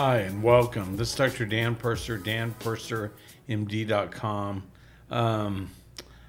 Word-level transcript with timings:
Hi, 0.00 0.18
and 0.18 0.44
welcome. 0.44 0.96
This 0.96 1.10
is 1.10 1.16
Dr. 1.16 1.44
Dan 1.44 1.74
Purser, 1.74 2.20
danpursermd.com. 2.20 4.62
Um, 5.10 5.70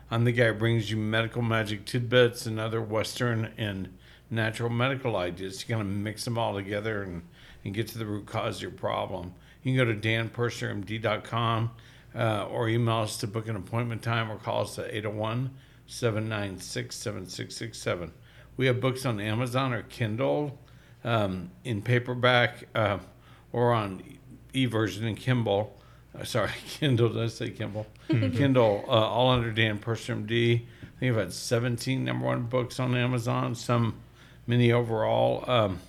I'm 0.10 0.24
the 0.24 0.32
guy 0.32 0.48
who 0.48 0.56
brings 0.56 0.90
you 0.90 0.98
medical 0.98 1.44
magic 1.44 1.86
tidbits 1.86 2.48
and 2.48 2.60
other 2.60 2.82
Western 2.82 3.52
and 3.60 3.96
natural 4.32 4.72
medical 4.72 5.16
ideas 5.16 5.60
to 5.60 5.68
kind 5.68 5.82
of 5.82 5.88
mix 5.88 6.26
them 6.26 6.36
all 6.36 6.56
together 6.56 7.04
and, 7.04 7.22
and 7.64 7.76
get 7.76 7.88
to 7.90 8.00
the 8.00 8.08
root 8.08 8.26
cause 8.26 8.56
of 8.56 8.64
your 8.64 8.72
problem. 8.72 9.36
You 9.62 9.76
can 9.76 9.86
go 9.86 9.94
to 9.94 10.00
danpursermd.com 10.00 11.70
uh, 12.16 12.46
or 12.46 12.70
email 12.70 13.02
us 13.02 13.18
to 13.18 13.28
book 13.28 13.48
an 13.48 13.56
appointment 13.56 14.02
time 14.02 14.32
or 14.32 14.38
call 14.38 14.64
us 14.64 14.80
at 14.80 14.92
801 14.92 15.52
796 15.86 16.96
7667. 16.96 18.14
We 18.58 18.66
have 18.66 18.82
books 18.82 19.06
on 19.06 19.20
Amazon 19.20 19.74
or 19.74 19.84
Kindle 19.84 20.58
um, 21.04 21.52
in 21.64 21.84
paperback 21.84 22.68
uh, 22.74 22.98
or 23.52 23.74
on 23.74 24.04
e 24.54 24.66
version 24.66 25.06
in 25.06 25.16
Kindle. 25.16 25.76
Uh, 26.18 26.24
sorry, 26.24 26.52
Kindle. 26.68 27.10
Did 27.10 27.24
I 27.24 27.28
say 27.28 27.50
Kindle? 27.50 27.88
Kindle, 28.08 28.86
uh, 28.88 28.92
all 28.92 29.30
under 29.30 29.52
Dan 29.52 29.78
Purser 29.78 30.16
D. 30.16 30.66
I 30.82 31.00
think 31.00 31.12
I've 31.14 31.18
had 31.20 31.34
17 31.34 32.04
number 32.04 32.26
one 32.26 32.44
books 32.44 32.80
on 32.80 32.96
Amazon, 32.96 33.56
some 33.56 33.96
many 34.48 34.72
overall. 34.72 35.50
Um, 35.50 35.80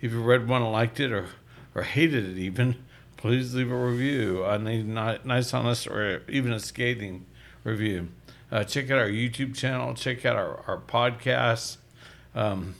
if 0.00 0.12
you 0.12 0.20
read 0.20 0.48
one 0.48 0.62
and 0.62 0.72
liked 0.72 1.00
it 1.00 1.12
or, 1.12 1.28
or 1.74 1.82
hated 1.82 2.26
it 2.26 2.38
even, 2.38 2.76
please 3.16 3.54
leave 3.54 3.70
a 3.70 3.76
review. 3.76 4.44
I 4.44 4.58
need 4.58 4.86
not 4.86 5.24
nice, 5.24 5.54
honest, 5.54 5.86
or 5.86 6.22
even 6.28 6.52
a 6.52 6.60
scathing 6.60 7.26
review. 7.64 8.08
Uh, 8.50 8.64
check 8.64 8.90
out 8.90 8.98
our 8.98 9.08
YouTube 9.08 9.54
channel. 9.54 9.94
Check 9.94 10.26
out 10.26 10.36
our, 10.36 10.62
our 10.66 10.78
podcast. 10.78 11.76
Um, 12.34 12.74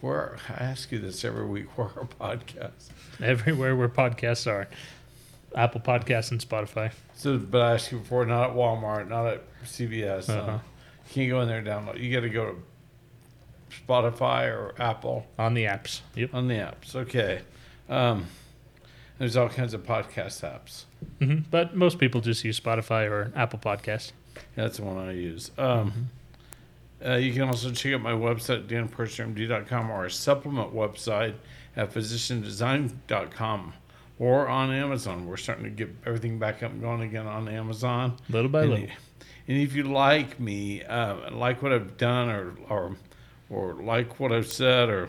where 0.00 0.36
I 0.48 0.52
ask 0.62 0.92
you 0.92 0.98
this 0.98 1.24
every 1.24 1.46
week. 1.46 1.66
Where 1.76 1.88
are 1.88 2.06
our 2.20 2.36
podcasts? 2.36 2.90
Everywhere 3.22 3.74
where 3.76 3.88
podcasts 3.88 4.46
are. 4.46 4.68
Apple 5.56 5.80
Podcasts 5.80 6.30
and 6.30 6.40
Spotify. 6.40 6.92
So, 7.14 7.38
but 7.38 7.60
I 7.62 7.74
asked 7.74 7.90
you 7.90 7.98
before, 7.98 8.24
not 8.26 8.50
at 8.50 8.56
Walmart, 8.56 9.08
not 9.08 9.26
at 9.26 9.42
CVS. 9.64 10.28
Uh-huh. 10.28 10.52
Uh, 10.52 10.54
you 11.08 11.14
can't 11.14 11.30
go 11.30 11.40
in 11.40 11.48
there 11.48 11.58
and 11.58 11.66
download. 11.66 11.98
You 12.00 12.12
got 12.12 12.20
to 12.20 12.28
go 12.28 12.54
to 12.54 12.56
Spotify 13.86 14.46
or 14.48 14.74
Apple 14.80 15.26
On 15.38 15.54
the 15.54 15.64
apps. 15.64 16.00
Yep. 16.14 16.34
on 16.34 16.48
the 16.48 16.54
apps. 16.54 16.94
Okay. 16.94 17.40
Um, 17.88 18.26
there's 19.18 19.36
all 19.36 19.48
kinds 19.48 19.74
of 19.74 19.84
podcast 19.84 20.42
apps. 20.42 20.84
hmm 21.18 21.38
But 21.50 21.74
most 21.74 21.98
people 21.98 22.20
just 22.20 22.44
use 22.44 22.60
Spotify 22.60 23.08
or 23.10 23.32
Apple 23.34 23.58
Podcasts. 23.58 24.12
That's 24.54 24.76
the 24.76 24.84
one 24.84 24.98
I 24.98 25.12
use. 25.12 25.50
Um, 25.58 26.10
uh, 27.04 27.14
you 27.14 27.32
can 27.32 27.42
also 27.42 27.70
check 27.72 27.94
out 27.94 28.00
my 28.02 28.12
website, 28.12 28.66
danpursermd.com, 28.68 29.90
or 29.90 29.94
our 29.94 30.08
supplement 30.08 30.74
website 30.74 31.34
at 31.78 31.94
physiciandesign.com 31.94 33.72
or 34.18 34.48
on 34.48 34.72
Amazon. 34.72 35.26
We're 35.26 35.36
starting 35.36 35.64
to 35.64 35.70
get 35.70 35.94
everything 36.04 36.38
back 36.38 36.62
up 36.62 36.72
and 36.72 36.82
going 36.82 37.02
again 37.02 37.26
on 37.26 37.48
Amazon. 37.48 38.16
Little 38.28 38.50
by 38.50 38.62
and, 38.62 38.70
little. 38.70 38.86
and 39.46 39.58
if 39.58 39.74
you 39.74 39.84
like 39.84 40.40
me, 40.40 40.82
uh, 40.82 41.30
like 41.30 41.62
what 41.62 41.72
I've 41.72 41.96
done, 41.96 42.28
or 42.28 42.54
or 42.68 42.96
or 43.48 43.74
like 43.74 44.18
what 44.18 44.32
I've 44.32 44.48
said, 44.48 44.88
or 44.88 45.08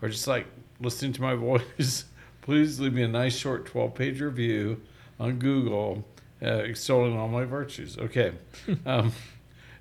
or 0.00 0.08
just 0.08 0.28
like 0.28 0.46
listening 0.80 1.12
to 1.14 1.22
my 1.22 1.34
voice, 1.34 2.04
please 2.42 2.78
leave 2.78 2.94
me 2.94 3.02
a 3.02 3.08
nice 3.08 3.36
short 3.36 3.66
twelve 3.66 3.96
page 3.96 4.20
review 4.20 4.80
on 5.18 5.40
Google, 5.40 6.04
uh, 6.40 6.46
extolling 6.46 7.18
all 7.18 7.28
my 7.28 7.44
virtues. 7.44 7.98
Okay, 7.98 8.34
um, 8.86 9.12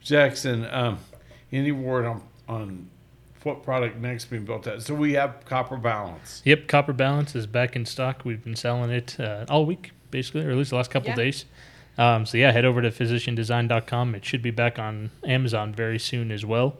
Jackson, 0.02 0.66
um, 0.72 0.98
any 1.52 1.72
word 1.72 2.06
on 2.06 2.24
on 2.50 2.90
what 3.46 3.64
product 3.64 3.98
next 3.98 4.26
being 4.26 4.46
built 4.46 4.68
at? 4.68 4.82
So 4.82 4.94
we 4.94 5.14
have 5.14 5.44
Copper 5.46 5.78
Balance. 5.78 6.42
Yep. 6.46 6.68
Copper 6.68 6.94
Balance 6.94 7.36
is 7.36 7.46
back 7.48 7.76
in 7.76 7.86
stock. 7.86 8.22
We've 8.24 8.44
been 8.44 8.56
selling 8.56 8.90
it 8.92 9.20
uh, 9.20 9.46
all 9.50 9.66
week, 9.66 9.92
basically, 10.12 10.46
or 10.46 10.52
at 10.52 10.58
least 10.58 10.70
the 10.72 10.76
last 10.78 10.92
couple 10.92 11.10
Yeah. 11.10 11.16
days. 11.16 11.46
Um, 11.98 12.26
so, 12.26 12.38
yeah, 12.38 12.52
head 12.52 12.66
over 12.66 12.82
to 12.82 12.90
physiciandesign.com. 12.90 14.16
It 14.16 14.26
should 14.26 14.42
be 14.42 14.52
back 14.52 14.80
on 14.80 15.12
Amazon 15.24 15.74
very 15.74 16.00
soon 16.00 16.32
as 16.32 16.46
well. 16.46 16.78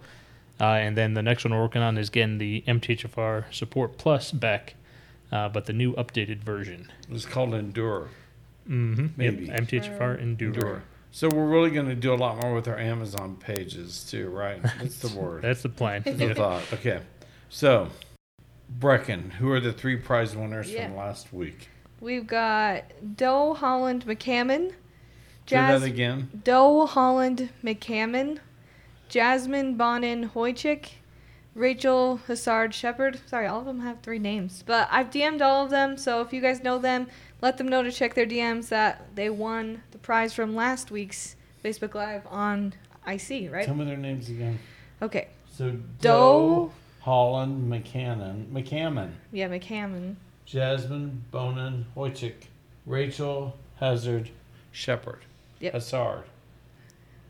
Uh, 0.60 0.66
and 0.66 0.96
then 0.98 1.14
the 1.14 1.22
next 1.22 1.44
one 1.44 1.54
we're 1.54 1.62
working 1.62 1.82
on 1.82 1.98
is 1.98 2.10
getting 2.10 2.38
the 2.38 2.64
MTHFR 2.68 3.46
Support 3.54 3.98
Plus 3.98 4.32
back, 4.32 4.76
uh, 5.32 5.50
but 5.50 5.66
the 5.66 5.74
new 5.74 5.94
updated 5.94 6.40
version. 6.44 6.92
It's 7.12 7.26
called 7.26 7.54
Endure. 7.54 8.10
Mm-hmm. 8.70 9.08
Maybe. 9.18 9.46
Yep, 9.48 9.62
MTHFR 9.64 10.20
Endure. 10.22 10.48
Endure. 10.54 10.84
So 11.16 11.30
we're 11.30 11.46
really 11.46 11.70
going 11.70 11.86
to 11.90 11.96
do 11.96 12.12
a 12.12 12.16
lot 12.16 12.42
more 12.42 12.56
with 12.56 12.68
our 12.68 12.78
Amazon 12.80 13.36
pages 13.36 14.04
too, 14.04 14.30
right? 14.30 14.60
That's 14.80 14.98
the 14.98 15.16
word. 15.16 15.44
That's 15.44 15.62
the 15.62 15.70
plan. 15.70 16.02
That's 16.04 16.18
the 16.18 16.34
thought. 16.34 16.64
Okay. 16.74 17.02
So, 17.50 17.90
Brecken, 18.80 19.32
who 19.34 19.52
are 19.52 19.60
the 19.60 19.72
three 19.72 19.96
prize 19.96 20.36
winners 20.36 20.72
Yeah. 20.72 20.88
from 20.88 20.98
last 20.98 21.32
week? 21.32 21.70
We've 22.02 22.26
got 22.26 22.86
Doe 23.16 23.54
Holland 23.54 24.08
McCammon, 24.08 24.70
Say 24.72 24.76
Jas- 25.46 25.82
that 25.82 25.88
again. 25.88 26.42
Doe 26.44 26.88
Holland 26.88 27.50
McCammon, 27.64 28.40
Jasmine 29.08 29.76
Bonin 29.78 30.30
Hoychik, 30.30 30.94
Rachel 31.54 32.20
Hassard 32.28 32.74
Shepard. 32.74 33.22
Sorry, 33.28 33.46
all 33.46 33.60
of 33.60 33.66
them 33.68 33.82
have 33.82 34.02
three 34.02 34.18
names, 34.18 34.64
but 34.66 34.88
I've 34.92 35.12
DM'd 35.12 35.44
all 35.44 35.64
of 35.64 35.70
them. 35.70 35.96
So 35.96 36.22
if 36.22 36.34
you 36.34 36.42
guys 36.42 36.64
know 36.64 36.80
them, 36.80 37.06
let 37.44 37.58
them 37.58 37.68
know 37.68 37.84
to 37.84 37.92
check 37.92 38.14
their 38.14 38.26
DMs 38.26 38.70
that 38.70 39.06
they 39.16 39.30
won 39.30 39.84
the 39.92 39.98
prize 39.98 40.34
from 40.34 40.56
last 40.56 40.90
week's 40.92 41.36
Facebook 41.62 41.94
Live 41.94 42.26
on 42.28 42.74
IC. 43.06 43.52
Right? 43.52 43.66
Tell 43.66 43.76
me 43.76 43.84
their 43.84 43.98
names 43.98 44.30
again. 44.30 44.58
Okay. 45.02 45.28
So, 45.52 45.72
Doe. 45.72 45.78
Doe, 46.00 46.72
Holland, 47.02 47.70
McCannon, 47.70 48.46
McCammon, 48.48 49.12
Yeah, 49.34 49.50
McCammon. 49.50 50.16
Jasmine, 50.46 51.26
Bonin, 51.32 51.86
Wojcik, 51.98 52.46
Rachel, 52.86 53.58
Hazard, 53.76 54.30
Shepard. 54.72 55.20
Yep. 55.60 55.74
Hassard. 55.74 56.24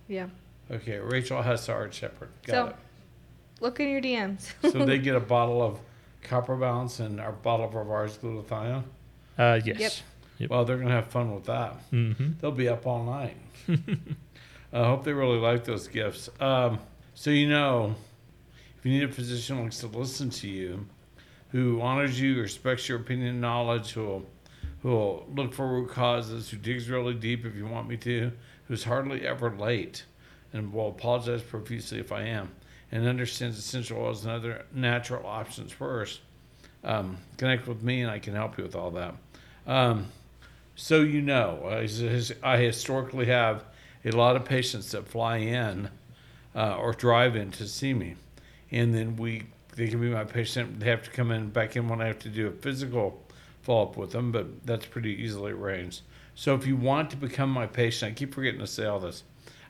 Yeah. 0.07 0.27
Okay, 0.69 0.99
Rachel 0.99 1.41
Hazard 1.41 1.91
Shepard. 1.91 2.29
Got 2.45 2.53
So- 2.53 2.67
it. 2.67 2.75
Look 3.61 3.79
in 3.79 3.89
your 3.89 4.01
DMs. 4.01 4.51
So 4.61 4.85
they 4.85 4.97
get 4.99 5.15
a 5.15 5.19
bottle 5.19 5.61
of 5.63 5.79
copper 6.21 6.55
balance 6.55 6.99
and 6.99 7.19
our 7.19 7.31
bottle 7.31 7.65
of 7.65 7.73
Rivars 7.73 8.17
glutathione. 8.19 8.83
Uh, 9.37 9.59
yes. 9.63 9.79
Yep. 9.79 9.91
Yep. 10.39 10.49
Well, 10.49 10.65
they're 10.65 10.77
gonna 10.77 10.91
have 10.91 11.07
fun 11.07 11.33
with 11.33 11.45
that. 11.45 11.91
Mm-hmm. 11.91 12.33
They'll 12.39 12.51
be 12.51 12.67
up 12.67 12.85
all 12.85 13.03
night. 13.03 13.37
I 14.73 14.85
hope 14.85 15.03
they 15.03 15.13
really 15.13 15.37
like 15.37 15.63
those 15.63 15.87
gifts. 15.87 16.29
Um, 16.39 16.79
so 17.13 17.29
you 17.29 17.47
know, 17.47 17.95
if 18.77 18.85
you 18.85 18.91
need 18.91 19.03
a 19.03 19.11
physician 19.11 19.57
who 19.57 19.63
likes 19.63 19.79
to 19.79 19.87
listen 19.87 20.29
to 20.31 20.47
you, 20.47 20.85
who 21.51 21.79
honors 21.81 22.19
you, 22.19 22.41
respects 22.41 22.89
your 22.89 22.99
opinion 22.99 23.29
and 23.29 23.41
knowledge, 23.41 23.91
who'll 23.91 24.25
who'll 24.81 25.25
look 25.33 25.53
for 25.53 25.67
root 25.67 25.89
causes, 25.89 26.49
who 26.49 26.57
digs 26.57 26.89
really 26.89 27.13
deep 27.13 27.45
if 27.45 27.55
you 27.55 27.65
want 27.65 27.87
me 27.87 27.95
to, 27.97 28.31
who's 28.67 28.83
hardly 28.83 29.25
ever 29.25 29.55
late, 29.55 30.03
and 30.51 30.73
will 30.73 30.89
apologize 30.89 31.41
profusely 31.41 31.99
if 31.99 32.11
I 32.11 32.23
am, 32.23 32.51
and 32.91 33.07
understands 33.07 33.57
essential 33.57 33.99
oils 33.99 34.25
and 34.25 34.33
other 34.33 34.65
natural 34.73 35.25
options 35.25 35.71
first. 35.71 36.19
Um, 36.83 37.17
connect 37.37 37.67
with 37.67 37.81
me, 37.81 38.01
and 38.01 38.11
I 38.11 38.19
can 38.19 38.33
help 38.33 38.57
you 38.57 38.63
with 38.63 38.75
all 38.75 38.91
that. 38.91 39.15
Um, 39.67 40.07
so 40.75 41.01
you 41.01 41.21
know, 41.21 41.61
I, 41.65 41.87
I 42.43 42.57
historically 42.57 43.27
have 43.27 43.63
a 44.05 44.11
lot 44.11 44.35
of 44.35 44.45
patients 44.45 44.91
that 44.91 45.07
fly 45.07 45.37
in 45.37 45.89
uh, 46.55 46.75
or 46.75 46.93
drive 46.93 47.35
in 47.35 47.51
to 47.51 47.67
see 47.67 47.93
me, 47.93 48.15
and 48.71 48.93
then 48.93 49.15
we 49.15 49.43
they 49.75 49.87
can 49.87 50.01
be 50.01 50.09
my 50.09 50.23
patient. 50.23 50.79
They 50.79 50.87
have 50.87 51.03
to 51.03 51.11
come 51.11 51.31
in 51.31 51.49
back 51.49 51.75
in 51.75 51.87
when 51.87 52.01
I 52.01 52.07
have 52.07 52.19
to 52.19 52.29
do 52.29 52.47
a 52.47 52.51
physical 52.51 53.23
follow 53.61 53.83
up 53.83 53.97
with 53.97 54.11
them, 54.11 54.31
but 54.31 54.65
that's 54.65 54.85
pretty 54.85 55.11
easily 55.11 55.51
arranged. 55.51 56.01
So 56.35 56.53
if 56.53 56.67
you 56.67 56.75
want 56.75 57.09
to 57.11 57.17
become 57.17 57.49
my 57.49 57.65
patient, 57.65 58.11
I 58.11 58.15
keep 58.15 58.33
forgetting 58.33 58.59
to 58.59 58.67
say 58.67 58.85
all 58.85 58.99
this. 58.99 59.23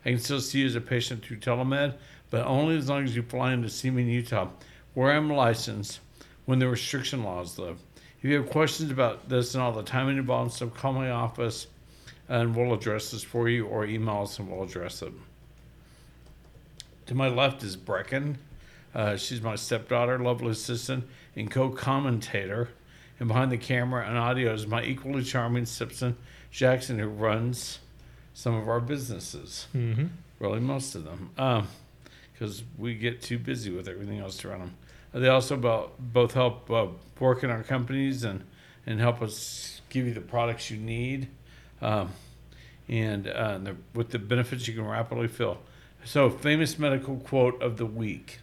I 0.04 0.10
can 0.10 0.18
still 0.18 0.40
see 0.40 0.60
you 0.60 0.66
as 0.66 0.74
a 0.74 0.80
patient 0.80 1.24
through 1.24 1.38
telemed, 1.38 1.94
but 2.30 2.44
only 2.46 2.76
as 2.76 2.88
long 2.88 3.04
as 3.04 3.14
you 3.14 3.22
fly 3.22 3.52
in 3.52 3.62
to 3.62 3.70
see 3.70 3.90
me 3.90 4.02
in 4.02 4.08
Utah, 4.08 4.48
where 4.94 5.12
I'm 5.12 5.30
licensed. 5.30 6.00
When 6.46 6.58
the 6.58 6.68
restriction 6.68 7.24
laws 7.24 7.58
live. 7.58 7.78
If 8.24 8.30
you 8.30 8.36
have 8.38 8.48
questions 8.48 8.90
about 8.90 9.28
this 9.28 9.54
and 9.54 9.62
all 9.62 9.72
the 9.72 9.82
timing 9.82 10.16
involved 10.16 10.44
and 10.44 10.52
stuff, 10.54 10.72
call 10.72 10.94
my 10.94 11.10
office 11.10 11.66
and 12.26 12.56
we'll 12.56 12.72
address 12.72 13.10
this 13.10 13.22
for 13.22 13.50
you 13.50 13.66
or 13.66 13.84
email 13.84 14.22
us 14.22 14.38
and 14.38 14.50
we'll 14.50 14.62
address 14.62 15.02
it. 15.02 15.12
To 17.04 17.14
my 17.14 17.28
left 17.28 17.62
is 17.62 17.76
Brecken. 17.76 18.36
Uh, 18.94 19.18
she's 19.18 19.42
my 19.42 19.56
stepdaughter, 19.56 20.18
lovely 20.18 20.52
assistant, 20.52 21.04
and 21.36 21.50
co 21.50 21.68
commentator. 21.68 22.70
And 23.20 23.28
behind 23.28 23.52
the 23.52 23.58
camera 23.58 24.06
and 24.08 24.16
audio 24.16 24.54
is 24.54 24.66
my 24.66 24.82
equally 24.82 25.22
charming 25.22 25.66
Simpson 25.66 26.16
Jackson, 26.50 26.98
who 26.98 27.08
runs 27.08 27.80
some 28.32 28.54
of 28.54 28.70
our 28.70 28.80
businesses. 28.80 29.66
Mm-hmm. 29.76 30.06
Really, 30.38 30.60
most 30.60 30.94
of 30.94 31.04
them. 31.04 31.66
Because 32.32 32.62
we 32.78 32.94
get 32.94 33.20
too 33.20 33.38
busy 33.38 33.70
with 33.70 33.86
everything 33.86 34.18
else 34.18 34.38
to 34.38 34.48
run 34.48 34.60
them. 34.60 34.76
They 35.14 35.28
also 35.28 35.56
bo- 35.56 35.92
both 35.98 36.34
help 36.34 36.70
uh, 36.70 36.88
work 37.20 37.44
in 37.44 37.50
our 37.50 37.62
companies 37.62 38.24
and, 38.24 38.44
and 38.84 39.00
help 39.00 39.22
us 39.22 39.80
give 39.88 40.06
you 40.06 40.12
the 40.12 40.20
products 40.20 40.70
you 40.70 40.76
need. 40.76 41.28
Um, 41.80 42.10
and 42.88 43.28
uh, 43.28 43.58
the, 43.58 43.76
with 43.94 44.10
the 44.10 44.18
benefits 44.18 44.66
you 44.68 44.74
can 44.74 44.86
rapidly 44.86 45.28
fill. 45.28 45.58
So, 46.04 46.28
famous 46.28 46.78
medical 46.78 47.16
quote 47.16 47.62
of 47.62 47.78
the 47.78 47.86
week. 47.86 48.40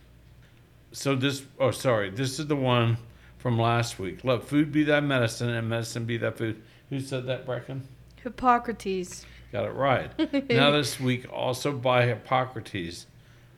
So, 0.94 1.16
this, 1.16 1.44
oh, 1.60 1.72
sorry, 1.72 2.10
this 2.10 2.40
is 2.40 2.48
the 2.48 2.56
one 2.56 2.98
from 3.38 3.60
last 3.60 4.00
week. 4.00 4.24
Let 4.24 4.44
food 4.44 4.72
be 4.72 4.84
thy 4.84 5.00
medicine 5.00 5.50
and 5.50 5.70
medicine 5.70 6.06
be 6.06 6.18
thy 6.18 6.32
food. 6.32 6.62
Who 6.90 7.00
said 7.00 7.28
that, 7.28 7.46
Brecken? 7.46 7.82
Hippocrates. 8.24 9.26
Got 9.52 9.66
it 9.66 9.74
right. 9.74 10.12
now 10.50 10.72
this 10.72 11.00
week 11.00 11.32
also 11.32 11.72
by 11.72 12.06
Hippocrates. 12.06 13.06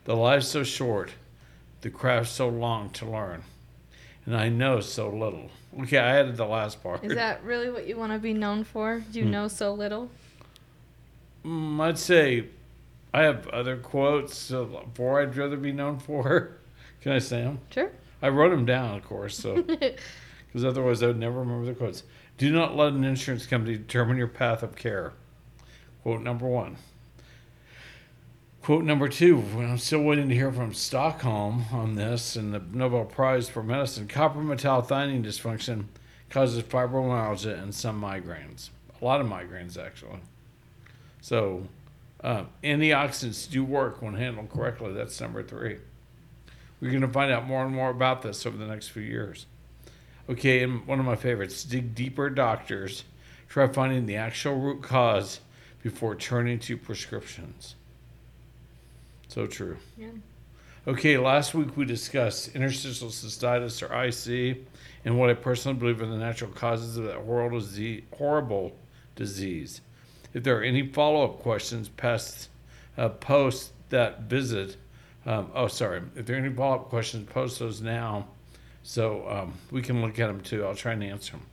The 0.05 0.15
life 0.15 0.43
so 0.43 0.63
short, 0.63 1.11
the 1.83 1.89
craft 1.89 2.29
so 2.29 2.47
long 2.49 2.89
to 2.91 3.05
learn. 3.05 3.43
And 4.25 4.35
I 4.35 4.49
know 4.49 4.79
so 4.79 5.09
little. 5.09 5.51
Okay, 5.81 5.97
I 5.97 6.17
added 6.19 6.37
the 6.37 6.45
last 6.45 6.81
part. 6.81 7.03
Is 7.03 7.13
that 7.13 7.43
really 7.43 7.69
what 7.69 7.85
you 7.87 7.97
want 7.97 8.13
to 8.13 8.19
be 8.19 8.33
known 8.33 8.63
for? 8.63 9.03
Do 9.11 9.19
you 9.19 9.25
Hmm. 9.25 9.31
know 9.31 9.47
so 9.47 9.73
little? 9.73 10.09
Mm, 11.45 11.79
I'd 11.81 11.97
say 11.97 12.45
I 13.13 13.23
have 13.23 13.47
other 13.49 13.77
quotes 13.77 14.51
for 14.95 15.21
I'd 15.21 15.35
rather 15.35 15.57
be 15.57 15.71
known 15.73 15.99
for. 15.99 16.51
Can 17.01 17.11
I 17.11 17.19
say 17.19 17.41
them? 17.41 17.59
Sure. 17.71 17.91
I 18.21 18.29
wrote 18.29 18.51
them 18.51 18.65
down, 18.65 18.95
of 18.97 19.03
course, 19.03 19.37
so 19.37 19.61
because 19.61 20.63
otherwise 20.63 21.03
I 21.03 21.07
would 21.07 21.19
never 21.19 21.39
remember 21.39 21.65
the 21.65 21.73
quotes. 21.73 22.03
Do 22.37 22.49
not 22.51 22.77
let 22.77 22.93
an 22.93 23.03
insurance 23.03 23.45
company 23.45 23.75
determine 23.77 24.17
your 24.17 24.27
path 24.29 24.63
of 24.63 24.75
care. 24.75 25.11
Quote 26.03 26.21
number 26.21 26.47
one. 26.47 26.77
Quote 28.63 28.85
number 28.85 29.09
two. 29.09 29.43
I'm 29.57 29.77
still 29.77 30.03
waiting 30.03 30.29
to 30.29 30.35
hear 30.35 30.49
from 30.49 30.73
Stockholm 30.73 31.65
on 31.73 31.95
this 31.95 32.37
and 32.37 32.53
the 32.53 32.61
Nobel 32.71 33.03
Prize 33.03 33.49
for 33.49 33.61
Medicine. 33.61 34.07
Copper 34.07 34.39
metal 34.39 34.81
metallothionein 34.81 35.21
dysfunction 35.21 35.87
causes 36.29 36.63
fibromyalgia 36.63 37.61
and 37.61 37.75
some 37.75 38.01
migraines. 38.01 38.69
A 39.01 39.03
lot 39.03 39.19
of 39.19 39.27
migraines, 39.27 39.77
actually. 39.77 40.19
So, 41.19 41.67
uh, 42.23 42.45
antioxidants 42.63 43.51
do 43.51 43.65
work 43.65 44.01
when 44.01 44.13
handled 44.13 44.49
correctly. 44.49 44.93
That's 44.93 45.19
number 45.19 45.43
three. 45.43 45.79
We're 46.79 46.91
going 46.91 47.01
to 47.01 47.09
find 47.09 47.33
out 47.33 47.45
more 47.45 47.65
and 47.65 47.75
more 47.75 47.89
about 47.89 48.21
this 48.21 48.45
over 48.45 48.55
the 48.55 48.67
next 48.67 48.87
few 48.87 49.03
years. 49.03 49.45
Okay, 50.29 50.63
and 50.63 50.87
one 50.87 51.01
of 51.01 51.05
my 51.05 51.17
favorites 51.17 51.65
dig 51.65 51.95
deeper, 51.95 52.29
doctors. 52.29 53.03
Try 53.49 53.67
finding 53.67 54.05
the 54.05 54.15
actual 54.15 54.55
root 54.55 54.81
cause 54.81 55.41
before 55.81 56.15
turning 56.15 56.59
to 56.59 56.77
prescriptions. 56.77 57.75
So 59.27 59.47
true. 59.47 59.77
Yeah. 59.97 60.09
Okay, 60.85 61.17
last 61.17 61.53
week 61.53 61.77
we 61.77 61.85
discussed 61.85 62.55
interstitial 62.55 63.07
cystitis 63.07 63.81
or 63.81 64.03
IC 64.03 64.57
and 65.05 65.17
what 65.17 65.29
I 65.29 65.33
personally 65.33 65.77
believe 65.77 66.01
are 66.01 66.05
the 66.05 66.17
natural 66.17 66.51
causes 66.51 66.97
of 66.97 67.05
that 67.05 67.17
horrible 67.17 67.59
disease. 67.59 68.03
Horrible 68.17 68.75
disease. 69.15 69.81
If 70.33 70.43
there 70.43 70.57
are 70.57 70.63
any 70.63 70.87
follow 70.87 71.23
up 71.23 71.39
questions 71.39 71.89
past 71.89 72.49
uh, 72.97 73.09
post 73.09 73.71
that 73.89 74.21
visit, 74.23 74.77
um, 75.25 75.51
oh, 75.53 75.67
sorry, 75.67 76.01
if 76.15 76.25
there 76.25 76.35
are 76.35 76.39
any 76.39 76.53
follow 76.53 76.75
up 76.75 76.89
questions, 76.89 77.29
post 77.29 77.59
those 77.59 77.81
now 77.81 78.27
so 78.83 79.27
um, 79.29 79.53
we 79.71 79.81
can 79.81 80.01
look 80.01 80.19
at 80.19 80.27
them 80.27 80.41
too. 80.41 80.65
I'll 80.65 80.75
try 80.75 80.91
and 80.91 81.03
answer 81.03 81.33
them. 81.33 81.45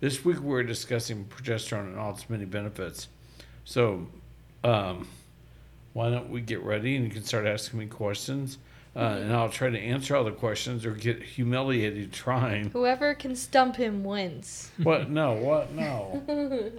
This 0.00 0.24
week 0.24 0.40
we're 0.40 0.62
discussing 0.62 1.26
progesterone 1.26 1.90
and 1.90 1.98
all 1.98 2.12
its 2.12 2.28
many 2.30 2.46
benefits. 2.46 3.08
So, 3.64 4.08
um, 4.64 5.06
why 6.00 6.08
don't 6.08 6.30
we 6.30 6.40
get 6.40 6.62
ready 6.62 6.96
and 6.96 7.04
you 7.04 7.10
can 7.10 7.22
start 7.22 7.46
asking 7.46 7.78
me 7.78 7.84
questions, 7.84 8.56
uh, 8.96 9.00
and 9.00 9.34
I'll 9.34 9.50
try 9.50 9.68
to 9.68 9.78
answer 9.78 10.16
all 10.16 10.24
the 10.24 10.30
questions 10.30 10.86
or 10.86 10.92
get 10.92 11.22
humiliated 11.22 12.10
trying. 12.10 12.70
Whoever 12.70 13.12
can 13.12 13.36
stump 13.36 13.76
him 13.76 14.02
wins. 14.02 14.70
What? 14.82 15.10
No. 15.10 15.34
What? 15.34 15.74
No. 15.74 16.22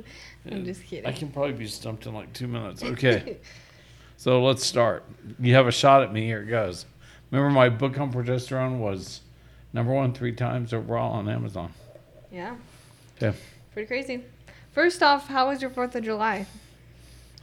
I'm 0.52 0.66
just 0.66 0.84
kidding. 0.86 1.06
I 1.06 1.12
can 1.12 1.30
probably 1.30 1.54
be 1.54 1.68
stumped 1.68 2.08
in 2.08 2.16
like 2.16 2.34
two 2.34 2.48
minutes. 2.48 2.82
Okay. 2.82 3.38
so 4.18 4.44
let's 4.44 4.66
start. 4.66 5.04
You 5.40 5.54
have 5.54 5.68
a 5.68 5.72
shot 5.72 6.02
at 6.02 6.12
me. 6.12 6.26
Here 6.26 6.42
it 6.42 6.48
goes. 6.48 6.88
Remember, 7.30 7.52
my 7.54 7.70
book 7.70 8.00
on 8.00 8.12
progesterone 8.12 8.80
was 8.80 9.22
number 9.72 9.94
one 9.94 10.14
three 10.14 10.34
times 10.34 10.74
overall 10.74 11.14
on 11.14 11.30
Amazon. 11.30 11.72
yeah. 12.32 12.56
Okay. 13.22 13.38
Pretty 13.72 13.86
crazy. 13.86 14.24
First 14.72 15.04
off, 15.04 15.28
how 15.28 15.50
was 15.50 15.62
your 15.62 15.70
4th 15.70 15.94
of 15.94 16.04
July? 16.04 16.48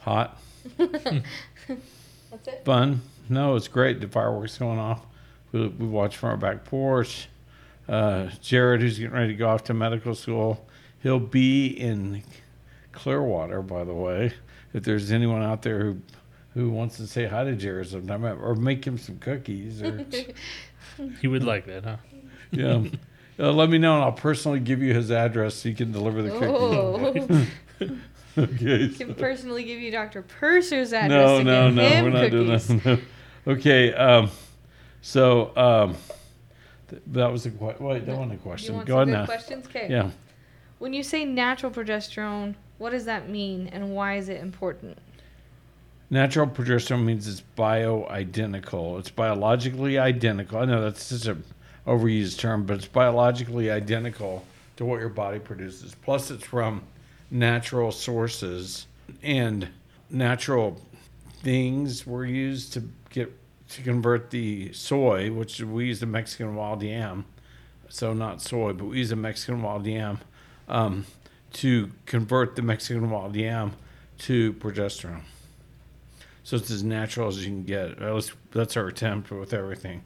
Hot. 0.01 0.37
That's 0.77 2.47
it. 2.47 2.61
fun. 2.65 3.01
No, 3.27 3.55
it's 3.55 3.67
great. 3.67 4.01
The 4.01 4.07
fireworks 4.07 4.57
going 4.57 4.79
off. 4.79 5.01
We, 5.51 5.67
we 5.67 5.87
watch 5.87 6.17
from 6.17 6.29
our 6.29 6.37
back 6.37 6.65
porch. 6.65 7.27
Uh, 7.87 8.29
Jared, 8.41 8.81
who's 8.81 8.99
getting 8.99 9.13
ready 9.13 9.29
to 9.29 9.35
go 9.35 9.49
off 9.49 9.63
to 9.65 9.73
medical 9.73 10.13
school, 10.13 10.67
he'll 11.01 11.19
be 11.19 11.67
in 11.67 12.23
Clearwater, 12.91 13.61
by 13.61 13.83
the 13.83 13.93
way. 13.93 14.33
If 14.73 14.83
there's 14.83 15.11
anyone 15.11 15.41
out 15.41 15.61
there 15.63 15.79
who 15.79 15.97
who 16.55 16.69
wants 16.71 16.97
to 16.97 17.07
say 17.07 17.25
hi 17.25 17.43
to 17.43 17.55
Jared 17.55 17.87
sometime, 17.87 18.25
or 18.25 18.55
make 18.55 18.85
him 18.85 18.97
some 18.97 19.17
cookies, 19.19 19.81
or 19.81 20.05
You 21.21 21.31
would 21.31 21.43
like 21.43 21.65
that, 21.67 21.83
huh? 21.83 21.97
yeah, 22.51 22.83
uh, 23.39 23.51
let 23.51 23.69
me 23.69 23.77
know, 23.77 23.95
and 23.95 24.03
I'll 24.03 24.11
personally 24.11 24.59
give 24.59 24.81
you 24.81 24.93
his 24.93 25.11
address 25.11 25.55
so 25.55 25.69
you 25.69 25.75
can 25.75 25.91
deliver 25.91 26.21
the 26.21 26.29
cookies. 27.79 27.89
Okay. 28.43 28.89
can 28.89 29.15
personally 29.15 29.63
give 29.63 29.79
you 29.79 29.91
Dr. 29.91 30.21
Purser's 30.21 30.93
address 30.93 31.09
no, 31.09 31.41
no, 31.43 31.69
no, 31.69 32.03
we're 32.03 32.09
not 32.09 32.31
cookies. 32.31 32.67
doing 32.67 32.79
that. 32.79 32.85
No. 32.85 32.99
Okay, 33.53 33.93
um, 33.93 34.29
so 35.01 35.55
um, 35.57 35.95
th- 36.89 37.01
that 37.07 37.31
was 37.31 37.45
a 37.45 37.51
question. 37.51 37.85
Wait, 37.85 38.05
that 38.05 38.11
wasn't 38.15 38.31
a 38.31 38.35
You 38.35 38.39
question. 38.41 38.75
want 38.75 38.87
Go 38.87 38.93
some 38.93 38.97
ahead 39.01 39.07
good 39.07 39.19
now. 39.19 39.25
questions? 39.25 39.65
Okay. 39.67 39.87
Yeah, 39.89 40.09
When 40.77 40.93
you 40.93 41.01
say 41.03 41.25
natural 41.25 41.71
progesterone, 41.71 42.55
what 42.77 42.91
does 42.91 43.05
that 43.05 43.29
mean 43.29 43.67
and 43.69 43.95
why 43.95 44.17
is 44.17 44.29
it 44.29 44.41
important? 44.41 44.97
natural 46.11 46.47
progesterone 46.47 47.05
means 47.05 47.27
it's 47.27 47.43
bioidentical. 47.57 48.99
It's 48.99 49.09
biologically 49.11 49.97
identical. 49.97 50.59
I 50.59 50.65
know 50.65 50.81
that's 50.81 51.03
such 51.03 51.27
a 51.27 51.37
overused 51.89 52.37
term, 52.39 52.65
but 52.65 52.77
it's 52.77 52.87
biologically 52.87 53.69
identical 53.71 54.43
to 54.77 54.85
what 54.85 54.99
your 54.99 55.09
body 55.09 55.39
produces. 55.39 55.95
Plus, 56.03 56.31
it's 56.31 56.43
from 56.45 56.81
natural 57.31 57.91
sources 57.91 58.87
and 59.21 59.67
natural 60.09 60.81
things 61.41 62.05
were 62.05 62.25
used 62.25 62.73
to 62.73 62.83
get 63.09 63.31
to 63.69 63.81
convert 63.81 64.31
the 64.31 64.73
soy, 64.73 65.31
which 65.31 65.61
we 65.61 65.85
use 65.85 65.99
the 65.99 66.05
Mexican 66.05 66.55
wild 66.55 66.81
yam, 66.81 67.25
so 67.87 68.13
not 68.13 68.41
soy, 68.41 68.73
but 68.73 68.85
we 68.85 68.97
use 68.97 69.11
a 69.11 69.15
Mexican 69.15 69.61
wild 69.61 69.85
yam 69.85 70.19
um, 70.67 71.05
to 71.53 71.91
convert 72.05 72.55
the 72.55 72.61
Mexican 72.61 73.09
wild 73.09 73.35
yam 73.35 73.73
to 74.19 74.53
progesterone. 74.53 75.21
So 76.43 76.57
it's 76.57 76.71
as 76.71 76.83
natural 76.83 77.27
as 77.27 77.45
you 77.45 77.45
can 77.45 77.63
get. 77.63 78.01
At 78.01 78.15
least 78.15 78.33
that's 78.51 78.75
our 78.75 78.87
attempt 78.87 79.29
with 79.29 79.53
everything. 79.53 80.03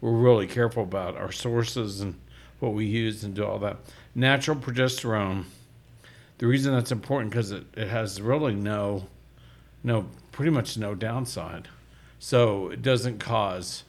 We're 0.00 0.10
really 0.10 0.46
careful 0.46 0.82
about 0.82 1.16
our 1.16 1.30
sources 1.30 2.00
and 2.00 2.18
what 2.58 2.72
we 2.72 2.86
use 2.86 3.22
and 3.22 3.34
do 3.34 3.44
all 3.44 3.58
that. 3.60 3.78
Natural 4.14 4.56
progesterone. 4.56 5.44
The 6.38 6.46
reason 6.46 6.72
that's 6.72 6.92
important 6.92 7.30
because 7.30 7.50
it, 7.50 7.64
it 7.76 7.88
has 7.88 8.20
really 8.22 8.54
no, 8.54 9.06
no, 9.82 10.06
pretty 10.32 10.50
much 10.50 10.78
no 10.78 10.94
downside. 10.94 11.68
So 12.18 12.70
it 12.70 12.82
doesn't 12.82 13.18
cause 13.18 13.84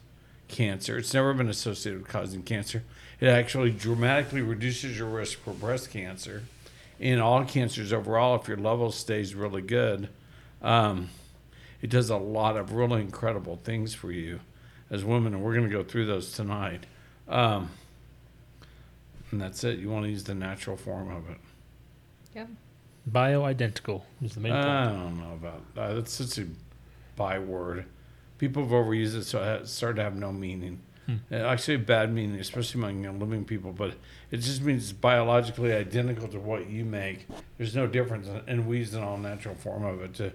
cancer. 0.48 0.98
It's 0.98 1.14
never 1.14 1.34
been 1.34 1.50
associated 1.50 2.02
with 2.02 2.10
causing 2.10 2.44
cancer. 2.44 2.84
It 3.20 3.28
actually 3.28 3.72
dramatically 3.72 4.42
reduces 4.42 4.98
your 4.98 5.08
risk 5.08 5.40
for 5.40 5.54
breast 5.54 5.92
cancer 5.92 6.44
and 7.00 7.22
all 7.22 7.46
cancers 7.46 7.94
overall 7.94 8.36
if 8.36 8.48
your 8.48 8.58
level 8.58 8.92
stays 8.92 9.36
really 9.36 9.62
good. 9.62 10.10
Um, 10.62 11.10
it 11.82 11.90
does 11.90 12.10
a 12.10 12.18
lot 12.18 12.58
of 12.58 12.74
really 12.74 13.02
incredible 13.02 13.58
things 13.64 13.94
for 13.94 14.12
you 14.12 14.42
as 14.90 15.06
women, 15.06 15.34
and 15.34 15.44
we're 15.44 15.54
going 15.54 15.70
to 15.70 15.74
go 15.74 15.84
through 15.84 16.08
those 16.08 16.34
tonight. 16.34 16.86
Um, 17.28 17.70
and 19.32 19.40
that's 19.40 19.64
it. 19.64 19.80
You 19.80 19.90
want 19.90 20.06
to 20.06 20.10
use 20.10 20.24
the 20.24 20.34
natural 20.34 20.76
form 20.76 21.10
of 21.10 21.30
it. 21.30 21.38
Bioidentical 23.10 24.04
is 24.22 24.36
the 24.36 24.40
main 24.40 24.52
I 24.52 24.88
point. 24.88 25.00
don't 25.00 25.18
know 25.20 25.34
about 25.34 25.76
that. 25.76 25.96
That's 25.96 26.12
such 26.14 26.38
a 26.44 26.48
byword. 27.16 27.86
People 28.38 28.64
have 28.64 28.72
overused 28.72 29.16
it, 29.16 29.24
so 29.24 29.42
it 29.44 29.68
started 29.68 29.96
to 29.98 30.04
have 30.04 30.16
no 30.16 30.32
meaning. 30.32 30.80
Hmm. 31.06 31.16
Actually, 31.34 31.76
a 31.76 31.80
bad 31.80 32.14
meaning, 32.14 32.40
especially 32.40 32.80
among 32.82 33.04
Young 33.04 33.20
Living 33.20 33.44
people. 33.46 33.72
But 33.74 33.96
it 34.32 34.38
just 34.38 34.62
means 34.62 34.84
it's 34.84 34.92
biologically 34.94 35.74
identical 35.74 36.28
to 36.28 36.40
what 36.40 36.70
you 36.70 36.86
make. 36.86 37.26
There's 37.58 37.76
no 37.76 37.88
difference, 37.88 38.28
and 38.48 38.68
we 38.68 38.78
use 38.78 38.94
an 38.94 39.04
all 39.04 39.18
natural 39.18 39.56
form 39.56 39.84
of 39.84 40.02
it 40.02 40.14
to 40.16 40.32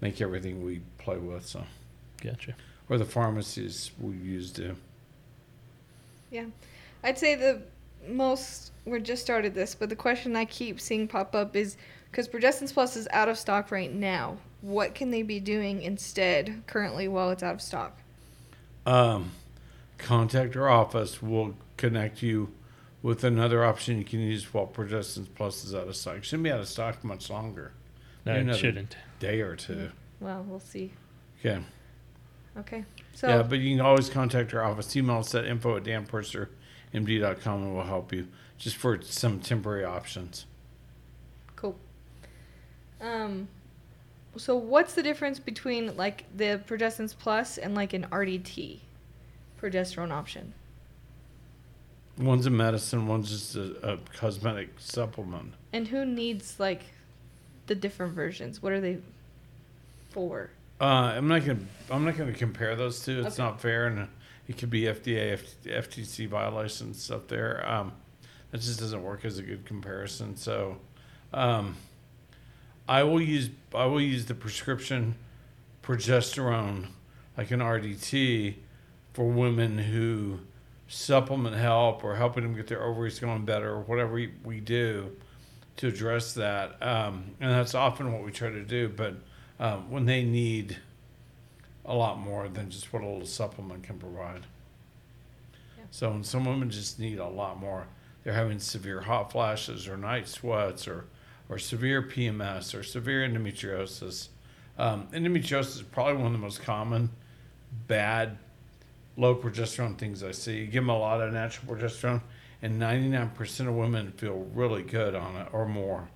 make 0.00 0.20
everything 0.20 0.64
we 0.64 0.82
play 0.98 1.16
with. 1.16 1.46
So, 1.46 1.64
Gotcha. 2.22 2.54
or 2.90 2.98
the 2.98 3.04
pharmacies 3.06 3.90
we 3.98 4.14
use 4.16 4.52
to. 4.52 4.76
Yeah, 6.30 6.44
I'd 7.02 7.18
say 7.18 7.34
the 7.34 7.62
most, 8.06 8.72
we 8.84 9.00
just 9.00 9.22
started 9.22 9.54
this, 9.54 9.74
but 9.74 9.88
the 9.88 9.96
question 9.96 10.36
I 10.36 10.44
keep 10.44 10.80
seeing 10.80 11.08
pop 11.08 11.34
up 11.34 11.56
is 11.56 11.76
because 12.10 12.28
Progessence 12.28 12.72
Plus 12.72 12.96
is 12.96 13.08
out 13.10 13.28
of 13.28 13.38
stock 13.38 13.70
right 13.70 13.92
now. 13.92 14.38
What 14.60 14.94
can 14.94 15.10
they 15.10 15.22
be 15.22 15.40
doing 15.40 15.82
instead 15.82 16.62
currently 16.66 17.06
while 17.08 17.30
it's 17.30 17.42
out 17.42 17.54
of 17.54 17.62
stock? 17.62 17.98
Um, 18.86 19.32
contact 19.98 20.56
our 20.56 20.68
office. 20.68 21.22
We'll 21.22 21.54
connect 21.76 22.22
you 22.22 22.52
with 23.02 23.22
another 23.22 23.64
option 23.64 23.98
you 23.98 24.04
can 24.04 24.20
use 24.20 24.52
while 24.52 24.66
Progessence 24.66 25.28
Plus 25.34 25.64
is 25.64 25.74
out 25.74 25.86
of 25.86 25.96
stock. 25.96 26.16
It 26.16 26.24
shouldn't 26.24 26.44
be 26.44 26.50
out 26.50 26.60
of 26.60 26.68
stock 26.68 27.04
much 27.04 27.30
longer. 27.30 27.72
No, 28.24 28.36
You 28.36 28.50
it 28.50 28.56
shouldn't. 28.56 28.96
Day 29.20 29.40
or 29.40 29.54
two. 29.54 29.90
Well, 30.20 30.44
we'll 30.48 30.60
see. 30.60 30.92
Okay. 31.40 31.62
Okay. 32.58 32.84
So, 33.14 33.28
yeah, 33.28 33.42
but 33.42 33.58
you 33.60 33.76
can 33.76 33.84
always 33.84 34.08
contact 34.08 34.52
our 34.52 34.64
office. 34.64 34.96
Email 34.96 35.18
us 35.18 35.34
at 35.34 35.44
info 35.44 35.76
at 35.76 35.84
danpurser 35.84 36.48
md.com 36.94 37.62
and 37.62 37.74
we'll 37.74 37.84
help 37.84 38.12
you 38.12 38.26
just 38.58 38.76
for 38.76 39.00
some 39.02 39.40
temporary 39.40 39.84
options. 39.84 40.46
Cool. 41.56 41.76
Um, 43.00 43.48
so 44.36 44.56
what's 44.56 44.94
the 44.94 45.02
difference 45.02 45.38
between 45.38 45.96
like 45.96 46.24
the 46.36 46.60
Progessence 46.66 47.14
Plus 47.16 47.58
and 47.58 47.74
like 47.74 47.92
an 47.92 48.06
RDT 48.10 48.78
progesterone 49.60 50.10
option? 50.12 50.54
One's 52.18 52.46
a 52.46 52.50
medicine, 52.50 53.06
one's 53.06 53.30
just 53.30 53.54
a, 53.54 53.92
a 53.92 53.98
cosmetic 54.16 54.70
supplement. 54.78 55.52
And 55.72 55.86
who 55.86 56.04
needs 56.04 56.58
like 56.58 56.82
the 57.68 57.74
different 57.76 58.14
versions? 58.14 58.60
What 58.60 58.72
are 58.72 58.80
they 58.80 58.98
for? 60.10 60.50
Uh, 60.80 60.84
I'm 61.16 61.28
not 61.28 61.44
gonna 61.44 61.60
I'm 61.90 62.04
not 62.04 62.16
gonna 62.16 62.32
compare 62.32 62.74
those 62.74 63.04
two. 63.04 63.20
It's 63.20 63.38
Okay. 63.38 63.42
not 63.42 63.60
fair, 63.60 63.86
and 63.86 64.08
it 64.48 64.56
could 64.56 64.70
be 64.70 64.82
FDA, 64.82 65.38
FTC 65.64 66.26
violations 66.26 67.10
up 67.10 67.28
there. 67.28 67.64
Um, 67.68 67.92
that 68.50 68.60
just 68.62 68.80
doesn't 68.80 69.02
work 69.02 69.24
as 69.24 69.38
a 69.38 69.42
good 69.42 69.66
comparison. 69.66 70.36
So, 70.36 70.78
um, 71.34 71.76
I 72.88 73.02
will 73.02 73.20
use 73.20 73.50
I 73.74 73.84
will 73.84 74.00
use 74.00 74.24
the 74.24 74.34
prescription 74.34 75.16
progesterone, 75.82 76.86
like 77.36 77.50
an 77.50 77.60
RDT, 77.60 78.54
for 79.12 79.28
women 79.28 79.78
who 79.78 80.40
supplement 80.88 81.56
help 81.56 82.02
or 82.02 82.16
helping 82.16 82.42
them 82.42 82.54
get 82.54 82.66
their 82.66 82.82
ovaries 82.82 83.18
going 83.18 83.44
better 83.44 83.70
or 83.70 83.80
whatever 83.80 84.14
we, 84.14 84.32
we 84.42 84.60
do 84.60 85.14
to 85.76 85.88
address 85.88 86.32
that. 86.34 86.82
Um, 86.82 87.34
and 87.40 87.50
that's 87.50 87.74
often 87.74 88.12
what 88.12 88.24
we 88.24 88.32
try 88.32 88.48
to 88.48 88.62
do. 88.62 88.88
But 88.88 89.16
um, 89.60 89.90
when 89.90 90.06
they 90.06 90.24
need 90.24 90.78
a 91.88 91.94
lot 91.94 92.18
more 92.18 92.48
than 92.48 92.70
just 92.70 92.92
what 92.92 93.02
a 93.02 93.06
little 93.06 93.26
supplement 93.26 93.82
can 93.82 93.98
provide. 93.98 94.42
Yeah. 95.76 95.84
So 95.90 96.18
some 96.22 96.44
women 96.44 96.70
just 96.70 97.00
need 97.00 97.18
a 97.18 97.26
lot 97.26 97.58
more, 97.58 97.88
they're 98.22 98.34
having 98.34 98.58
severe 98.60 99.00
hot 99.00 99.32
flashes 99.32 99.88
or 99.88 99.96
night 99.96 100.28
sweats 100.28 100.86
or, 100.86 101.06
or 101.48 101.58
severe 101.58 102.02
PMS 102.02 102.78
or 102.78 102.82
severe 102.82 103.26
endometriosis. 103.26 104.28
Um, 104.78 105.08
endometriosis 105.12 105.76
is 105.76 105.82
probably 105.82 106.16
one 106.16 106.26
of 106.26 106.32
the 106.32 106.38
most 106.38 106.62
common 106.62 107.10
bad 107.86 108.36
low 109.16 109.34
progesterone 109.34 109.96
things 109.96 110.22
I 110.22 110.32
see. 110.32 110.58
You 110.58 110.66
give 110.66 110.84
them 110.84 110.90
a 110.90 110.98
lot 110.98 111.22
of 111.22 111.32
natural 111.32 111.74
progesterone, 111.74 112.22
and 112.62 112.80
99% 112.80 113.68
of 113.68 113.74
women 113.74 114.12
feel 114.12 114.46
really 114.54 114.82
good 114.82 115.14
on 115.14 115.36
it 115.36 115.48
or 115.52 115.66
more. 115.66 116.08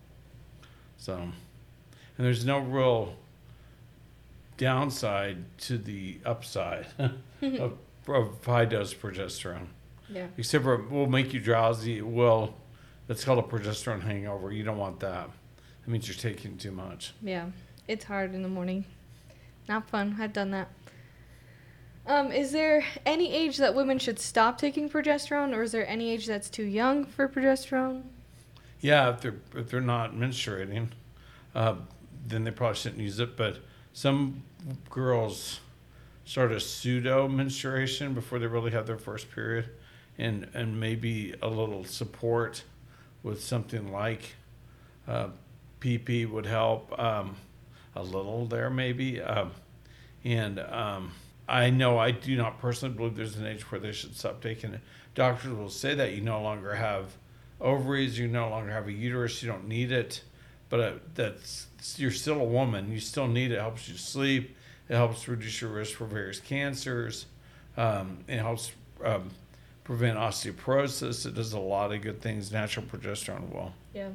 So, 0.98 1.14
and 1.16 1.32
there's 2.18 2.44
no 2.44 2.58
real 2.58 3.16
downside 4.62 5.58
to 5.58 5.76
the 5.76 6.18
upside 6.24 6.86
of, 7.42 7.72
of 8.08 8.44
high 8.44 8.64
dose 8.64 8.94
progesterone. 8.94 9.66
Yeah. 10.08 10.28
Except 10.38 10.62
for 10.62 10.74
it 10.74 10.90
will 10.90 11.08
make 11.08 11.32
you 11.34 11.40
drowsy. 11.40 11.98
It 11.98 12.06
will. 12.06 12.54
That's 13.08 13.24
called 13.24 13.40
a 13.40 13.42
progesterone 13.42 14.02
hangover. 14.02 14.52
You 14.52 14.62
don't 14.62 14.78
want 14.78 15.00
that. 15.00 15.28
That 15.84 15.90
means 15.90 16.06
you're 16.06 16.14
taking 16.14 16.56
too 16.56 16.70
much. 16.70 17.12
Yeah. 17.22 17.46
It's 17.88 18.04
hard 18.04 18.34
in 18.34 18.42
the 18.42 18.48
morning. 18.48 18.84
Not 19.68 19.88
fun. 19.88 20.16
I've 20.20 20.32
done 20.32 20.52
that. 20.52 20.68
Um, 22.06 22.32
is 22.32 22.52
there 22.52 22.84
any 23.06 23.32
age 23.32 23.58
that 23.58 23.74
women 23.74 23.98
should 23.98 24.18
stop 24.18 24.58
taking 24.58 24.90
progesterone, 24.90 25.54
or 25.54 25.62
is 25.62 25.72
there 25.72 25.88
any 25.88 26.10
age 26.10 26.26
that's 26.26 26.50
too 26.50 26.64
young 26.64 27.04
for 27.04 27.28
progesterone? 27.28 28.02
Yeah, 28.80 29.10
if 29.10 29.20
they're 29.20 29.36
if 29.54 29.70
they're 29.70 29.80
not 29.80 30.12
menstruating, 30.14 30.88
uh, 31.54 31.76
then 32.26 32.42
they 32.42 32.50
probably 32.50 32.76
shouldn't 32.76 33.00
use 33.00 33.20
it. 33.20 33.36
But 33.36 33.58
some 33.92 34.42
girls 34.90 35.60
start 36.24 36.52
a 36.52 36.60
pseudo 36.60 37.28
menstruation 37.28 38.14
before 38.14 38.38
they 38.38 38.46
really 38.46 38.70
have 38.70 38.86
their 38.86 38.98
first 38.98 39.30
period, 39.30 39.68
and 40.18 40.48
and 40.54 40.78
maybe 40.78 41.34
a 41.42 41.48
little 41.48 41.84
support 41.84 42.62
with 43.22 43.42
something 43.42 43.92
like 43.92 44.34
uh, 45.08 45.28
PP 45.80 46.28
would 46.28 46.46
help 46.46 46.98
um, 46.98 47.36
a 47.94 48.02
little 48.02 48.46
there 48.46 48.70
maybe. 48.70 49.20
Um, 49.20 49.52
and 50.24 50.60
um, 50.60 51.12
I 51.48 51.70
know 51.70 51.98
I 51.98 52.12
do 52.12 52.36
not 52.36 52.60
personally 52.60 52.94
believe 52.94 53.16
there's 53.16 53.36
an 53.36 53.46
age 53.46 53.70
where 53.70 53.80
they 53.80 53.92
should 53.92 54.16
stop 54.16 54.40
taking 54.40 54.74
it. 54.74 54.80
Doctors 55.14 55.52
will 55.52 55.68
say 55.68 55.94
that 55.94 56.12
you 56.12 56.20
no 56.20 56.40
longer 56.40 56.74
have 56.74 57.16
ovaries, 57.60 58.18
you 58.18 58.28
no 58.28 58.48
longer 58.48 58.70
have 58.70 58.88
a 58.88 58.92
uterus, 58.92 59.42
you 59.42 59.50
don't 59.50 59.68
need 59.68 59.92
it, 59.92 60.22
but 60.72 60.80
uh, 60.80 60.92
that's 61.14 61.66
you're 61.98 62.10
still 62.10 62.40
a 62.40 62.44
woman. 62.44 62.90
You 62.90 62.98
still 62.98 63.28
need 63.28 63.52
it. 63.52 63.56
It 63.56 63.60
helps 63.60 63.90
you 63.90 63.98
sleep. 63.98 64.56
It 64.88 64.94
helps 64.94 65.28
reduce 65.28 65.60
your 65.60 65.70
risk 65.70 65.98
for 65.98 66.06
various 66.06 66.40
cancers. 66.40 67.26
Um, 67.76 68.20
it 68.26 68.38
helps 68.38 68.72
um, 69.04 69.28
prevent 69.84 70.16
osteoporosis. 70.16 71.26
It 71.26 71.34
does 71.34 71.52
a 71.52 71.58
lot 71.58 71.92
of 71.92 72.00
good 72.00 72.22
things. 72.22 72.50
Natural 72.50 72.86
progesterone 72.86 73.52
will. 73.52 73.74
Yeah. 73.92 74.08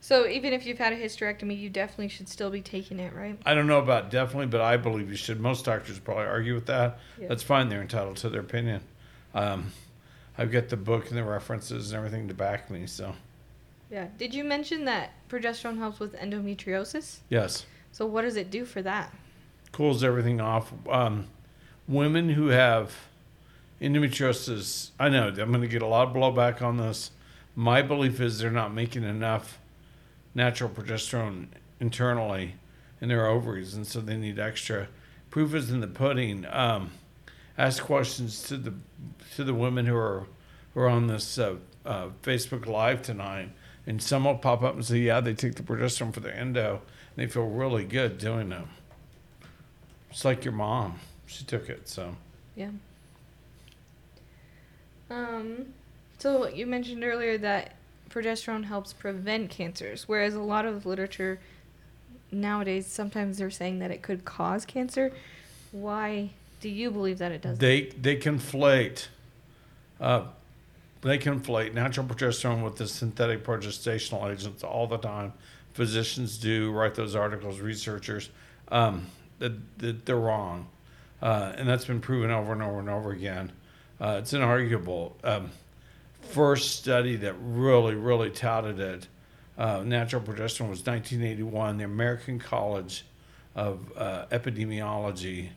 So 0.00 0.26
even 0.26 0.52
if 0.52 0.66
you've 0.66 0.78
had 0.78 0.92
a 0.92 0.96
hysterectomy, 0.96 1.56
you 1.56 1.70
definitely 1.70 2.08
should 2.08 2.28
still 2.28 2.50
be 2.50 2.60
taking 2.60 2.98
it, 2.98 3.14
right? 3.14 3.38
I 3.46 3.54
don't 3.54 3.68
know 3.68 3.78
about 3.78 4.10
definitely, 4.10 4.46
but 4.46 4.62
I 4.62 4.76
believe 4.76 5.08
you 5.10 5.16
should. 5.16 5.38
Most 5.38 5.64
doctors 5.64 6.00
probably 6.00 6.24
argue 6.24 6.56
with 6.56 6.66
that. 6.66 6.98
Yeah. 7.20 7.28
That's 7.28 7.44
fine. 7.44 7.68
They're 7.68 7.82
entitled 7.82 8.16
to 8.16 8.30
their 8.30 8.40
opinion. 8.40 8.80
Um, 9.32 9.70
I've 10.36 10.50
got 10.50 10.70
the 10.70 10.76
book 10.76 11.10
and 11.10 11.16
the 11.16 11.22
references 11.22 11.92
and 11.92 11.98
everything 11.98 12.26
to 12.26 12.34
back 12.34 12.68
me. 12.68 12.88
So 12.88 13.14
Yeah. 13.94 14.08
Did 14.18 14.34
you 14.34 14.42
mention 14.42 14.86
that 14.86 15.12
progesterone 15.28 15.78
helps 15.78 16.00
with 16.00 16.16
endometriosis? 16.16 17.18
yes, 17.28 17.64
So 17.92 18.04
what 18.04 18.22
does 18.22 18.34
it 18.34 18.50
do 18.50 18.64
for 18.64 18.82
that? 18.82 19.14
cools 19.70 20.02
everything 20.04 20.40
off. 20.40 20.72
Um, 20.88 21.26
women 21.86 22.28
who 22.30 22.48
have 22.48 22.92
endometriosis, 23.80 24.90
I 24.98 25.08
know 25.08 25.28
I'm 25.28 25.34
going 25.50 25.60
to 25.60 25.68
get 25.68 25.82
a 25.82 25.86
lot 25.86 26.08
of 26.08 26.14
blowback 26.14 26.60
on 26.60 26.76
this. 26.76 27.12
My 27.54 27.82
belief 27.82 28.20
is 28.20 28.38
they're 28.40 28.50
not 28.50 28.74
making 28.74 29.04
enough 29.04 29.58
natural 30.34 30.70
progesterone 30.70 31.46
internally 31.78 32.54
in 33.00 33.08
their 33.08 33.26
ovaries, 33.26 33.74
and 33.74 33.86
so 33.86 34.00
they 34.00 34.16
need 34.16 34.38
extra. 34.40 34.88
Proof 35.30 35.54
is 35.54 35.70
in 35.70 35.80
the 35.80 35.88
pudding. 35.88 36.46
Um, 36.50 36.90
ask 37.56 37.82
questions 37.82 38.42
to 38.44 38.56
the 38.56 38.74
to 39.36 39.44
the 39.44 39.54
women 39.54 39.86
who 39.86 39.96
are 39.96 40.26
who 40.72 40.80
are 40.80 40.88
on 40.88 41.06
this 41.06 41.38
uh, 41.38 41.56
uh, 41.84 42.08
Facebook 42.22 42.66
Live 42.66 43.02
tonight, 43.02 43.50
and 43.86 44.02
some 44.02 44.24
will 44.24 44.36
pop 44.36 44.62
up 44.62 44.74
and 44.74 44.84
say, 44.84 44.98
"Yeah, 44.98 45.20
they 45.20 45.34
take 45.34 45.54
the 45.54 45.62
progesterone 45.62 46.12
for 46.12 46.20
their 46.20 46.34
endo, 46.34 46.82
and 47.16 47.24
they 47.24 47.30
feel 47.30 47.46
really 47.46 47.84
good 47.84 48.18
doing 48.18 48.48
them. 48.48 48.68
It's 50.10 50.24
like 50.24 50.44
your 50.44 50.54
mom; 50.54 51.00
she 51.26 51.44
took 51.44 51.68
it. 51.68 51.88
So 51.88 52.16
Yeah. 52.56 52.70
Um, 55.10 55.66
so 56.18 56.48
you 56.48 56.66
mentioned 56.66 57.04
earlier 57.04 57.36
that 57.38 57.74
progesterone 58.08 58.64
helps 58.64 58.92
prevent 58.92 59.50
cancers, 59.50 60.08
whereas 60.08 60.34
a 60.34 60.40
lot 60.40 60.64
of 60.64 60.86
literature 60.86 61.40
nowadays 62.32 62.86
sometimes 62.86 63.38
they're 63.38 63.50
saying 63.50 63.78
that 63.80 63.90
it 63.90 64.02
could 64.02 64.24
cause 64.24 64.64
cancer. 64.64 65.12
Why 65.72 66.30
do 66.60 66.68
you 66.68 66.90
believe 66.90 67.18
that 67.18 67.32
it 67.32 67.42
does? 67.42 67.58
they 67.58 67.82
they 68.00 68.16
conflate, 68.16 69.08
uh, 70.00 70.24
they 71.04 71.18
conflate 71.18 71.74
natural 71.74 72.06
progesterone 72.06 72.64
with 72.64 72.76
the 72.76 72.88
synthetic 72.88 73.44
progestational 73.44 74.32
agents 74.32 74.64
all 74.64 74.86
the 74.86 74.96
time. 74.96 75.34
Physicians 75.74 76.38
do 76.38 76.72
write 76.72 76.94
those 76.94 77.14
articles. 77.14 77.60
Researchers, 77.60 78.30
um, 78.68 79.06
that, 79.38 79.52
that 79.78 80.06
they're 80.06 80.16
wrong, 80.16 80.66
uh, 81.20 81.52
and 81.56 81.68
that's 81.68 81.84
been 81.84 82.00
proven 82.00 82.30
over 82.30 82.52
and 82.52 82.62
over 82.62 82.78
and 82.78 82.88
over 82.88 83.10
again. 83.10 83.52
Uh, 84.00 84.16
it's 84.20 84.32
inarguable. 84.32 85.12
Um, 85.22 85.50
first 86.22 86.76
study 86.76 87.16
that 87.16 87.34
really, 87.40 87.94
really 87.94 88.30
touted 88.30 88.80
it, 88.80 89.08
uh, 89.58 89.82
natural 89.84 90.22
progesterone, 90.22 90.70
was 90.70 90.84
1981. 90.86 91.78
The 91.78 91.84
American 91.84 92.38
College 92.38 93.04
of 93.54 93.92
uh, 93.96 94.26
Epidemiology. 94.32 95.50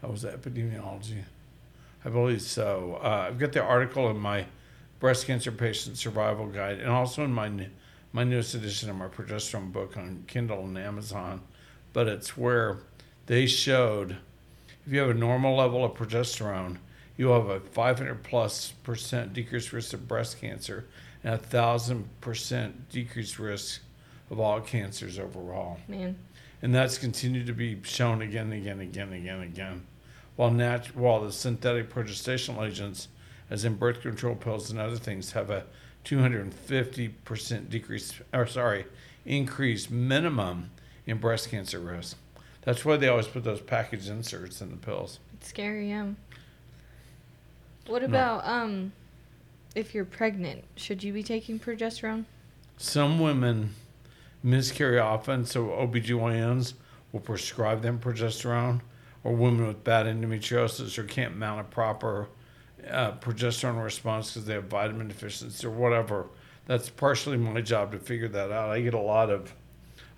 That 0.00 0.10
was 0.10 0.24
epidemiology. 0.24 1.22
I 2.04 2.08
believe 2.08 2.42
so. 2.42 3.00
Uh, 3.02 3.26
I've 3.28 3.38
got 3.38 3.52
the 3.52 3.62
article 3.62 4.08
in 4.10 4.18
my 4.18 4.46
breast 5.00 5.26
cancer 5.26 5.52
patient 5.52 5.96
survival 5.96 6.46
guide, 6.46 6.78
and 6.78 6.90
also 6.90 7.24
in 7.24 7.32
my 7.32 7.68
my 8.12 8.24
newest 8.24 8.54
edition 8.54 8.88
of 8.88 8.96
my 8.96 9.06
progesterone 9.08 9.70
book 9.72 9.96
on 9.96 10.24
Kindle 10.26 10.64
and 10.64 10.78
Amazon. 10.78 11.42
But 11.92 12.08
it's 12.08 12.36
where 12.36 12.78
they 13.26 13.46
showed 13.46 14.16
if 14.86 14.92
you 14.92 15.00
have 15.00 15.10
a 15.10 15.14
normal 15.14 15.56
level 15.56 15.84
of 15.84 15.92
progesterone, 15.92 16.78
you 17.16 17.28
have 17.28 17.48
a 17.48 17.60
500 17.60 18.22
plus 18.22 18.72
percent 18.82 19.34
decreased 19.34 19.72
risk 19.72 19.92
of 19.92 20.08
breast 20.08 20.40
cancer 20.40 20.86
and 21.22 21.34
a 21.34 21.38
thousand 21.38 22.08
percent 22.20 22.88
decreased 22.88 23.38
risk 23.38 23.82
of 24.30 24.40
all 24.40 24.60
cancers 24.60 25.18
overall. 25.18 25.78
Man, 25.88 26.16
And 26.62 26.74
that's 26.74 26.96
continued 26.98 27.46
to 27.46 27.52
be 27.52 27.78
shown 27.82 28.22
again 28.22 28.52
and 28.52 28.54
again 28.54 28.80
and 28.80 28.82
again 28.82 29.08
and 29.08 29.14
again 29.14 29.34
and 29.40 29.44
again. 29.44 29.86
While 30.36 30.50
nat- 30.52 30.94
while 30.94 31.20
the 31.22 31.32
synthetic 31.32 31.90
progestational 31.92 32.66
agents, 32.66 33.08
as 33.50 33.64
in 33.64 33.74
birth 33.76 34.02
control 34.02 34.34
pills 34.34 34.70
and 34.70 34.78
other 34.78 34.96
things, 34.96 35.32
have 35.32 35.50
a 35.50 35.64
250% 36.04 37.70
decrease, 37.70 38.12
or 38.32 38.46
sorry, 38.46 38.86
increase 39.24 39.90
minimum 39.90 40.70
in 41.06 41.18
breast 41.18 41.50
cancer 41.50 41.78
risk. 41.80 42.16
That's 42.62 42.84
why 42.84 42.96
they 42.96 43.08
always 43.08 43.26
put 43.26 43.44
those 43.44 43.60
package 43.60 44.08
inserts 44.08 44.60
in 44.60 44.70
the 44.70 44.76
pills. 44.76 45.18
it's 45.34 45.48
scary. 45.48 45.88
Yeah. 45.90 46.08
What 47.86 48.02
No. 48.02 48.08
about 48.08 48.46
um? 48.46 48.92
if 49.74 49.94
you're 49.94 50.04
pregnant, 50.04 50.64
should 50.76 51.02
you 51.04 51.12
be 51.12 51.22
taking 51.22 51.58
progesterone? 51.58 52.24
Some 52.78 53.20
women 53.20 53.74
miscarry 54.42 54.98
often, 54.98 55.44
so 55.44 55.66
OBGYNs 55.68 56.74
will 57.12 57.20
prescribe 57.20 57.82
them 57.82 57.98
progesterone, 57.98 58.80
or 59.24 59.34
women 59.34 59.66
with 59.66 59.84
bad 59.84 60.06
endometriosis 60.06 60.98
or 60.98 61.04
can't 61.04 61.36
mount 61.36 61.60
a 61.60 61.64
proper 61.64 62.28
uh, 62.90 63.12
progesterone 63.18 63.82
response 63.82 64.32
because 64.32 64.46
they 64.46 64.54
have 64.54 64.64
vitamin 64.64 65.08
deficiency 65.08 65.66
or 65.66 65.70
whatever. 65.70 66.26
That's 66.66 66.90
partially 66.90 67.36
my 67.36 67.60
job 67.60 67.92
to 67.92 67.98
figure 67.98 68.28
that 68.28 68.52
out. 68.52 68.70
I 68.70 68.80
get 68.80 68.94
a 68.94 68.98
lot 68.98 69.30
of 69.30 69.54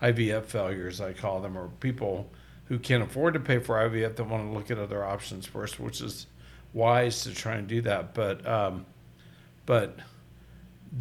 IVF 0.02 0.44
failures, 0.44 1.00
I 1.00 1.12
call 1.12 1.40
them, 1.40 1.56
or 1.56 1.68
people 1.80 2.30
who 2.64 2.78
can't 2.78 3.02
afford 3.02 3.34
to 3.34 3.40
pay 3.40 3.58
for 3.58 3.76
IVF 3.76 4.16
that 4.16 4.24
want 4.24 4.48
to 4.48 4.56
look 4.56 4.70
at 4.70 4.78
other 4.78 5.04
options 5.04 5.46
first, 5.46 5.78
which 5.78 6.00
is 6.00 6.26
wise 6.72 7.22
to 7.24 7.34
try 7.34 7.54
and 7.54 7.66
do 7.66 7.80
that. 7.82 8.14
But 8.14 8.46
um, 8.46 8.86
but 9.66 9.98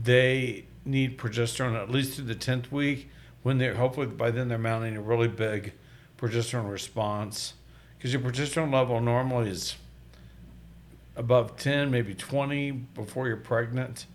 they 0.03 0.65
need 0.85 1.17
progesterone 1.17 1.75
at 1.75 1.89
least 1.89 2.13
through 2.13 2.25
the 2.25 2.35
10th 2.35 2.71
week 2.71 3.09
when 3.43 3.57
they're 3.57 3.75
hopefully 3.75 4.07
by 4.07 4.31
then 4.31 4.47
they're 4.47 4.57
mounting 4.57 4.97
a 4.97 5.01
really 5.01 5.27
big 5.27 5.73
progesterone 6.17 6.69
response 6.69 7.53
because 7.97 8.13
your 8.13 8.21
progesterone 8.21 8.73
level 8.73 8.99
normally 8.99 9.49
is 9.49 9.75
above 11.19 11.55
10 11.57 11.91
maybe 11.91 12.15
20 12.15 12.71
before 12.71 13.27
you're 13.27 13.37
pregnant 13.37 14.07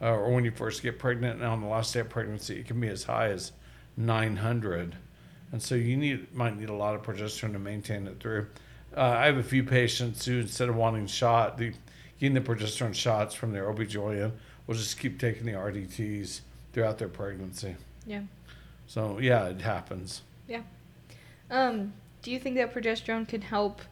uh, 0.00 0.10
or 0.10 0.30
when 0.32 0.44
you 0.44 0.52
first 0.52 0.82
get 0.82 0.98
pregnant 0.98 1.40
and 1.40 1.44
on 1.44 1.60
the 1.60 1.66
last 1.66 1.92
day 1.92 2.00
of 2.00 2.08
pregnancy 2.08 2.60
it 2.60 2.66
can 2.66 2.80
be 2.80 2.88
as 2.88 3.04
high 3.04 3.28
as 3.28 3.50
900 3.96 4.96
and 5.50 5.60
so 5.60 5.74
you 5.74 5.96
need 5.96 6.32
might 6.34 6.56
need 6.56 6.68
a 6.68 6.74
lot 6.74 6.94
of 6.94 7.02
progesterone 7.02 7.52
to 7.52 7.58
maintain 7.58 8.06
it 8.06 8.20
through 8.20 8.46
uh, 8.96 9.00
i 9.00 9.26
have 9.26 9.38
a 9.38 9.42
few 9.42 9.64
patients 9.64 10.24
who 10.24 10.38
instead 10.38 10.68
of 10.68 10.76
wanting 10.76 11.06
shot 11.06 11.58
the 11.58 11.72
getting 12.22 12.34
the 12.34 12.40
progesterone 12.40 12.94
shots 12.94 13.34
from 13.34 13.52
their 13.52 13.64
OBGYN 13.64 14.30
will 14.68 14.74
just 14.76 14.96
keep 14.96 15.18
taking 15.18 15.44
the 15.44 15.54
RDTs 15.54 16.42
throughout 16.72 16.96
their 16.96 17.08
pregnancy. 17.08 17.74
Yeah. 18.06 18.22
So 18.86 19.18
yeah, 19.18 19.46
it 19.46 19.60
happens. 19.60 20.22
Yeah. 20.46 20.62
Um, 21.50 21.92
do 22.22 22.30
you 22.30 22.38
think 22.38 22.54
that 22.56 22.72
progesterone 22.72 23.26
can 23.26 23.42
help 23.42 23.82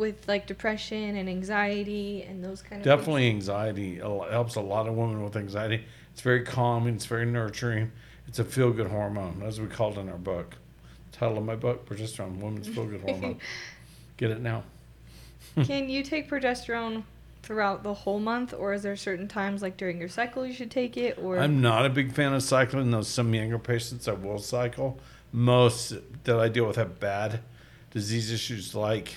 with 0.00 0.26
like 0.26 0.46
depression 0.46 1.14
and 1.14 1.28
anxiety 1.28 2.22
and 2.22 2.42
those 2.42 2.62
kind 2.62 2.80
of 2.80 2.84
Definitely 2.84 3.28
anxiety 3.28 4.00
a 4.00 4.08
helps 4.30 4.56
a 4.56 4.60
lot 4.60 4.88
of 4.88 4.94
women 4.94 5.22
with 5.22 5.36
anxiety. 5.36 5.84
It's 6.12 6.22
very 6.22 6.42
calming. 6.42 6.94
It's 6.94 7.06
very 7.06 7.26
nurturing. 7.26 7.92
It's 8.26 8.38
a 8.38 8.44
feel 8.44 8.72
good 8.72 8.88
hormone, 8.88 9.42
as 9.44 9.60
we 9.60 9.66
called 9.66 9.98
in 9.98 10.08
our 10.08 10.16
book. 10.16 10.56
Title 11.12 11.38
of 11.38 11.44
my 11.44 11.54
book: 11.54 11.86
Progesterone, 11.86 12.38
Women's 12.38 12.66
Feel 12.66 12.86
Good 12.86 13.02
Hormone. 13.02 13.38
Get 14.16 14.30
it 14.30 14.40
now. 14.40 14.64
Can 15.64 15.88
you 15.88 16.02
take 16.02 16.30
progesterone 16.30 17.04
throughout 17.42 17.82
the 17.82 17.92
whole 17.92 18.20
month, 18.20 18.54
or 18.54 18.72
is 18.72 18.82
there 18.82 18.96
certain 18.96 19.28
times 19.28 19.60
like 19.60 19.76
during 19.76 19.98
your 19.98 20.08
cycle 20.08 20.46
you 20.46 20.54
should 20.54 20.70
take 20.70 20.96
it? 20.96 21.18
Or 21.20 21.38
I'm 21.38 21.60
not 21.60 21.84
a 21.84 21.90
big 21.90 22.12
fan 22.12 22.32
of 22.32 22.42
cycling. 22.42 22.90
Though 22.90 23.02
some 23.02 23.34
younger 23.34 23.58
patients 23.58 24.08
I 24.08 24.12
will 24.12 24.38
cycle. 24.38 24.98
Most 25.32 25.94
that 26.24 26.40
I 26.40 26.48
deal 26.48 26.66
with 26.66 26.76
have 26.76 26.98
bad 26.98 27.40
disease 27.90 28.32
issues 28.32 28.74
like 28.74 29.14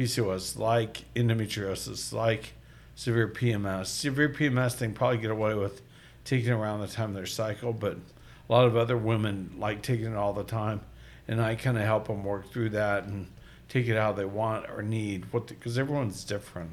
PCOS, 0.00 0.58
like 0.58 1.04
endometriosis, 1.14 2.10
like 2.10 2.54
severe 2.94 3.28
PMS. 3.28 3.86
Severe 3.86 4.30
PMS 4.30 4.78
they 4.78 4.86
can 4.86 4.94
probably 4.94 5.18
get 5.18 5.30
away 5.30 5.54
with 5.54 5.82
taking 6.24 6.48
it 6.48 6.52
around 6.52 6.80
the 6.80 6.86
time 6.86 7.10
of 7.10 7.16
their 7.16 7.26
cycle, 7.26 7.74
but 7.74 7.98
a 8.48 8.52
lot 8.52 8.66
of 8.66 8.76
other 8.76 8.96
women 8.96 9.54
like 9.58 9.82
taking 9.82 10.12
it 10.12 10.16
all 10.16 10.32
the 10.32 10.42
time, 10.42 10.80
and 11.28 11.40
I 11.40 11.54
kind 11.54 11.76
of 11.76 11.84
help 11.84 12.06
them 12.06 12.24
work 12.24 12.50
through 12.50 12.70
that 12.70 13.04
and 13.04 13.26
take 13.68 13.88
it 13.88 13.96
how 13.96 14.12
they 14.12 14.24
want 14.24 14.70
or 14.70 14.82
need. 14.82 15.30
What 15.32 15.48
because 15.48 15.78
everyone's 15.78 16.24
different. 16.24 16.70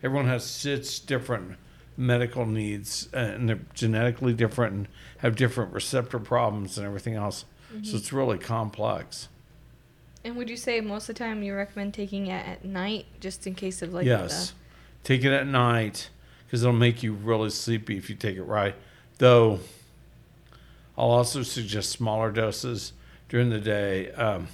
Everyone 0.00 0.28
has 0.28 0.44
such 0.44 1.04
different 1.06 1.56
medical 1.96 2.46
needs 2.46 3.08
uh, 3.12 3.18
and 3.18 3.48
they're 3.48 3.60
genetically 3.74 4.32
different 4.32 4.74
and 4.74 4.88
have 5.18 5.34
different 5.34 5.72
receptor 5.72 6.20
problems 6.20 6.78
and 6.78 6.86
everything 6.86 7.14
else. 7.14 7.44
So 7.82 7.96
it's 7.96 8.12
really 8.12 8.38
complex. 8.38 9.28
And 10.24 10.36
would 10.36 10.50
you 10.50 10.56
say 10.56 10.80
most 10.80 11.08
of 11.08 11.14
the 11.14 11.18
time 11.18 11.42
you 11.42 11.54
recommend 11.54 11.94
taking 11.94 12.26
it 12.26 12.46
at 12.46 12.64
night, 12.64 13.06
just 13.20 13.46
in 13.46 13.54
case 13.54 13.82
of 13.82 13.92
like 13.94 14.06
yes. 14.06 14.52
Take 15.02 15.24
it 15.24 15.32
at 15.32 15.46
night 15.46 16.10
because 16.46 16.62
it'll 16.62 16.74
make 16.74 17.02
you 17.02 17.12
really 17.14 17.48
sleepy 17.50 17.96
if 17.96 18.10
you 18.10 18.16
take 18.16 18.36
it 18.36 18.42
right. 18.42 18.74
Though 19.18 19.60
I'll 20.98 21.10
also 21.10 21.42
suggest 21.42 21.90
smaller 21.90 22.30
doses 22.30 22.92
during 23.28 23.48
the 23.48 23.60
day, 23.60 24.10
um, 24.12 24.48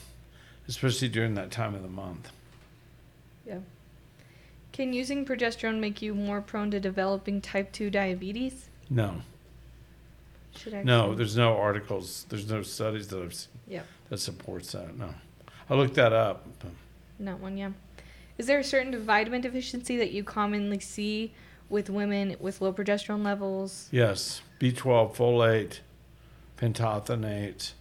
especially 0.68 1.08
during 1.08 1.34
that 1.34 1.50
time 1.50 1.74
of 1.74 1.82
the 1.82 1.88
month. 1.88 2.30
Yeah. 3.46 3.58
Can 4.72 4.92
using 4.92 5.24
progesterone 5.24 5.80
make 5.80 6.02
you 6.02 6.14
more 6.14 6.40
prone 6.40 6.70
to 6.70 6.78
developing 6.78 7.40
type 7.40 7.72
two 7.72 7.90
diabetes? 7.90 8.68
No, 8.90 9.22
Should 10.54 10.74
I? 10.74 10.82
no, 10.84 11.14
there's 11.14 11.36
no 11.36 11.56
articles, 11.56 12.26
there's 12.28 12.48
no 12.48 12.62
studies 12.62 13.08
that 13.08 13.20
I've 13.22 13.34
seen 13.34 13.48
Yeah. 13.66 13.82
that 14.10 14.18
supports 14.18 14.72
that. 14.72 14.96
No, 14.96 15.14
I 15.68 15.74
looked 15.74 15.94
that 15.94 16.12
up. 16.12 16.46
Not 17.18 17.40
one, 17.40 17.56
yeah. 17.56 17.70
Is 18.38 18.46
there 18.46 18.58
a 18.58 18.64
certain 18.64 18.98
vitamin 19.02 19.40
deficiency 19.40 19.96
that 19.96 20.12
you 20.12 20.22
commonly 20.22 20.78
see 20.80 21.32
with 21.68 21.88
women 21.90 22.36
with 22.38 22.60
low 22.60 22.72
progesterone 22.72 23.24
levels? 23.24 23.88
Yes, 23.90 24.42
B12, 24.60 25.16
folate, 25.16 25.80
pantothenate, 26.58 27.72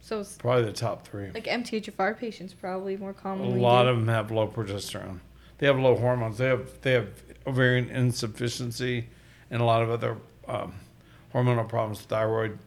So, 0.00 0.20
it's 0.20 0.36
probably 0.36 0.64
the 0.64 0.72
top 0.72 1.06
three. 1.06 1.30
like 1.32 1.44
MTHFR 1.44 2.18
patients 2.18 2.54
probably 2.54 2.96
more 2.96 3.12
commonly. 3.12 3.58
A 3.58 3.62
lot 3.62 3.84
do. 3.84 3.90
of 3.90 3.96
them 3.98 4.08
have 4.08 4.30
low 4.30 4.46
progesterone. 4.48 5.18
They 5.58 5.66
have 5.66 5.78
low 5.78 5.96
hormones. 5.96 6.38
They 6.38 6.46
have 6.46 6.80
they 6.82 6.92
have 6.92 7.08
ovarian 7.46 7.88
insufficiency 7.90 9.08
and 9.50 9.60
a 9.60 9.64
lot 9.64 9.82
of 9.82 9.90
other 9.90 10.16
um, 10.48 10.74
hormonal 11.32 11.68
problems. 11.68 12.00
Thyroid, 12.00 12.58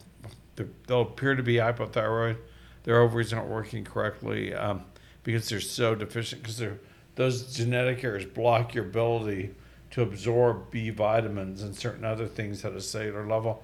they'll 0.88 1.02
appear 1.02 1.36
to 1.36 1.44
be 1.44 1.56
hypothyroid. 1.56 2.38
Their 2.86 3.02
ovaries 3.02 3.34
aren't 3.34 3.50
working 3.50 3.84
correctly 3.84 4.54
um, 4.54 4.84
because 5.24 5.50
they're 5.50 5.60
so 5.60 5.96
deficient. 5.96 6.42
Because 6.42 6.58
they're 6.58 6.80
those 7.16 7.54
genetic 7.54 8.04
errors 8.04 8.26
block 8.26 8.76
your 8.76 8.86
ability 8.86 9.56
to 9.92 10.02
absorb 10.02 10.70
B 10.70 10.90
vitamins 10.92 11.64
and 11.64 11.76
certain 11.76 12.06
other 12.06 12.28
things 12.28 12.64
at 12.64 12.74
a 12.74 12.82
cellular 12.82 13.26
level. 13.26 13.64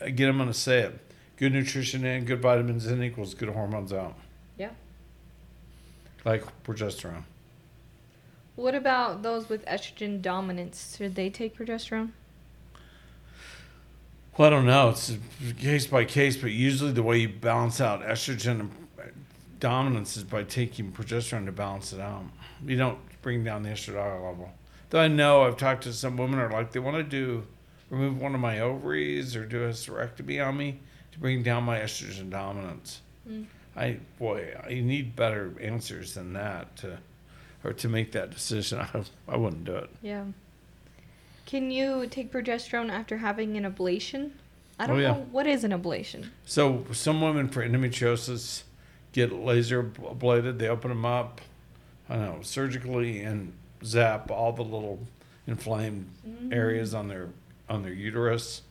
Again, 0.00 0.28
I'm 0.28 0.36
going 0.36 0.48
to 0.48 0.54
say 0.54 0.80
it: 0.80 1.00
good 1.36 1.52
nutrition 1.52 2.04
in, 2.04 2.24
good 2.26 2.42
vitamins 2.42 2.86
in 2.86 3.02
equals 3.02 3.34
good 3.34 3.48
hormones 3.48 3.92
out. 3.92 4.14
Yeah. 4.58 4.70
Like 6.24 6.44
progesterone. 6.62 7.24
What 8.56 8.74
about 8.74 9.22
those 9.22 9.48
with 9.48 9.64
estrogen 9.64 10.20
dominance? 10.20 10.96
Should 10.98 11.14
they 11.14 11.30
take 11.30 11.56
progesterone? 11.56 12.10
Well, 14.40 14.46
I 14.46 14.50
don't 14.52 14.64
know. 14.64 14.88
It's 14.88 15.12
case 15.58 15.86
by 15.86 16.06
case, 16.06 16.34
but 16.34 16.50
usually 16.50 16.92
the 16.92 17.02
way 17.02 17.18
you 17.18 17.28
balance 17.28 17.78
out 17.78 18.00
estrogen 18.00 18.70
dominance 19.58 20.16
is 20.16 20.24
by 20.24 20.44
taking 20.44 20.92
progesterone 20.92 21.44
to 21.44 21.52
balance 21.52 21.92
it 21.92 22.00
out. 22.00 22.24
You 22.64 22.78
don't 22.78 22.98
bring 23.20 23.44
down 23.44 23.64
the 23.64 23.68
estradiol 23.68 24.30
level. 24.30 24.50
Though 24.88 25.00
I 25.00 25.08
know 25.08 25.42
I've 25.42 25.58
talked 25.58 25.82
to 25.82 25.92
some 25.92 26.16
women 26.16 26.38
who 26.38 26.46
are 26.46 26.50
like 26.50 26.72
they 26.72 26.80
want 26.80 26.96
to 26.96 27.02
do 27.02 27.46
remove 27.90 28.18
one 28.18 28.34
of 28.34 28.40
my 28.40 28.60
ovaries 28.60 29.36
or 29.36 29.44
do 29.44 29.64
a 29.64 29.68
hysterectomy 29.68 30.42
on 30.42 30.56
me 30.56 30.80
to 31.12 31.18
bring 31.18 31.42
down 31.42 31.64
my 31.64 31.78
estrogen 31.78 32.30
dominance. 32.30 33.02
Mm. 33.28 33.44
I 33.76 33.98
boy, 34.18 34.58
I 34.66 34.70
need 34.70 35.16
better 35.16 35.52
answers 35.60 36.14
than 36.14 36.32
that 36.32 36.76
to 36.76 36.96
or 37.62 37.74
to 37.74 37.90
make 37.90 38.12
that 38.12 38.30
decision. 38.30 38.80
I, 38.80 39.04
I 39.28 39.36
wouldn't 39.36 39.66
do 39.66 39.76
it. 39.76 39.90
Yeah. 40.00 40.24
Can 41.50 41.72
you 41.72 42.06
take 42.06 42.30
progesterone 42.30 42.90
after 42.92 43.16
having 43.18 43.56
an 43.56 43.64
ablation? 43.64 44.30
I 44.78 44.84
Oh, 44.84 44.86
don't 44.86 45.00
yeah. 45.00 45.08
know 45.08 45.26
what 45.32 45.48
is 45.48 45.64
an 45.64 45.72
ablation. 45.72 46.28
So 46.46 46.86
some 46.92 47.20
women 47.20 47.48
for 47.48 47.66
endometriosis 47.66 48.62
get 49.12 49.32
laser 49.32 49.82
ablated. 49.82 50.58
They 50.58 50.68
open 50.68 50.90
them 50.90 51.04
up, 51.04 51.40
I 52.08 52.14
don't 52.14 52.24
know, 52.36 52.38
surgically 52.42 53.22
and 53.22 53.52
zap 53.84 54.30
all 54.30 54.52
the 54.52 54.62
little 54.62 55.00
inflamed 55.48 56.08
areas 56.52 56.94
on 56.94 57.08
their 57.08 57.30
on 57.68 57.82
their 57.82 57.92
uterus, 57.94 58.62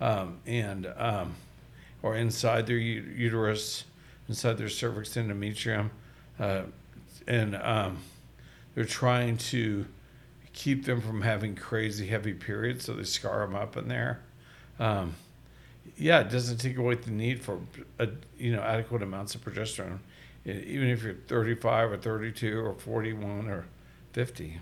um, 0.00 0.38
and 0.46 0.86
um, 0.96 1.34
or 2.02 2.16
inside 2.16 2.66
their 2.66 2.78
u- 2.78 3.12
uterus, 3.14 3.84
inside 4.26 4.56
their 4.56 4.70
cervix 4.70 5.10
endometrium, 5.16 5.90
uh, 6.40 6.62
and 7.28 7.56
um, 7.56 7.98
they're 8.74 8.84
trying 8.86 9.36
to 9.36 9.84
keep 10.52 10.84
them 10.84 11.00
from 11.00 11.22
having 11.22 11.54
crazy 11.54 12.06
heavy 12.06 12.34
periods, 12.34 12.84
so 12.84 12.94
they 12.94 13.04
scar 13.04 13.46
them 13.46 13.54
up 13.54 13.76
in 13.76 13.88
there. 13.88 14.20
Um, 14.78 15.14
yeah, 15.96 16.20
it 16.20 16.30
doesn't 16.30 16.58
take 16.58 16.76
away 16.76 16.94
the 16.94 17.10
need 17.10 17.42
for 17.42 17.60
a, 17.98 18.08
you 18.38 18.52
know 18.52 18.62
adequate 18.62 19.02
amounts 19.02 19.34
of 19.34 19.44
progesterone, 19.44 19.98
even 20.44 20.88
if 20.88 21.02
you're 21.02 21.14
35 21.14 21.92
or 21.92 21.96
32 21.96 22.60
or 22.60 22.74
41 22.74 23.48
or 23.48 23.66
50. 24.12 24.60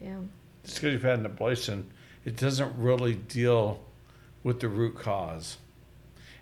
Yeah. 0.00 0.18
Just 0.64 0.76
because 0.76 0.92
you've 0.92 1.02
had 1.02 1.18
an 1.18 1.28
ablation, 1.28 1.84
it 2.24 2.36
doesn't 2.36 2.76
really 2.76 3.14
deal 3.14 3.80
with 4.42 4.60
the 4.60 4.68
root 4.68 4.98
cause. 4.98 5.58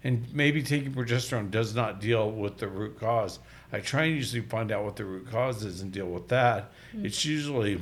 And 0.04 0.32
maybe 0.32 0.62
taking 0.62 0.92
progesterone 0.92 1.50
does 1.50 1.74
not 1.74 2.00
deal 2.00 2.30
with 2.30 2.58
the 2.58 2.68
root 2.68 3.00
cause. 3.00 3.40
I 3.72 3.80
try 3.80 4.04
and 4.04 4.16
usually 4.16 4.42
find 4.42 4.70
out 4.70 4.84
what 4.84 4.96
the 4.96 5.04
root 5.04 5.30
cause 5.30 5.64
is 5.64 5.80
and 5.80 5.90
deal 5.92 6.06
with 6.06 6.28
that. 6.28 6.70
It's 7.02 7.24
usually 7.24 7.80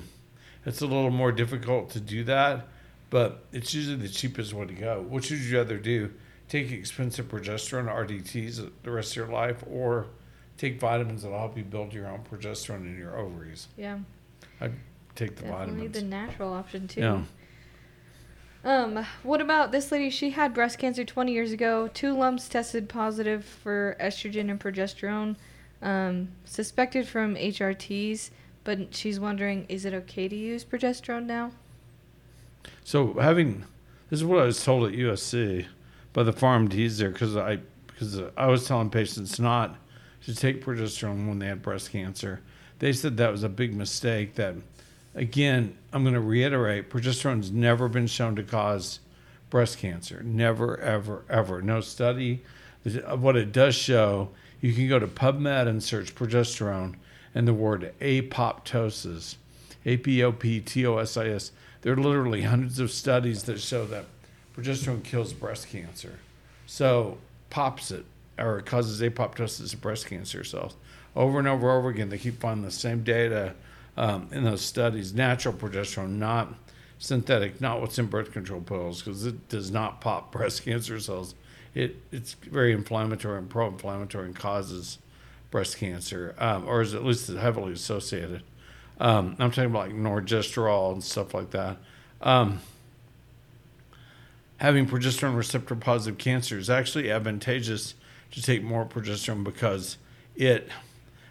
it's 0.66 0.83
a 0.83 0.87
little 0.87 1.11
more 1.11 1.33
difficult 1.33 1.90
to 1.90 2.00
do 2.00 2.24
that, 2.24 2.66
but 3.09 3.44
it's 3.52 3.72
usually 3.72 3.96
the 3.96 4.09
cheapest 4.09 4.52
way 4.52 4.66
to 4.66 4.74
go. 4.74 5.00
Which 5.02 5.31
would 5.31 5.40
you 5.40 5.57
rather 5.57 5.79
do? 5.79 6.12
Take 6.48 6.70
expensive 6.70 7.26
progesterone 7.29 7.88
RDTs 7.88 8.70
the 8.83 8.90
rest 8.90 9.12
of 9.12 9.16
your 9.16 9.29
life, 9.29 9.64
or 9.68 10.07
take 10.59 10.79
vitamins 10.81 11.22
that'll 11.22 11.38
help 11.38 11.57
you 11.57 11.64
build 11.64 11.92
your 11.92 12.07
own 12.09 12.20
progesterone 12.31 12.87
in 12.87 12.98
your 12.98 13.16
ovaries? 13.18 13.68
Yeah. 13.76 13.98
I'd 14.61 14.72
take 15.14 15.37
the 15.37 15.42
Definitely 15.42 15.88
vitamins. 15.88 15.98
the 15.98 16.02
natural 16.05 16.52
option 16.52 16.88
too. 16.88 17.00
Yeah. 17.00 17.22
Um, 18.64 19.07
what 19.22 19.40
about 19.40 19.70
this 19.70 19.92
lady? 19.92 20.11
She 20.11 20.31
had 20.31 20.52
breast 20.52 20.79
cancer 20.79 21.05
20 21.05 21.33
years 21.33 21.52
ago. 21.52 21.88
Two 21.94 22.16
lumps 22.16 22.48
tested 22.48 22.88
positive 22.88 23.44
for 23.44 23.96
estrogen 24.00 24.50
and 24.50 24.59
progesterone, 24.59 25.37
um, 25.83 26.29
suspected 26.44 27.07
from 27.07 27.37
HRTs. 27.37 28.31
But 28.66 28.96
she's 28.96 29.20
wondering, 29.20 29.64
is 29.68 29.85
it 29.85 29.94
okay 29.94 30.26
to 30.26 30.35
use 30.35 30.64
progesterone 30.64 31.24
now? 31.24 31.52
So 32.83 33.14
having 33.14 33.64
this 34.11 34.18
is 34.18 34.24
what 34.24 34.40
I 34.40 34.44
was 34.44 34.62
told 34.62 34.90
at 34.90 34.98
USC 34.98 35.66
by 36.12 36.24
the 36.24 36.33
PharmDs 36.33 36.98
there 36.98 37.11
because 37.11 37.37
I 37.37 37.61
because 37.87 38.20
I 38.37 38.46
was 38.48 38.66
telling 38.66 38.90
patients 38.90 39.38
not 39.38 39.76
to 40.24 40.35
take 40.35 40.64
progesterone 40.64 41.29
when 41.29 41.38
they 41.38 41.46
had 41.46 41.62
breast 41.62 41.92
cancer. 41.92 42.40
They 42.81 42.92
said 42.92 43.16
that 43.18 43.31
was 43.31 43.44
a 43.44 43.48
big 43.48 43.72
mistake. 43.72 44.35
That 44.35 44.57
again, 45.14 45.79
I'm 45.92 46.02
going 46.02 46.14
to 46.14 46.20
reiterate: 46.20 46.90
progesterone's 46.90 47.52
never 47.52 47.88
been 47.88 48.09
shown 48.09 48.35
to 48.35 48.42
cause 48.42 48.98
breast 49.48 49.79
cancer. 49.79 50.24
Never, 50.24 50.76
ever, 50.81 51.24
ever. 51.31 51.62
No 51.62 51.81
study. 51.81 52.42
Uh, 52.85 53.16
what 53.16 53.37
it 53.37 53.52
does 53.52 53.76
show, 53.76 54.31
you 54.61 54.72
can 54.72 54.88
go 54.88 54.98
to 54.98 55.07
PubMed 55.07 55.68
and 55.68 55.81
search 55.81 56.16
progesterone 56.16 56.96
and 57.37 57.46
the 57.46 57.53
word 57.53 57.92
apoptosis, 58.01 59.37
A 59.85 59.99
P 59.99 60.25
O 60.25 60.33
P 60.33 60.59
T 60.59 60.87
O 60.87 60.96
S 60.96 61.18
I 61.18 61.29
S. 61.29 61.53
There 61.83 61.92
are 61.92 61.96
literally 61.96 62.42
hundreds 62.42 62.81
of 62.81 62.90
studies 62.90 63.42
that 63.42 63.61
show 63.61 63.85
that 63.85 64.07
progesterone 64.57 65.05
kills 65.05 65.35
breast 65.35 65.68
cancer. 65.68 66.18
So 66.64 67.18
pops 67.51 67.90
it 67.90 68.07
or 68.38 68.62
causes 68.62 69.03
apoptosis 69.03 69.75
of 69.75 69.83
breast 69.83 70.07
cancer 70.07 70.44
cells. 70.44 70.77
Over 71.14 71.38
and 71.38 71.46
over 71.46 71.68
and 71.68 71.79
over 71.79 71.90
again, 71.90 72.09
they 72.09 72.16
keep 72.16 72.40
finding 72.40 72.64
the 72.64 72.70
same 72.70 73.05
data 73.05 73.55
um, 73.99 74.29
in 74.33 74.42
those 74.42 74.62
studies. 74.62 75.12
Natural 75.12 75.53
progesterone, 75.53 76.16
not 76.16 76.55
synthetic, 76.99 77.61
not 77.61 77.83
what's 77.83 77.99
in 77.99 78.07
birth 78.07 78.33
control 78.33 78.62
pills, 78.62 79.03
because 79.03 79.27
it 79.27 79.51
does 79.51 79.70
not 79.70 80.01
pop 80.01 80.33
breast 80.33 80.64
cancer 80.64 80.99
cells. 80.99 81.35
It 81.75 81.96
it's 82.11 82.33
very 82.33 82.72
inflammatory 82.72 83.37
and 83.37 83.51
pro-inflammatory 83.51 84.25
and 84.25 84.35
causes 84.35 84.96
breast 85.50 85.78
cancer, 85.78 86.35
um, 86.38 86.66
or 86.66 86.80
is 86.80 86.94
at 86.94 87.04
least 87.04 87.28
heavily 87.28 87.72
associated. 87.72 88.42
Um, 88.98 89.37
I'm 89.38 89.50
talking 89.50 89.70
about 89.70 89.88
like 89.88 89.96
norgestrel 89.96 90.92
and 90.92 91.04
stuff 91.04 91.35
like 91.35 91.50
that. 91.50 91.76
Um, 92.20 92.61
having 94.59 94.87
progesterone 94.87 95.37
receptor 95.37 95.74
positive 95.74 96.18
cancer 96.18 96.59
is 96.59 96.70
actually 96.70 97.11
advantageous 97.11 97.94
to 98.32 98.42
take 98.42 98.62
more 98.62 98.87
progesterone 98.87 99.44
because 99.44 99.98
it 100.35 100.68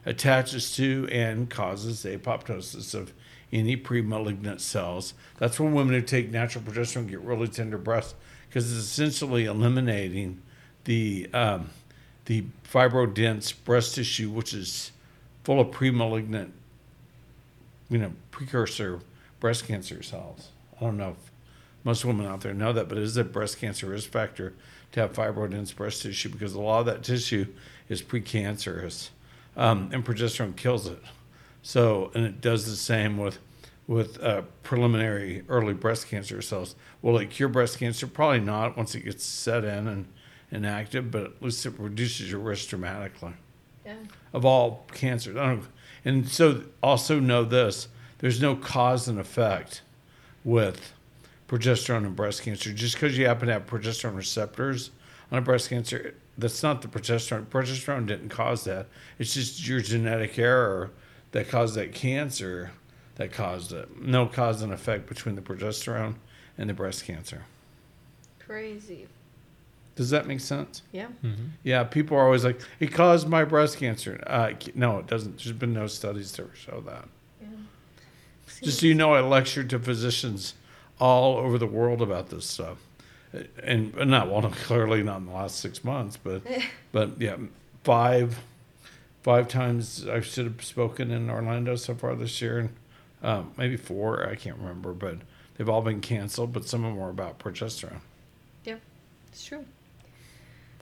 attaches 0.06 0.76
to 0.76 1.08
and 1.12 1.50
causes 1.50 2.04
apoptosis 2.04 2.94
of 2.94 3.14
any 3.52 3.76
pre-malignant 3.76 4.62
cells. 4.62 5.14
That's 5.38 5.60
when 5.60 5.74
women 5.74 5.94
who 5.96 6.02
take 6.02 6.30
natural 6.30 6.64
progesterone 6.64 7.08
get 7.08 7.22
really 7.22 7.48
tender 7.48 7.78
breasts 7.78 8.16
because 8.48 8.72
it's 8.72 8.86
essentially 8.86 9.46
eliminating 9.46 10.42
the 10.86 11.30
um, 11.34 11.70
the 12.26 12.46
fibrodense 12.70 13.54
breast 13.64 13.96
tissue, 13.96 14.30
which 14.30 14.54
is 14.54 14.92
full 15.44 15.60
of 15.60 15.72
pre-malignant, 15.72 16.54
you 17.90 17.98
know, 17.98 18.12
precursor 18.32 19.00
breast 19.40 19.68
cancer 19.68 20.02
cells. 20.02 20.50
I 20.78 20.84
don't 20.84 20.98
know 20.98 21.12
if 21.12 21.32
most 21.84 22.04
women 22.04 22.26
out 22.26 22.42
there 22.42 22.54
know 22.54 22.74
that, 22.74 22.90
but 22.90 22.98
it 22.98 23.04
is 23.04 23.16
a 23.16 23.24
breast 23.24 23.60
cancer 23.60 23.88
risk 23.88 24.10
factor 24.10 24.54
to 24.92 25.02
have 25.02 25.14
fibrodense 25.14 25.76
breast 25.76 26.02
tissue 26.02 26.30
because 26.30 26.54
a 26.54 26.62
lot 26.62 26.80
of 26.80 26.86
that 26.88 27.04
tissue 27.04 27.46
is 27.90 28.02
precancerous, 28.02 29.10
um, 29.56 29.90
and 29.94 30.04
progesterone 30.04 30.56
kills 30.56 30.88
it. 30.88 31.02
So, 31.62 32.12
and 32.16 32.26
it 32.26 32.42
does 32.42 32.66
the 32.66 32.76
same 32.76 33.18
with 33.18 33.40
with 33.88 34.22
uh, 34.24 34.42
preliminary 34.64 35.44
early 35.48 35.74
breast 35.74 36.10
cancer 36.10 36.42
cells. 36.42 36.76
Will 37.04 37.20
it 37.20 37.30
cure 37.30 37.50
breast 37.50 37.78
cancer? 37.78 38.08
Probably 38.08 38.40
not 38.40 38.76
once 38.76 38.96
it 38.96 39.02
gets 39.02 39.24
set 39.24 39.64
in 39.64 39.88
and, 39.88 40.08
and 40.56 40.66
active, 40.66 41.12
but 41.12 41.24
at 41.24 41.42
least 41.42 41.66
it 41.66 41.74
reduces 41.78 42.32
your 42.32 42.40
risk 42.40 42.70
dramatically 42.70 43.34
Yeah. 43.86 43.96
of 44.34 44.46
all 44.46 44.86
cancers. 44.94 45.36
I 45.36 45.48
don't, 45.48 45.68
and 46.04 46.28
so 46.28 46.64
also 46.82 47.20
know 47.20 47.44
this: 47.44 47.88
there's 48.20 48.42
no 48.42 48.56
cause 48.56 49.08
and 49.08 49.20
effect 49.20 49.82
with 50.44 50.94
progesterone 51.48 52.06
and 52.06 52.16
breast 52.16 52.42
cancer. 52.44 52.74
Just 52.74 52.96
because 52.96 53.18
you 53.18 53.28
happen 53.28 53.48
to 53.48 53.54
have 53.54 53.68
progesterone 53.68 54.16
receptors 54.16 54.92
on 55.32 55.38
a 55.38 55.42
breast 55.42 55.70
cancer, 55.70 56.16
that's 56.38 56.64
not 56.64 56.82
the 56.82 56.88
progesterone. 56.88 57.46
Progesterone 57.46 58.08
didn't 58.08 58.30
cause 58.30 58.64
that. 58.64 58.88
It's 59.20 59.34
just 59.34 59.68
your 59.68 59.82
genetic 59.82 60.40
error 60.40 60.92
that 61.32 61.50
caused 61.50 61.76
that 61.76 61.94
cancer 61.94 62.72
that 63.16 63.32
caused 63.32 63.72
it. 63.72 64.02
No 64.02 64.26
cause 64.26 64.62
and 64.62 64.74
effect 64.74 65.08
between 65.08 65.36
the 65.36 65.42
progesterone 65.42 66.16
and 66.58 66.70
the 66.70 66.74
breast 66.74 67.06
cancer. 67.06 67.44
Crazy. 68.40 69.08
Does 69.96 70.10
that 70.10 70.28
make 70.28 70.42
sense? 70.42 70.82
Yeah. 70.92 71.08
Mm-hmm. 71.24 71.46
Yeah, 71.64 71.86
people 71.86 72.18
are 72.18 72.26
always 72.26 72.44
like, 72.44 72.60
it 72.80 72.88
caused 72.94 73.30
my 73.30 73.46
breast 73.46 73.78
cancer. 73.78 74.22
Uh, 74.28 74.52
no, 74.74 75.00
it 75.00 75.08
doesn't. 75.08 75.38
There's 75.38 75.54
been 75.54 75.74
no 75.74 75.88
studies 75.88 76.34
to 76.34 76.50
show 76.54 76.82
that. 76.82 77.08
yeah. 77.42 77.48
Just 78.62 78.82
so 78.82 78.86
you 78.88 78.94
know, 78.94 79.14
I 79.14 79.22
lectured 79.22 79.70
to 79.70 79.80
physicians 79.80 80.56
all 81.00 81.38
over 81.38 81.58
the 81.58 81.68
world 81.68 82.02
about 82.02 82.30
this 82.30 82.46
stuff, 82.46 82.78
and 83.64 83.94
and 83.96 84.10
not 84.12 84.30
well, 84.30 84.42
clearly 84.66 85.04
not 85.04 85.18
in 85.18 85.26
the 85.26 85.34
last 85.34 85.60
six 85.60 85.84
months, 85.84 86.18
but 86.18 86.42
but 86.92 87.20
yeah, 87.20 87.38
five 87.84 88.40
five 89.24 89.48
times 89.48 90.08
I 90.08 90.20
should 90.22 90.46
have 90.46 90.64
spoken 90.64 91.12
in 91.12 91.30
Orlando 91.30 91.76
so 91.76 91.96
far 91.96 92.16
this 92.16 92.42
year, 92.42 92.60
and 92.60 92.70
um, 93.24 93.52
maybe 93.58 93.78
four. 93.78 94.28
I 94.28 94.36
can't 94.36 94.58
remember, 94.58 94.94
but 94.94 95.18
they've 95.58 95.70
all 95.70 95.82
been 95.82 96.02
canceled. 96.02 96.54
But 96.54 96.66
some 96.68 96.84
of 96.86 96.92
them 96.92 97.02
were 97.02 97.10
about 97.10 97.40
progesterone. 97.40 98.02
Yeah, 98.64 98.76
it's 99.32 99.44
true. 99.46 99.66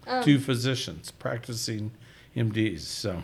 Um, 0.08 0.24
Two 0.24 0.40
physicians 0.40 1.12
practicing 1.12 1.92
MDs. 2.36 2.82
So 2.82 3.24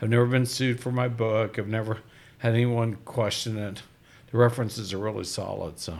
I've 0.00 0.08
never 0.10 0.26
been 0.26 0.46
sued 0.46 0.80
for 0.80 0.90
my 0.92 1.08
book. 1.08 1.58
I've 1.58 1.68
never 1.68 1.98
had 2.38 2.54
anyone 2.54 2.96
question 3.04 3.56
it. 3.58 3.82
The 4.30 4.38
references 4.38 4.92
are 4.92 4.98
really 4.98 5.24
solid. 5.24 5.78
So 5.78 5.98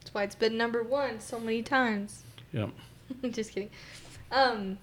That's 0.00 0.14
why 0.14 0.22
it's 0.24 0.34
been 0.34 0.56
number 0.56 0.82
one 0.82 1.20
so 1.20 1.38
many 1.40 1.62
times. 1.62 2.22
yeah. 2.52 2.68
Just 3.30 3.52
kidding. 3.52 3.70
Um, 4.30 4.78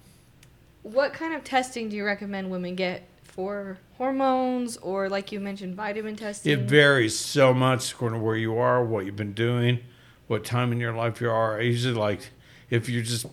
what 0.82 1.12
kind 1.14 1.34
of 1.34 1.44
testing 1.44 1.88
do 1.88 1.96
you 1.96 2.04
recommend 2.04 2.50
women 2.50 2.74
get 2.74 3.04
for 3.22 3.78
hormones 3.96 4.76
or, 4.78 5.08
like 5.08 5.32
you 5.32 5.40
mentioned, 5.40 5.74
vitamin 5.76 6.16
testing? 6.16 6.52
It 6.52 6.60
varies 6.68 7.18
so 7.18 7.54
much 7.54 7.92
according 7.92 8.20
to 8.20 8.24
where 8.24 8.36
you 8.36 8.58
are, 8.58 8.84
what 8.84 9.06
you've 9.06 9.16
been 9.16 9.32
doing, 9.32 9.80
what 10.26 10.44
time 10.44 10.72
in 10.72 10.80
your 10.80 10.92
life 10.92 11.20
you 11.20 11.30
are. 11.30 11.58
I 11.58 11.62
usually 11.62 11.94
like 11.94 12.30
if 12.68 12.88
you're 12.88 13.02
just 13.02 13.26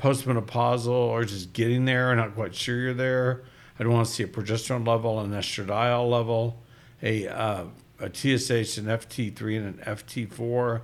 postmenopausal 0.00 0.88
or 0.88 1.24
just 1.24 1.52
getting 1.52 1.84
there 1.84 2.14
not 2.16 2.34
quite 2.34 2.54
sure 2.54 2.76
you're 2.76 2.94
there. 2.94 3.42
I'd 3.78 3.86
want 3.86 4.06
to 4.06 4.12
see 4.12 4.22
a 4.22 4.26
progesterone 4.26 4.86
level, 4.86 5.20
an 5.20 5.30
estradiol 5.30 6.10
level, 6.10 6.62
a 7.02 7.28
uh, 7.28 7.64
a 7.98 8.08
TSH, 8.08 8.78
an 8.78 8.86
FT3, 8.86 9.58
and 9.58 9.66
an 9.66 9.84
FT4, 9.86 10.80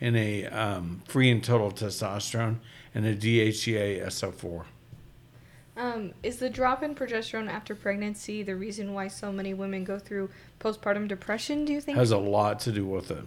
and 0.00 0.16
a 0.16 0.46
um, 0.46 1.02
free 1.06 1.30
and 1.30 1.42
total 1.42 1.70
testosterone, 1.70 2.56
and 2.94 3.06
a 3.06 3.16
DHEA 3.16 4.06
SO4. 4.06 4.64
Um, 5.76 6.12
is 6.22 6.38
the 6.38 6.50
drop 6.50 6.82
in 6.82 6.94
progesterone 6.94 7.48
after 7.48 7.74
pregnancy 7.74 8.42
the 8.42 8.56
reason 8.56 8.94
why 8.94 9.08
so 9.08 9.30
many 9.30 9.54
women 9.54 9.84
go 9.84 9.98
through 9.98 10.28
postpartum 10.58 11.06
depression? 11.06 11.64
Do 11.64 11.72
you 11.72 11.80
think? 11.80 11.96
has 11.96 12.10
a 12.10 12.18
lot 12.18 12.60
to 12.60 12.72
do 12.72 12.84
with 12.84 13.10
it. 13.10 13.24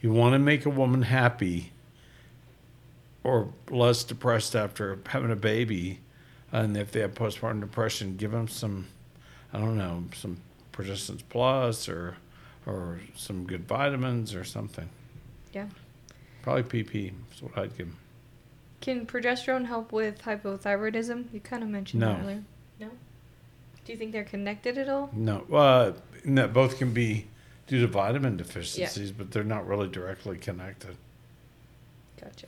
You 0.00 0.12
want 0.12 0.32
to 0.32 0.38
make 0.38 0.64
a 0.66 0.70
woman 0.70 1.02
happy 1.02 1.71
or 3.24 3.48
less 3.70 4.04
depressed 4.04 4.54
after 4.56 4.98
having 5.06 5.30
a 5.30 5.36
baby, 5.36 6.00
and 6.50 6.76
if 6.76 6.90
they 6.92 7.00
have 7.00 7.14
postpartum 7.14 7.60
depression, 7.60 8.16
give 8.16 8.30
them 8.32 8.48
some, 8.48 8.86
I 9.52 9.58
don't 9.58 9.76
know, 9.78 10.04
some 10.14 10.38
Progessence 10.72 11.22
Plus 11.28 11.88
or 11.88 12.16
or 12.66 13.00
some 13.16 13.44
good 13.44 13.66
vitamins 13.66 14.34
or 14.34 14.44
something. 14.44 14.88
Yeah. 15.52 15.66
Probably 16.42 16.62
PP 16.62 17.12
is 17.34 17.42
what 17.42 17.58
I'd 17.58 17.76
give 17.76 17.88
them. 17.88 17.96
Can 18.80 19.04
progesterone 19.06 19.66
help 19.66 19.92
with 19.92 20.22
hypothyroidism? 20.22 21.32
You 21.32 21.40
kind 21.40 21.62
of 21.62 21.68
mentioned 21.68 22.00
No. 22.00 22.14
that 22.14 22.22
earlier. 22.22 22.42
No. 22.80 22.88
Do 23.84 23.92
you 23.92 23.98
think 23.98 24.12
they're 24.12 24.22
connected 24.24 24.78
at 24.78 24.88
all? 24.88 25.10
No, 25.12 25.44
uh, 25.52 25.92
that 26.24 26.52
both 26.52 26.78
can 26.78 26.92
be 26.92 27.26
due 27.66 27.80
to 27.80 27.86
vitamin 27.88 28.36
deficiencies, 28.36 29.10
but 29.10 29.30
they're 29.32 29.42
not 29.44 29.66
really 29.66 29.88
directly 29.88 30.38
connected. 30.38 30.96
Gotcha. 32.20 32.46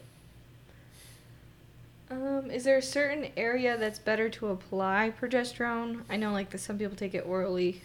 Um, 2.11 2.51
is 2.51 2.65
there 2.65 2.77
a 2.77 2.83
certain 2.83 3.31
area 3.37 3.77
that's 3.77 3.99
better 3.99 4.29
to 4.31 4.49
apply 4.49 5.13
progesterone? 5.21 6.03
I 6.11 6.17
know, 6.17 6.33
like, 6.33 6.51
the, 6.51 6.59
some 6.59 6.79
people 6.79 6.97
take 6.97 7.15
it 7.15 7.25
orally. 7.27 7.81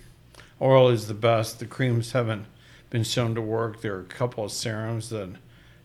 Oral 0.59 0.89
is 0.89 1.07
the 1.07 1.13
best. 1.13 1.59
The 1.59 1.65
creams 1.65 2.11
haven't 2.11 2.45
been 2.89 3.03
shown 3.03 3.33
to 3.35 3.41
work. 3.41 3.81
There 3.81 3.95
are 3.95 4.01
a 4.01 4.05
couple 4.05 4.43
of 4.43 4.51
serums 4.51 5.09
that 5.09 5.29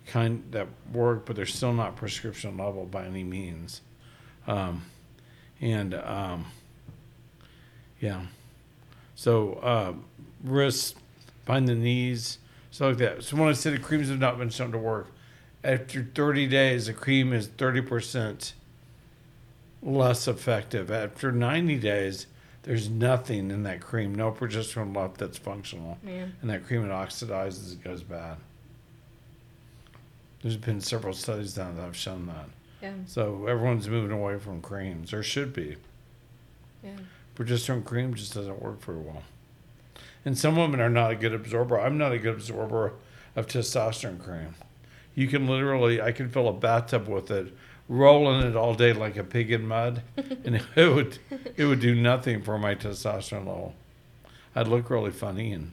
kind 0.07 0.43
that 0.51 0.69
work, 0.93 1.27
but 1.27 1.37
they're 1.37 1.47
still 1.47 1.73
not 1.73 1.97
prescription 1.97 2.57
level 2.57 2.85
by 2.85 3.07
any 3.07 3.25
means. 3.25 3.81
Um, 4.47 4.83
and 5.61 5.95
um, 5.95 6.47
yeah, 8.01 8.23
so 9.15 9.55
uh, 9.55 9.93
wrists, 10.43 10.95
behind 11.47 11.69
the 11.69 11.75
knees, 11.75 12.39
stuff 12.71 12.89
like 12.89 12.97
that. 12.99 13.25
So 13.25 13.37
when 13.37 13.49
I 13.49 13.53
said 13.53 13.75
the 13.75 13.79
creams 13.79 14.09
have 14.09 14.19
not 14.19 14.39
been 14.39 14.51
shown 14.51 14.73
to 14.73 14.79
work, 14.79 15.09
after 15.65 16.07
30 16.15 16.47
days, 16.47 16.87
the 16.87 16.93
cream 16.93 17.33
is 17.33 17.49
30% 17.49 18.53
less 19.83 20.29
effective. 20.29 20.91
After 20.91 21.33
90 21.33 21.79
days, 21.79 22.27
there's 22.63 22.89
nothing 22.89 23.51
in 23.51 23.63
that 23.65 23.81
cream, 23.81 24.15
no 24.15 24.31
progesterone 24.31 24.95
left 24.95 25.19
that's 25.19 25.39
functional. 25.39 25.99
Man. 26.03 26.35
And 26.41 26.51
that 26.51 26.67
cream 26.67 26.85
it 26.85 26.89
oxidizes, 26.89 27.73
it 27.73 27.83
goes 27.83 28.03
bad. 28.03 28.37
There's 30.43 30.57
been 30.59 30.81
several 30.81 31.15
studies 31.15 31.55
done 31.55 31.77
that 31.77 31.83
have 31.83 31.97
shown 31.97 32.27
that. 32.27 32.49
Yeah. 32.83 32.93
So 33.07 33.47
everyone's 33.47 33.89
moving 33.89 34.13
away 34.17 34.39
from 34.39 34.61
creams, 34.61 35.15
or 35.15 35.23
should 35.23 35.55
be. 35.55 35.77
Yeah. 36.83 36.97
Progesterone 37.35 37.85
cream 37.85 38.15
just 38.15 38.35
doesn't 38.35 38.63
work 38.63 38.83
very 38.83 38.99
well. 38.99 39.23
And 40.27 40.37
some 40.37 40.57
women 40.57 40.81
are 40.81 40.91
not 40.91 41.11
a 41.11 41.17
good 41.17 41.33
absorber. 41.33 41.81
I'm 41.81 41.97
not 41.97 42.13
a 42.13 42.19
good 42.19 42.35
absorber 42.35 42.93
of 43.35 43.47
testosterone 43.47 44.23
cream. 44.23 44.55
You 45.15 45.29
can 45.29 45.47
literally, 45.47 46.01
I 46.01 46.13
can 46.13 46.29
fill 46.29 46.49
a 46.49 46.53
bathtub 46.53 47.09
with 47.09 47.31
it, 47.31 47.53
roll 47.89 48.33
in 48.35 48.47
it 48.47 48.57
all 48.57 48.75
day 48.75 48.93
like 48.93 49.17
a 49.17 49.25
pig 49.25 49.51
in 49.53 49.67
mud, 49.69 50.03
and 50.17 50.57
it 50.77 50.95
would, 50.95 51.19
it 51.57 51.65
would 51.65 51.81
do 51.81 51.95
nothing 51.95 52.43
for 52.43 52.59
my 52.59 52.75
testosterone 52.75 53.47
level. 53.47 53.75
I'd 54.57 54.69
look 54.69 54.91
really 54.91 55.11
funny 55.11 55.53
and 55.53 55.73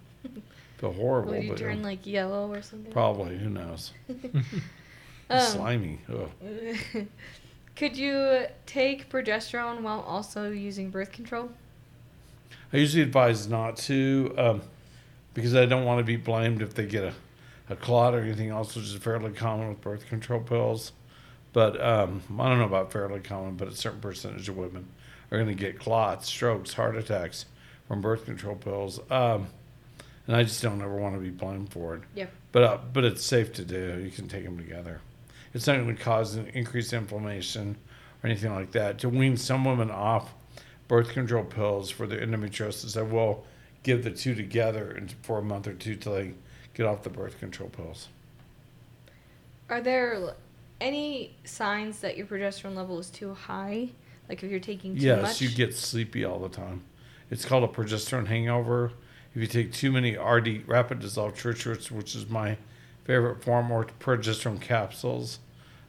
feel 0.77 0.93
horrible, 0.93 1.33
Would 1.33 1.43
you 1.43 1.49
but 1.49 1.57
turn 1.57 1.83
like 1.83 2.05
yellow 2.05 2.51
or 2.51 2.61
something? 2.61 2.91
probably 2.91 3.37
who 3.37 3.49
knows? 3.49 3.93
Um, 5.29 5.39
Slimy. 5.39 5.99
Could 7.77 7.95
you 7.95 8.47
take 8.65 9.09
progesterone 9.09 9.79
while 9.81 10.01
also 10.01 10.51
using 10.51 10.89
birth 10.89 11.13
control? 11.13 11.49
I 12.73 12.77
usually 12.77 13.03
advise 13.03 13.47
not 13.47 13.77
to, 13.77 14.35
um, 14.37 14.61
because 15.33 15.55
I 15.55 15.65
don't 15.65 15.85
want 15.85 15.99
to 15.99 16.03
be 16.03 16.17
blamed 16.17 16.61
if 16.61 16.73
they 16.73 16.85
get 16.85 17.05
a, 17.05 17.13
a 17.71 17.75
clot 17.75 18.13
or 18.13 18.21
anything 18.21 18.49
else, 18.49 18.75
which 18.75 18.85
is 18.85 18.95
fairly 18.95 19.31
common 19.31 19.69
with 19.69 19.81
birth 19.81 20.07
control 20.07 20.41
pills. 20.41 20.91
But 21.53 21.81
um, 21.83 22.21
I 22.39 22.47
don't 22.47 22.59
know 22.59 22.65
about 22.65 22.91
fairly 22.91 23.19
common, 23.19 23.55
but 23.55 23.67
a 23.67 23.75
certain 23.75 23.99
percentage 23.99 24.47
of 24.47 24.57
women 24.57 24.87
are 25.31 25.37
going 25.37 25.49
to 25.49 25.55
get 25.55 25.79
clots, 25.79 26.27
strokes, 26.27 26.73
heart 26.73 26.95
attacks 26.95 27.45
from 27.87 28.01
birth 28.01 28.25
control 28.25 28.55
pills. 28.55 28.99
Um, 29.09 29.47
and 30.27 30.35
I 30.35 30.43
just 30.43 30.61
don't 30.61 30.81
ever 30.81 30.95
want 30.95 31.15
to 31.15 31.21
be 31.21 31.29
blamed 31.29 31.71
for 31.71 31.95
it. 31.95 32.03
Yeah. 32.15 32.27
But 32.51 32.63
uh, 32.63 32.77
but 32.93 33.03
it's 33.03 33.23
safe 33.23 33.51
to 33.53 33.65
do. 33.65 34.01
You 34.03 34.11
can 34.11 34.27
take 34.27 34.45
them 34.45 34.57
together. 34.57 35.01
It's 35.53 35.67
not 35.67 35.77
going 35.77 35.95
to 35.95 36.01
cause 36.01 36.35
an 36.35 36.47
increased 36.53 36.93
inflammation 36.93 37.75
or 38.23 38.29
anything 38.29 38.53
like 38.53 38.71
that. 38.71 38.99
To 38.99 39.09
wean 39.09 39.35
some 39.35 39.65
women 39.65 39.91
off 39.91 40.33
birth 40.87 41.09
control 41.09 41.43
pills 41.43 41.89
for 41.89 42.07
their 42.07 42.21
endometriosis, 42.21 42.97
I 42.97 43.01
will 43.01 43.45
give 43.83 44.03
the 44.03 44.11
two 44.11 44.35
together 44.35 45.01
for 45.23 45.39
a 45.39 45.41
month 45.41 45.67
or 45.67 45.73
two 45.73 45.95
till 45.95 46.13
they 46.13 46.33
get 46.73 46.85
off 46.85 47.03
the 47.03 47.09
birth 47.09 47.39
control 47.39 47.69
pills. 47.69 48.09
Are 49.69 49.81
there 49.81 50.35
any 50.79 51.35
signs 51.43 51.99
that 51.99 52.17
your 52.17 52.25
progesterone 52.25 52.75
level 52.75 52.99
is 52.99 53.09
too 53.09 53.33
high? 53.33 53.89
Like 54.27 54.43
if 54.43 54.51
you're 54.51 54.59
taking 54.59 54.95
too 54.95 55.01
yes, 55.01 55.21
much? 55.21 55.41
you 55.41 55.49
get 55.49 55.75
sleepy 55.75 56.25
all 56.25 56.39
the 56.39 56.49
time. 56.49 56.83
It's 57.29 57.45
called 57.45 57.63
a 57.63 57.67
progesterone 57.67 58.27
hangover. 58.27 58.91
If 59.33 59.41
you 59.41 59.47
take 59.47 59.71
too 59.71 59.91
many 59.91 60.17
RD 60.17 60.67
rapid 60.67 60.99
dissolved 60.99 61.37
triturates, 61.37 61.89
which 61.89 62.15
is 62.15 62.27
my 62.29 62.57
favorite 63.05 63.41
form, 63.41 63.71
or 63.71 63.85
progesterone 63.99 64.59
capsules 64.59 65.39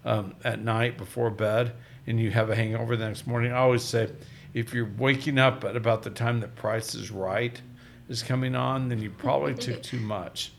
um, 0.04 0.34
at 0.44 0.62
night 0.62 0.96
before 0.96 1.30
bed, 1.30 1.72
and 2.06 2.20
you 2.20 2.30
have 2.30 2.50
a 2.50 2.54
hangover 2.54 2.96
the 2.96 3.06
next 3.06 3.26
morning, 3.26 3.52
I 3.52 3.58
always 3.58 3.82
say, 3.82 4.10
if 4.54 4.72
you're 4.72 4.90
waking 4.98 5.38
up 5.38 5.64
at 5.64 5.76
about 5.76 6.02
the 6.02 6.10
time 6.10 6.40
that 6.40 6.54
Price 6.54 6.94
is 6.94 7.10
Right 7.10 7.60
is 8.08 8.22
coming 8.22 8.54
on, 8.54 8.88
then 8.88 9.00
you 9.00 9.10
probably 9.10 9.54
took 9.54 9.82
too 9.84 10.00
much, 10.00 10.52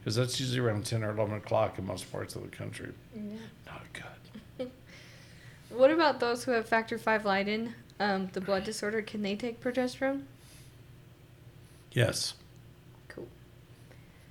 because 0.00 0.16
that's 0.16 0.40
usually 0.40 0.60
around 0.60 0.86
ten 0.86 1.04
or 1.04 1.10
eleven 1.10 1.36
o'clock 1.36 1.78
in 1.78 1.86
most 1.86 2.10
parts 2.10 2.34
of 2.34 2.42
the 2.42 2.48
country. 2.48 2.92
Yeah. 3.14 3.22
Not 3.66 3.82
good. 3.92 4.70
What 5.70 5.92
about 5.92 6.18
those 6.18 6.42
who 6.42 6.50
have 6.50 6.66
factor 6.66 6.98
V 6.98 7.18
Leiden, 7.24 7.74
um, 8.00 8.28
the 8.32 8.40
blood 8.40 8.64
disorder? 8.64 9.02
Can 9.02 9.22
they 9.22 9.36
take 9.36 9.62
progesterone? 9.62 10.22
Yes. 11.92 12.34
Cool. 13.06 13.28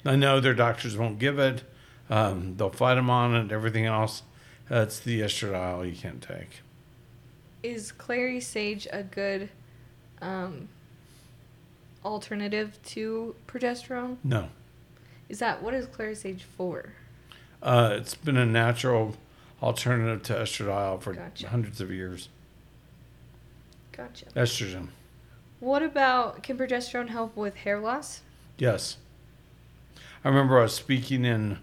I 0.05 0.17
know 0.17 0.41
their 0.41 0.53
doctors 0.53 0.97
won't 0.97 1.17
give 1.17 1.39
it. 1.39 1.63
Um, 2.09 2.57
they'll 2.57 2.69
fight 2.69 2.95
them 2.95 3.09
on 3.09 3.35
it. 3.35 3.39
And 3.39 3.51
everything 3.53 3.85
else, 3.85 4.23
that's 4.67 4.99
the 4.99 5.21
estradiol 5.21 5.89
you 5.89 5.97
can't 5.97 6.21
take. 6.21 6.61
Is 7.63 7.91
clary 7.93 8.41
sage 8.41 8.85
a 8.91 9.03
good 9.03 9.49
um, 10.21 10.67
alternative 12.03 12.77
to 12.87 13.35
progesterone? 13.47 14.17
No, 14.23 14.49
Is 15.29 15.39
that 15.39 15.61
what 15.61 15.73
is 15.73 15.85
clary 15.87 16.15
sage 16.15 16.43
for? 16.57 16.93
uh, 17.61 17.91
it's 17.93 18.15
been 18.15 18.37
a 18.37 18.45
natural 18.45 19.15
alternative 19.61 20.23
to 20.23 20.33
estradiol 20.33 21.01
for 21.01 21.13
Gotcha. 21.13 21.49
hundreds 21.49 21.81
of 21.81 21.91
years. 21.91 22.29
Gotcha. 23.91 24.25
Estrogen, 24.35 24.87
What 25.59 25.83
about 25.83 26.41
can 26.41 26.57
progesterone 26.57 27.09
help 27.09 27.35
with 27.35 27.55
hair 27.57 27.79
loss? 27.79 28.21
yes. 28.57 28.97
I 30.23 30.27
remember 30.29 30.59
I 30.59 30.63
was 30.63 30.73
speaking 30.75 31.23
in, 31.25 31.57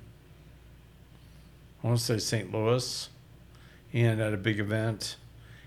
I 1.83 1.87
want 1.87 1.99
to 1.99 2.05
say 2.05 2.19
St. 2.19 2.53
Louis, 2.53 3.09
and 3.93 4.19
at 4.21 4.33
a 4.33 4.39
big 4.39 4.59
event, 4.61 5.17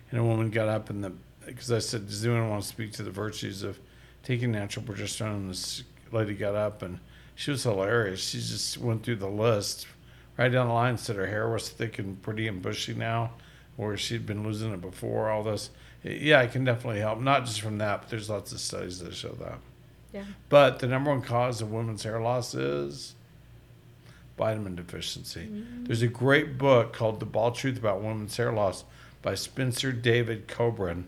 and 0.10 0.20
a 0.20 0.24
woman 0.24 0.50
got 0.50 0.68
up 0.68 0.90
and 0.90 1.04
the 1.04 1.12
because 1.46 1.72
I 1.72 1.80
said, 1.80 2.08
"Does 2.08 2.26
anyone 2.26 2.50
want 2.50 2.64
to 2.64 2.68
speak 2.68 2.92
to 2.94 3.04
the 3.04 3.12
virtues 3.12 3.62
of 3.64 3.80
taking 4.24 4.52
natural 4.52 4.86
progesterone?" 4.86 5.36
And 5.36 5.50
this 5.52 5.84
lady 6.12 6.34
got 6.36 6.56
up 6.56 6.82
and 6.82 7.00
she 7.39 7.52
was 7.52 7.63
hilarious. 7.63 8.19
She 8.19 8.39
just 8.39 8.78
went 8.78 9.02
through 9.02 9.15
the 9.15 9.30
list 9.30 9.88
right 10.38 10.49
down 10.49 10.67
the 10.67 10.73
line. 10.73 10.97
Said 10.97 11.15
her 11.15 11.25
hair 11.25 11.49
was 11.49 11.69
thick 11.69 11.97
and 11.97 12.21
pretty 12.21 12.49
and 12.49 12.62
bushy 12.62 12.93
now, 12.93 13.32
where 13.78 13.95
she'd 13.95 14.25
been 14.25 14.43
losing 14.43 14.73
it 14.73 14.82
before. 14.82 15.30
All 15.30 15.41
this, 15.41 15.69
yeah, 16.04 16.41
it 16.41 16.52
can 16.52 16.65
definitely 16.65 16.99
help. 16.99 17.21
Not 17.21 17.45
just 17.45 17.62
from 17.62 17.78
that, 17.78 18.02
but 18.02 18.10
there's 18.10 18.30
lots 18.30 18.52
of 18.52 18.60
studies 18.60 18.99
that 18.99 19.13
show 19.13 19.32
that. 19.39 19.58
Yeah. 20.12 20.25
But 20.49 20.80
the 20.80 20.88
number 20.88 21.12
one 21.12 21.21
cause 21.21 21.62
of 21.62 21.71
women's 21.71 22.04
hair 22.04 22.19
loss 22.19 22.54
is 22.54 23.15
vitamin 24.38 24.75
deficiency. 24.75 25.47
There's 25.84 26.02
a 26.02 26.08
great 26.08 26.58
book 26.58 26.91
called 26.91 27.21
The 27.21 27.25
Bald 27.25 27.56
Truth 27.56 27.78
About 27.78 28.02
Women's 28.02 28.36
Hair 28.36 28.52
Loss 28.52 28.84
by 29.21 29.36
Spencer 29.36 29.93
David 29.93 30.49
Kobren. 30.49 31.06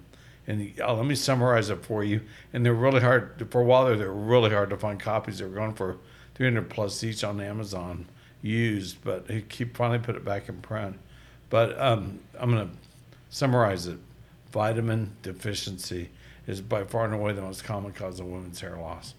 And 0.47 0.61
he, 0.61 0.81
uh, 0.81 0.93
let 0.93 1.05
me 1.05 1.15
summarize 1.15 1.69
it 1.69 1.83
for 1.83 2.05
you. 2.05 2.21
And 2.53 2.65
they're 2.65 2.73
really 2.73 3.01
hard, 3.01 3.45
for 3.51 3.59
a 3.59 3.65
while 3.65 3.85
there, 3.85 3.97
they're 3.97 4.11
really 4.13 4.51
hard 4.51 4.69
to 4.69 4.77
find 4.77 4.97
copies. 4.97 5.39
They 5.39 5.45
were 5.45 5.51
going 5.51 5.73
for 5.73 5.97
300 6.41 6.71
plus 6.71 7.03
each 7.03 7.23
on 7.23 7.39
Amazon 7.39 8.07
used, 8.41 8.97
but 9.03 9.29
he 9.29 9.63
finally 9.65 9.99
put 9.99 10.15
it 10.15 10.25
back 10.25 10.49
in 10.49 10.59
print. 10.59 10.97
But 11.51 11.79
um, 11.79 12.17
I'm 12.39 12.49
going 12.51 12.67
to 12.67 12.75
summarize 13.29 13.85
it. 13.85 13.99
Vitamin 14.51 15.11
deficiency 15.21 16.09
is 16.47 16.59
by 16.59 16.83
far 16.83 17.05
and 17.05 17.13
away 17.13 17.33
the 17.33 17.43
most 17.43 17.63
common 17.63 17.91
cause 17.91 18.19
of 18.19 18.25
women's 18.25 18.59
hair 18.59 18.75
loss. 18.77 19.13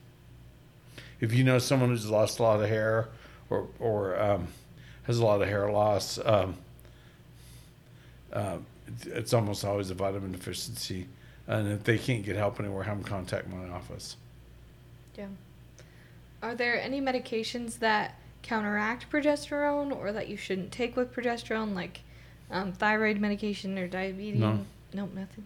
If 1.20 1.32
you 1.32 1.44
know 1.44 1.60
someone 1.60 1.90
who's 1.90 2.10
lost 2.10 2.40
a 2.40 2.42
lot 2.42 2.60
of 2.60 2.68
hair 2.68 3.08
or, 3.50 3.68
or 3.78 4.20
um, 4.20 4.48
has 5.04 5.18
a 5.20 5.24
lot 5.24 5.40
of 5.42 5.48
hair 5.48 5.70
loss, 5.70 6.18
um, 6.26 6.56
uh, 8.32 8.56
it's- 8.88 9.06
it's 9.06 9.32
almost 9.32 9.64
always 9.64 9.90
a 9.90 9.94
vitamin 9.94 10.32
deficiency. 10.32 11.06
And 11.46 11.68
if 11.70 11.84
they 11.84 11.98
can't 11.98 12.24
get 12.24 12.34
help 12.34 12.58
anywhere, 12.58 12.82
have 12.82 12.96
them 12.96 13.04
contact 13.04 13.46
my 13.48 13.68
office. 13.68 14.16
Yeah. 15.16 15.26
Are 16.42 16.54
there 16.56 16.80
any 16.80 17.00
medications 17.00 17.78
that 17.78 18.16
counteract 18.42 19.08
progesterone 19.10 19.94
or 19.96 20.10
that 20.12 20.28
you 20.28 20.36
shouldn't 20.36 20.72
take 20.72 20.96
with 20.96 21.14
progesterone, 21.14 21.74
like 21.74 22.00
um, 22.50 22.72
thyroid 22.72 23.18
medication 23.20 23.78
or 23.78 23.86
diabetes? 23.86 24.40
No. 24.40 24.64
Nope, 24.92 25.10
nothing. 25.14 25.44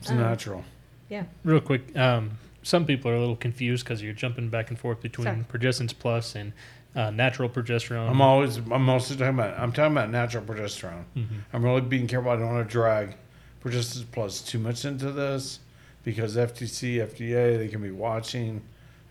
It's 0.00 0.10
Um, 0.10 0.18
natural. 0.18 0.64
Yeah. 1.10 1.24
Real 1.44 1.60
quick, 1.60 1.94
um, 1.96 2.38
some 2.62 2.86
people 2.86 3.10
are 3.10 3.14
a 3.14 3.20
little 3.20 3.36
confused 3.36 3.84
because 3.84 4.02
you're 4.02 4.14
jumping 4.14 4.48
back 4.48 4.70
and 4.70 4.78
forth 4.78 5.02
between 5.02 5.26
Sorry. 5.26 5.44
Progessence 5.52 5.92
Plus 5.96 6.34
and 6.34 6.52
uh, 6.96 7.10
natural 7.10 7.48
progesterone. 7.50 8.08
I'm 8.08 8.22
always, 8.22 8.56
I'm 8.56 8.84
mostly 8.84 9.16
talking 9.16 9.34
about, 9.34 9.58
I'm 9.58 9.72
talking 9.72 9.92
about 9.92 10.10
natural 10.10 10.44
progesterone. 10.44 11.04
Mhm. 11.16 11.26
I'm 11.52 11.62
really 11.62 11.82
being 11.82 12.06
careful. 12.06 12.30
I 12.30 12.36
don't 12.36 12.54
want 12.54 12.66
to 12.66 12.72
drag 12.72 13.16
Progessence 13.62 14.04
Plus 14.10 14.40
too 14.40 14.58
much 14.58 14.84
into 14.86 15.12
this 15.12 15.58
because 16.04 16.36
FTC, 16.36 16.96
FDA, 17.00 17.58
they 17.58 17.68
can 17.68 17.82
be 17.82 17.90
watching. 17.90 18.62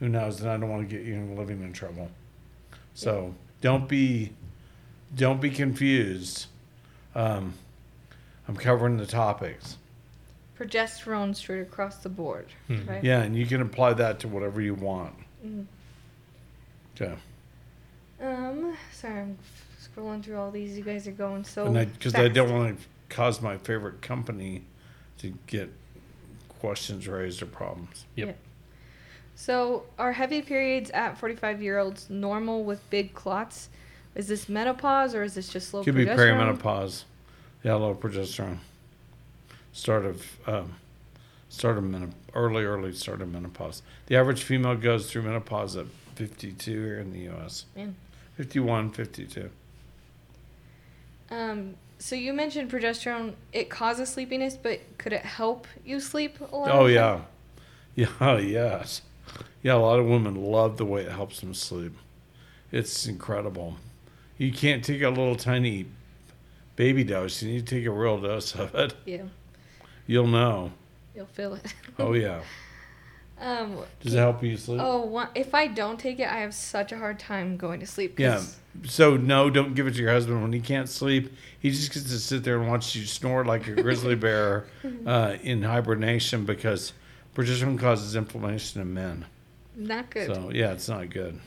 Who 0.03 0.09
knows? 0.09 0.41
And 0.41 0.49
I 0.49 0.57
don't 0.57 0.69
want 0.69 0.89
to 0.89 0.93
get 0.97 1.05
you 1.05 1.17
living 1.33 1.61
in 1.63 1.71
trouble. 1.71 2.11
So 2.93 3.33
don't 3.61 3.87
be, 3.87 4.33
don't 5.15 5.39
be 5.39 5.49
confused. 5.49 6.47
Um, 7.15 7.53
I'm 8.45 8.57
covering 8.57 8.97
the 8.97 9.05
topics. 9.05 9.77
Progesterone 10.59 11.33
straight 11.33 11.61
across 11.61 11.99
the 11.99 12.09
board, 12.09 12.47
Mhm. 12.69 12.85
right? 12.85 13.01
Yeah, 13.01 13.21
and 13.21 13.33
you 13.33 13.45
can 13.45 13.61
apply 13.61 13.93
that 13.93 14.19
to 14.19 14.27
whatever 14.27 14.59
you 14.59 14.73
want. 14.75 15.15
Mm. 15.41 15.67
Okay. 17.01 17.15
Um, 18.21 18.75
sorry, 18.91 19.21
I'm 19.21 19.37
scrolling 19.81 20.21
through 20.21 20.35
all 20.35 20.51
these. 20.51 20.77
You 20.77 20.83
guys 20.83 21.07
are 21.07 21.11
going 21.13 21.45
so 21.45 21.67
and 21.67 21.77
I 21.77 21.85
because 21.85 22.13
I 22.13 22.27
don't 22.27 22.51
want 22.51 22.77
to 22.77 22.85
cause 23.07 23.41
my 23.41 23.57
favorite 23.57 24.01
company 24.01 24.63
to 25.19 25.33
get 25.47 25.71
questions 26.59 27.07
raised 27.07 27.41
or 27.41 27.45
problems. 27.45 28.05
Yep. 28.15 28.37
So, 29.35 29.83
are 29.97 30.13
heavy 30.13 30.41
periods 30.41 30.89
at 30.91 31.17
45 31.17 31.61
year 31.61 31.79
olds 31.79 32.09
normal 32.09 32.63
with 32.63 32.87
big 32.89 33.13
clots? 33.13 33.69
Is 34.15 34.27
this 34.27 34.47
menopause 34.47 35.15
or 35.15 35.23
is 35.23 35.33
this 35.33 35.49
just 35.49 35.73
low 35.73 35.81
progesterone? 35.81 35.85
Could 35.85 35.95
be 35.95 36.05
perimenopause. 36.05 37.03
Yeah, 37.63 37.75
low 37.75 37.95
progesterone. 37.95 38.59
Start 39.71 40.05
of 40.05 40.25
um, 40.45 40.75
start 41.49 41.77
of 41.77 41.83
menop- 41.83 42.13
early, 42.35 42.63
early 42.63 42.93
start 42.93 43.21
of 43.21 43.31
menopause. 43.31 43.81
The 44.07 44.15
average 44.15 44.43
female 44.43 44.75
goes 44.75 45.09
through 45.09 45.23
menopause 45.23 45.75
at 45.75 45.87
52 46.15 46.71
here 46.71 46.99
in 46.99 47.11
the 47.11 47.19
U.S. 47.19 47.65
Man. 47.75 47.95
51, 48.37 48.91
52. 48.91 49.49
Um, 51.29 51.75
so 51.97 52.15
you 52.15 52.33
mentioned 52.33 52.69
progesterone. 52.71 53.33
It 53.51 53.69
causes 53.69 54.09
sleepiness, 54.09 54.57
but 54.57 54.81
could 54.97 55.13
it 55.13 55.23
help 55.23 55.67
you 55.85 55.99
sleep 55.99 56.39
a 56.39 56.55
lot? 56.55 56.69
Oh 56.71 56.85
yeah, 56.85 57.21
yeah, 57.95 58.37
yes, 58.37 59.01
yeah. 59.61 59.73
A 59.73 59.77
lot 59.77 59.99
of 59.99 60.05
women 60.05 60.35
love 60.35 60.77
the 60.77 60.85
way 60.85 61.01
it 61.03 61.11
helps 61.11 61.39
them 61.39 61.53
sleep. 61.53 61.93
It's 62.71 63.05
incredible. 63.07 63.77
You 64.37 64.51
can't 64.51 64.83
take 64.83 65.01
a 65.01 65.09
little 65.09 65.35
tiny 65.35 65.85
baby 66.75 67.03
dose. 67.03 67.41
You 67.43 67.51
need 67.53 67.67
to 67.67 67.75
take 67.75 67.85
a 67.85 67.91
real 67.91 68.19
dose 68.19 68.55
of 68.55 68.73
it. 68.75 68.95
Yeah, 69.05 69.23
You'll 70.07 70.27
know. 70.27 70.71
you'll 71.15 71.25
feel 71.27 71.55
it. 71.55 71.73
Oh 71.99 72.13
yeah. 72.13 72.41
Um, 73.39 73.77
Does 73.99 74.13
it 74.13 74.19
help 74.19 74.41
you 74.41 74.55
sleep? 74.55 74.79
Oh, 74.81 75.27
if 75.35 75.53
I 75.53 75.67
don't 75.67 75.99
take 75.99 76.19
it, 76.19 76.27
I 76.31 76.37
have 76.37 76.53
such 76.53 76.93
a 76.93 76.97
hard 76.97 77.19
time 77.19 77.57
going 77.57 77.81
to 77.81 77.85
sleep. 77.85 78.17
Yeah. 78.17 78.41
So 78.85 79.17
no, 79.17 79.49
don't 79.49 79.73
give 79.73 79.85
it 79.85 79.95
to 79.95 80.01
your 80.01 80.11
husband 80.13 80.41
when 80.41 80.53
he 80.53 80.61
can't 80.61 80.87
sleep. 80.87 81.33
He 81.59 81.69
just 81.71 81.91
gets 81.93 82.05
to 82.05 82.19
sit 82.19 82.43
there 82.45 82.57
and 82.57 82.69
watch 82.69 82.95
you 82.95 83.05
snore 83.05 83.43
like 83.43 83.67
a 83.67 83.73
grizzly 83.81 84.15
bear 84.27 84.65
uh, 85.05 85.35
in 85.41 85.63
hibernation 85.63 86.45
because 86.45 86.93
progesterone 87.35 87.79
causes 87.79 88.15
inflammation 88.15 88.81
in 88.81 88.93
men. 88.93 89.25
Not 89.75 90.09
good. 90.09 90.27
So 90.27 90.51
yeah, 90.53 90.71
it's 90.71 90.87
not 90.87 91.09
good. 91.09 91.39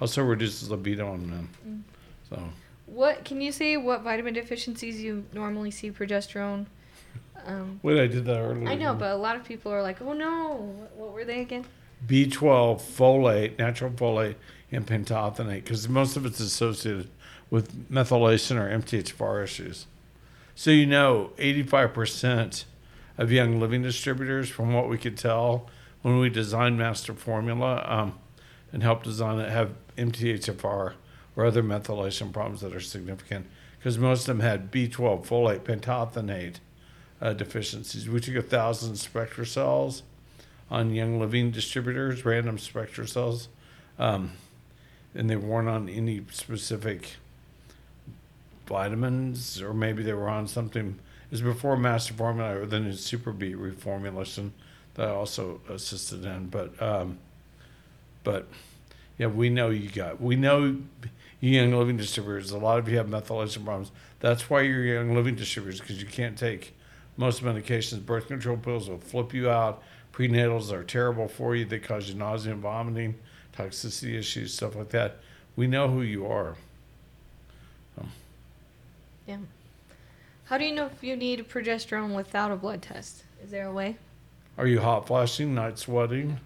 Also 0.00 0.22
reduces 0.22 0.70
libido 0.70 1.14
in 1.14 1.30
men. 1.30 1.48
Mm. 1.66 1.80
So 2.28 2.42
What 2.86 3.24
can 3.24 3.40
you 3.40 3.52
say? 3.52 3.76
What 3.76 4.02
vitamin 4.02 4.34
deficiencies 4.34 5.00
you 5.00 5.24
normally 5.32 5.70
see 5.70 5.90
progesterone? 5.90 6.66
Um, 7.46 7.80
wait, 7.82 8.00
I 8.00 8.06
did 8.06 8.24
that 8.26 8.38
earlier. 8.38 8.68
I 8.68 8.74
know, 8.74 8.94
but 8.94 9.12
a 9.12 9.16
lot 9.16 9.36
of 9.36 9.44
people 9.44 9.72
are 9.72 9.82
like, 9.82 10.02
"Oh 10.02 10.12
no, 10.12 10.54
what, 10.54 10.96
what 10.96 11.12
were 11.12 11.24
they 11.24 11.40
again?" 11.40 11.64
B12, 12.06 12.80
folate, 12.80 13.58
natural 13.58 13.90
folate, 13.90 14.36
and 14.70 14.86
pantothenate, 14.86 15.64
because 15.64 15.88
most 15.88 16.16
of 16.16 16.24
it's 16.24 16.40
associated 16.40 17.08
with 17.50 17.90
methylation 17.90 18.56
or 18.56 18.68
MTHFR 18.78 19.42
issues. 19.42 19.86
So 20.54 20.70
you 20.70 20.86
know, 20.86 21.32
85% 21.38 22.64
of 23.20 23.30
Young 23.30 23.60
Living 23.60 23.82
distributors, 23.82 24.48
from 24.48 24.72
what 24.72 24.88
we 24.88 24.96
could 24.96 25.18
tell 25.18 25.68
when 26.00 26.18
we 26.18 26.30
designed 26.30 26.78
Master 26.78 27.12
Formula 27.12 27.84
um, 27.86 28.18
and 28.72 28.82
helped 28.82 29.04
design 29.04 29.38
it, 29.38 29.50
have 29.50 29.74
MTHFR 29.98 30.94
or 31.36 31.44
other 31.44 31.62
methylation 31.62 32.32
problems 32.32 32.62
that 32.62 32.74
are 32.74 32.80
significant, 32.80 33.46
because 33.78 33.98
most 33.98 34.22
of 34.22 34.26
them 34.38 34.40
had 34.40 34.72
B12, 34.72 35.26
folate, 35.26 35.60
pantothenate 35.60 36.56
uh, 37.20 37.34
deficiencies. 37.34 38.08
We 38.08 38.20
took 38.20 38.36
a 38.36 38.42
thousand 38.42 38.94
SpectraCells 38.94 40.00
on 40.70 40.94
Young 40.94 41.20
Living 41.20 41.50
distributors, 41.50 42.24
random 42.24 42.56
SpectraCells, 42.56 43.48
um, 43.98 44.32
and 45.14 45.28
they 45.28 45.36
weren't 45.36 45.68
on 45.68 45.90
any 45.90 46.22
specific 46.30 47.16
vitamins, 48.66 49.60
or 49.60 49.74
maybe 49.74 50.02
they 50.02 50.14
were 50.14 50.30
on 50.30 50.48
something. 50.48 50.98
Was 51.30 51.42
before 51.42 51.76
Master 51.76 52.12
Formula 52.14 52.60
or 52.60 52.66
the 52.66 52.80
new 52.80 52.92
Super 52.92 53.32
B 53.32 53.54
reformulation 53.54 54.50
that 54.94 55.08
I 55.08 55.12
also 55.12 55.60
assisted 55.68 56.24
in. 56.24 56.48
But, 56.48 56.80
um, 56.82 57.18
but 58.24 58.48
yeah, 59.16 59.28
we 59.28 59.48
know 59.48 59.70
you 59.70 59.88
got. 59.88 60.20
We 60.20 60.34
know 60.34 60.76
you 61.40 61.50
Young 61.50 61.72
Living 61.72 61.96
distributors. 61.96 62.50
A 62.50 62.58
lot 62.58 62.78
of 62.78 62.88
you 62.88 62.96
have 62.96 63.06
methylation 63.06 63.64
problems. 63.64 63.92
That's 64.20 64.50
why 64.50 64.62
you're 64.62 64.84
Young 64.84 65.14
Living 65.14 65.36
distributors 65.36 65.80
because 65.80 66.00
you 66.00 66.08
can't 66.08 66.36
take 66.36 66.74
most 67.16 67.42
medications. 67.42 68.04
Birth 68.04 68.28
control 68.28 68.56
pills 68.56 68.88
will 68.88 68.98
flip 68.98 69.32
you 69.32 69.48
out. 69.48 69.82
Prenatals 70.12 70.72
are 70.72 70.82
terrible 70.82 71.28
for 71.28 71.54
you. 71.54 71.64
They 71.64 71.78
cause 71.78 72.08
you 72.08 72.14
nausea 72.14 72.52
and 72.52 72.62
vomiting, 72.62 73.14
toxicity 73.56 74.18
issues, 74.18 74.54
stuff 74.54 74.74
like 74.74 74.90
that. 74.90 75.18
We 75.56 75.66
know 75.66 75.88
who 75.88 76.02
you 76.02 76.26
are. 76.26 76.56
Yeah. 79.26 79.36
How 80.50 80.58
do 80.58 80.64
you 80.64 80.74
know 80.74 80.86
if 80.86 81.04
you 81.04 81.14
need 81.14 81.48
progesterone 81.48 82.12
without 82.16 82.50
a 82.50 82.56
blood 82.56 82.82
test? 82.82 83.22
Is 83.40 83.52
there 83.52 83.68
a 83.68 83.72
way? 83.72 83.96
Are 84.58 84.66
you 84.66 84.80
hot 84.80 85.06
flashing, 85.06 85.54
night 85.54 85.78
sweating, 85.78 86.40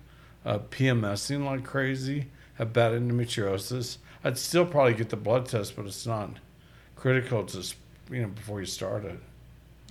uh, 0.44 0.58
PMSing 0.58 1.42
like 1.46 1.64
crazy, 1.64 2.26
have 2.56 2.74
bad 2.74 2.92
endometriosis? 2.92 3.96
I'd 4.22 4.36
still 4.36 4.66
probably 4.66 4.92
get 4.92 5.08
the 5.08 5.16
blood 5.16 5.46
test, 5.46 5.74
but 5.74 5.86
it's 5.86 6.06
not 6.06 6.32
critical 6.96 7.44
to 7.44 7.74
you 8.10 8.20
know 8.20 8.28
before 8.28 8.60
you 8.60 8.66
start 8.66 9.06
it. 9.06 9.18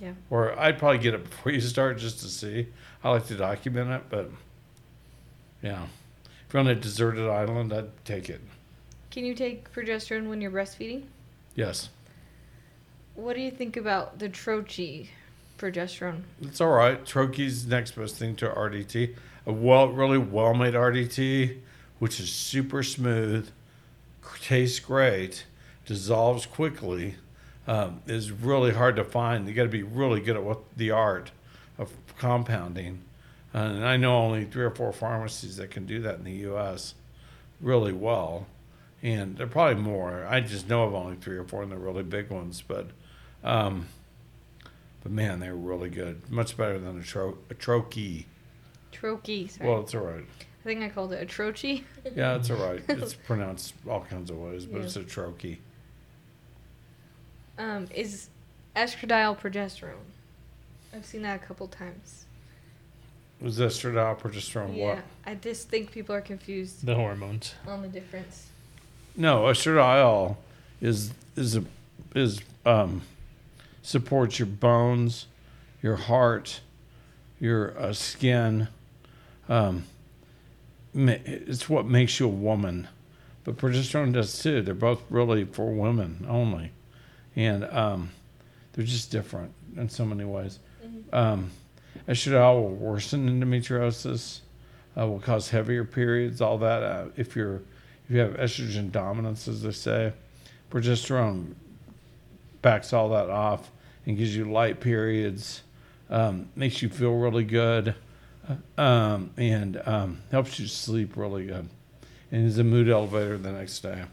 Yeah. 0.00 0.12
Or 0.30 0.56
I'd 0.60 0.78
probably 0.78 0.98
get 0.98 1.14
it 1.14 1.24
before 1.28 1.50
you 1.50 1.60
start 1.60 1.98
just 1.98 2.20
to 2.20 2.26
see. 2.26 2.68
I 3.02 3.10
like 3.10 3.26
to 3.26 3.34
document 3.34 3.90
it, 3.90 4.02
but 4.10 4.30
yeah, 5.60 5.86
if 6.46 6.54
you're 6.54 6.60
on 6.60 6.68
a 6.68 6.76
deserted 6.76 7.28
island, 7.28 7.72
I'd 7.72 8.04
take 8.04 8.30
it. 8.30 8.42
Can 9.10 9.24
you 9.24 9.34
take 9.34 9.72
progesterone 9.74 10.28
when 10.28 10.40
you're 10.40 10.52
breastfeeding? 10.52 11.02
Yes, 11.56 11.88
What 13.14 13.36
do 13.36 13.42
you 13.42 13.50
think 13.50 13.76
about 13.76 14.18
the 14.18 14.28
Troche 14.28 15.08
progesterone? 15.58 16.22
it's 16.42 16.60
all 16.60 16.72
right. 16.72 17.04
Trochee's 17.04 17.66
next 17.66 17.92
best 17.92 18.16
thing 18.16 18.34
to 18.36 18.48
RDT. 18.48 19.14
A 19.46 19.52
well, 19.52 19.88
really 19.88 20.18
well-made 20.18 20.74
RDT, 20.74 21.58
which 21.98 22.18
is 22.18 22.32
super 22.32 22.82
smooth, 22.82 23.50
tastes 24.40 24.80
great, 24.80 25.46
dissolves 25.86 26.44
quickly, 26.46 27.14
um, 27.66 28.00
is 28.06 28.32
really 28.32 28.72
hard 28.72 28.96
to 28.96 29.04
find. 29.04 29.46
You 29.46 29.54
got 29.54 29.62
to 29.64 29.68
be 29.68 29.82
really 29.82 30.20
good 30.20 30.36
at 30.36 30.42
what 30.42 30.76
the 30.76 30.90
art 30.90 31.30
of 31.78 31.92
compounding. 32.18 33.02
And 33.52 33.84
I 33.84 33.96
know 33.96 34.16
only 34.16 34.44
three 34.44 34.64
or 34.64 34.70
four 34.70 34.92
pharmacies 34.92 35.56
that 35.58 35.70
can 35.70 35.86
do 35.86 36.00
that 36.02 36.16
in 36.16 36.24
the 36.24 36.32
U.S. 36.32 36.94
really 37.60 37.92
well, 37.92 38.46
and 39.02 39.36
there 39.36 39.46
are 39.46 39.48
probably 39.48 39.80
more. 39.80 40.26
I 40.28 40.40
just 40.40 40.68
know 40.68 40.84
of 40.84 40.94
only 40.94 41.16
three 41.16 41.36
or 41.36 41.44
four, 41.44 41.62
and 41.62 41.70
they're 41.70 41.78
really 41.78 42.02
big 42.02 42.30
ones. 42.30 42.62
But, 42.66 42.88
um, 43.44 43.86
but 45.02 45.12
man, 45.12 45.38
they're 45.40 45.54
really 45.54 45.90
good. 45.90 46.30
Much 46.30 46.56
better 46.56 46.78
than 46.78 46.98
a, 46.98 47.02
tro- 47.02 47.38
a 47.50 47.54
trochee. 47.54 48.24
Troche, 48.92 49.50
sorry. 49.50 49.68
Well, 49.70 49.80
it's 49.80 49.94
all 49.94 50.00
right. 50.02 50.24
I 50.40 50.64
think 50.64 50.82
I 50.82 50.88
called 50.88 51.12
it 51.12 51.22
a 51.22 51.26
Troche. 51.26 51.82
Yeah, 52.16 52.36
it's 52.36 52.50
all 52.50 52.56
right. 52.56 52.82
It's 52.88 53.12
pronounced 53.14 53.74
all 53.88 54.00
kinds 54.08 54.30
of 54.30 54.38
ways, 54.38 54.64
but 54.66 54.78
Yeah. 54.78 54.84
it's 54.84 54.96
a 54.96 55.00
trochee. 55.04 55.58
Um, 57.58 57.86
is 57.94 58.28
estradiol 58.74 59.38
progesterone? 59.38 59.94
I've 60.94 61.04
seen 61.04 61.22
that 61.22 61.36
a 61.42 61.44
couple 61.46 61.68
times. 61.68 62.24
Was 63.40 63.58
estradiol 63.58 64.18
progesterone 64.18 64.76
yeah, 64.76 64.86
what? 64.86 65.04
I 65.26 65.34
just 65.34 65.68
think 65.68 65.92
people 65.92 66.14
are 66.14 66.20
confused 66.20 66.84
The 66.86 66.94
hormones. 66.94 67.54
on 67.66 67.82
the 67.82 67.88
difference. 67.88 68.46
No, 69.16 69.42
estradiol 69.44 70.36
is 70.80 71.12
is 71.36 71.56
a 71.56 71.64
is 72.14 72.40
um 72.64 73.02
supports 73.84 74.38
your 74.38 74.46
bones, 74.46 75.26
your 75.82 75.96
heart, 75.96 76.60
your 77.38 77.78
uh, 77.78 77.92
skin. 77.92 78.66
Um, 79.48 79.84
it's 80.94 81.68
what 81.68 81.86
makes 81.86 82.18
you 82.18 82.26
a 82.26 82.30
woman, 82.30 82.88
but 83.44 83.56
progesterone 83.58 84.12
does 84.12 84.42
too. 84.42 84.62
They're 84.62 84.74
both 84.74 85.02
really 85.10 85.44
for 85.44 85.70
women 85.72 86.24
only, 86.28 86.72
and 87.36 87.64
um, 87.64 88.10
they're 88.72 88.86
just 88.86 89.10
different 89.10 89.52
in 89.76 89.88
so 89.88 90.04
many 90.06 90.24
ways. 90.24 90.60
Um, 91.12 91.50
estradiol 92.08 92.62
will 92.62 92.74
worsen 92.74 93.28
endometriosis, 93.28 94.40
uh, 94.98 95.06
will 95.06 95.20
cause 95.20 95.50
heavier 95.50 95.84
periods. 95.84 96.40
All 96.40 96.56
that 96.58 96.82
uh, 96.82 97.06
if 97.16 97.36
you're 97.36 97.56
if 98.08 98.14
you 98.14 98.20
have 98.20 98.34
estrogen 98.34 98.90
dominance, 98.90 99.46
as 99.46 99.62
they 99.62 99.72
say, 99.72 100.12
progesterone 100.70 101.54
backs 102.62 102.94
all 102.94 103.10
that 103.10 103.28
off 103.28 103.70
and 104.06 104.16
gives 104.16 104.36
you 104.36 104.44
light 104.44 104.80
periods, 104.80 105.62
um, 106.10 106.48
makes 106.54 106.82
you 106.82 106.88
feel 106.88 107.14
really 107.14 107.44
good, 107.44 107.94
uh, 108.48 108.80
um, 108.80 109.30
and 109.36 109.80
um, 109.86 110.22
helps 110.30 110.58
you 110.58 110.66
sleep 110.66 111.16
really 111.16 111.46
good, 111.46 111.68
and 112.30 112.46
is 112.46 112.58
a 112.58 112.64
mood 112.64 112.88
elevator 112.88 113.38
the 113.38 113.52
next 113.52 113.80
day. 113.80 114.04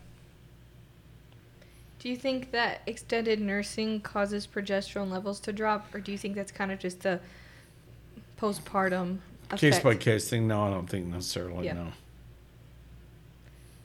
Do 1.99 2.09
you 2.09 2.15
think 2.15 2.49
that 2.51 2.81
extended 2.87 3.39
nursing 3.39 4.01
causes 4.01 4.47
progesterone 4.47 5.11
levels 5.11 5.39
to 5.41 5.53
drop, 5.53 5.93
or 5.93 5.99
do 5.99 6.11
you 6.11 6.17
think 6.17 6.35
that's 6.35 6.51
kind 6.51 6.71
of 6.71 6.79
just 6.79 7.05
a 7.05 7.19
postpartum 8.39 9.19
effect? 9.51 9.61
Case 9.61 9.79
by 9.79 9.95
case 9.95 10.27
thing. 10.27 10.47
No, 10.47 10.63
I 10.63 10.71
don't 10.71 10.89
think 10.89 11.05
necessarily. 11.05 11.65
Yeah. 11.65 11.73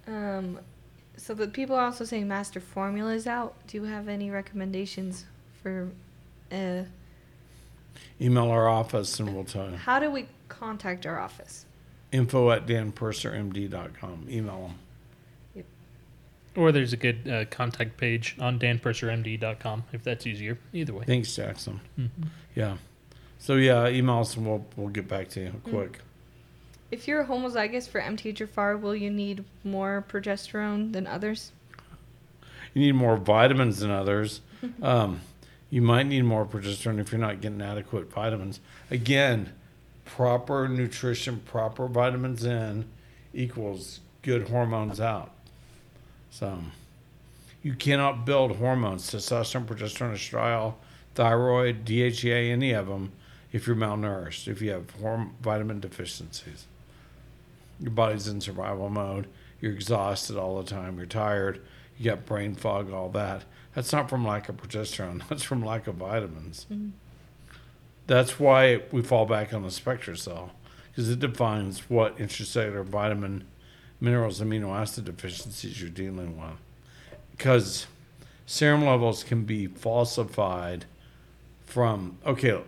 No. 0.06 0.14
Um, 0.14 0.60
so 1.18 1.34
the 1.34 1.48
people 1.48 1.76
are 1.76 1.84
also 1.84 2.04
saying 2.04 2.26
master 2.26 2.60
formula 2.60 3.12
is 3.12 3.26
out. 3.26 3.54
Do 3.66 3.76
you 3.76 3.84
have 3.84 4.08
any 4.08 4.30
recommendations 4.30 5.26
for 5.66 5.88
uh, 6.52 6.82
Email 8.20 8.50
our 8.50 8.68
office 8.68 9.18
and 9.18 9.34
we'll 9.34 9.44
tell 9.44 9.68
you. 9.68 9.76
how 9.76 9.98
do 9.98 10.10
we 10.12 10.26
contact 10.48 11.04
our 11.06 11.18
office? 11.18 11.66
Info 12.12 12.52
at 12.52 12.66
danpursermd.com. 12.66 14.26
Email 14.30 14.70
them. 15.54 15.64
Or 16.54 16.72
there's 16.72 16.92
a 16.94 16.96
good 16.96 17.28
uh, 17.28 17.44
contact 17.50 17.96
page 17.98 18.36
on 18.40 18.58
danpursermd.com 18.60 19.82
if 19.92 20.02
that's 20.04 20.26
easier. 20.26 20.56
Either 20.72 20.94
way. 20.94 21.04
Thanks, 21.04 21.34
Jackson. 21.34 21.80
Mhm. 21.98 22.08
Yeah. 22.54 22.76
So 23.38 23.56
yeah, 23.56 23.88
email 23.88 24.20
us 24.20 24.36
and 24.36 24.46
we'll 24.46 24.64
we'll 24.76 24.88
get 24.88 25.06
back 25.08 25.28
to 25.30 25.40
you 25.40 25.52
quick. 25.64 25.98
If 26.92 27.06
you're 27.08 27.24
homozygous 27.24 27.88
for 27.88 28.00
MTHFR, 28.00 28.80
will 28.80 28.94
you 28.96 29.10
need 29.10 29.44
more 29.64 30.02
progesterone 30.08 30.92
than 30.92 31.06
others? 31.08 31.50
You 32.72 32.80
need 32.82 32.92
more 32.94 33.16
vitamins 33.16 33.80
than 33.80 33.90
others. 33.90 34.40
Um, 34.82 35.20
you 35.70 35.82
might 35.82 36.06
need 36.06 36.22
more 36.22 36.44
progesterone 36.44 37.00
if 37.00 37.10
you're 37.12 37.20
not 37.20 37.40
getting 37.40 37.60
adequate 37.60 38.10
vitamins. 38.12 38.60
Again, 38.90 39.52
proper 40.04 40.68
nutrition, 40.68 41.40
proper 41.40 41.88
vitamins 41.88 42.44
in 42.44 42.86
equals 43.34 44.00
good 44.22 44.48
hormones 44.48 45.00
out. 45.00 45.32
So 46.30 46.58
you 47.62 47.74
cannot 47.74 48.24
build 48.24 48.56
hormones, 48.56 49.10
testosterone, 49.10 49.66
progesterone, 49.66 50.14
estradiol, 50.14 50.74
thyroid, 51.14 51.84
DHEA, 51.84 52.50
any 52.52 52.72
of 52.72 52.86
them, 52.86 53.12
if 53.52 53.66
you're 53.66 53.76
malnourished, 53.76 54.46
if 54.46 54.62
you 54.62 54.70
have 54.70 54.86
horm- 54.98 55.30
vitamin 55.40 55.80
deficiencies. 55.80 56.66
Your 57.80 57.90
body's 57.90 58.28
in 58.28 58.40
survival 58.40 58.88
mode. 58.88 59.26
You're 59.60 59.72
exhausted 59.72 60.36
all 60.36 60.62
the 60.62 60.68
time. 60.68 60.96
You're 60.96 61.06
tired. 61.06 61.60
You 61.98 62.10
got 62.10 62.26
brain 62.26 62.54
fog, 62.54 62.92
all 62.92 63.08
that. 63.10 63.44
That's 63.74 63.92
not 63.92 64.08
from 64.08 64.26
lack 64.26 64.48
of 64.48 64.56
progesterone. 64.56 65.26
That's 65.28 65.42
from 65.42 65.64
lack 65.64 65.86
of 65.86 65.96
vitamins. 65.96 66.66
Mm-hmm. 66.70 66.90
That's 68.06 68.38
why 68.38 68.82
we 68.92 69.02
fall 69.02 69.26
back 69.26 69.52
on 69.52 69.62
the 69.62 69.68
SpectraCell 69.68 70.50
because 70.90 71.10
it 71.10 71.18
defines 71.18 71.90
what 71.90 72.16
intracellular 72.16 72.84
vitamin, 72.84 73.44
minerals, 74.00 74.40
amino 74.40 74.74
acid 74.74 75.04
deficiencies 75.04 75.80
you're 75.80 75.90
dealing 75.90 76.40
with. 76.40 76.56
Because 77.32 77.86
serum 78.46 78.86
levels 78.86 79.22
can 79.22 79.44
be 79.44 79.66
falsified 79.66 80.86
from 81.66 82.16
okay. 82.24 82.62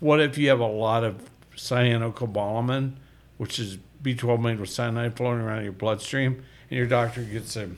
What 0.00 0.20
if 0.20 0.38
you 0.38 0.48
have 0.48 0.60
a 0.60 0.66
lot 0.66 1.04
of 1.04 1.30
cyanocobalamin, 1.54 2.94
which 3.36 3.58
is 3.58 3.76
B12 4.02 4.40
made 4.40 4.58
with 4.60 4.70
cyanide 4.70 5.16
floating 5.16 5.42
around 5.42 5.58
in 5.58 5.64
your 5.64 5.72
bloodstream, 5.72 6.42
and 6.70 6.78
your 6.78 6.86
doctor 6.86 7.22
gets 7.22 7.56
a 7.56 7.68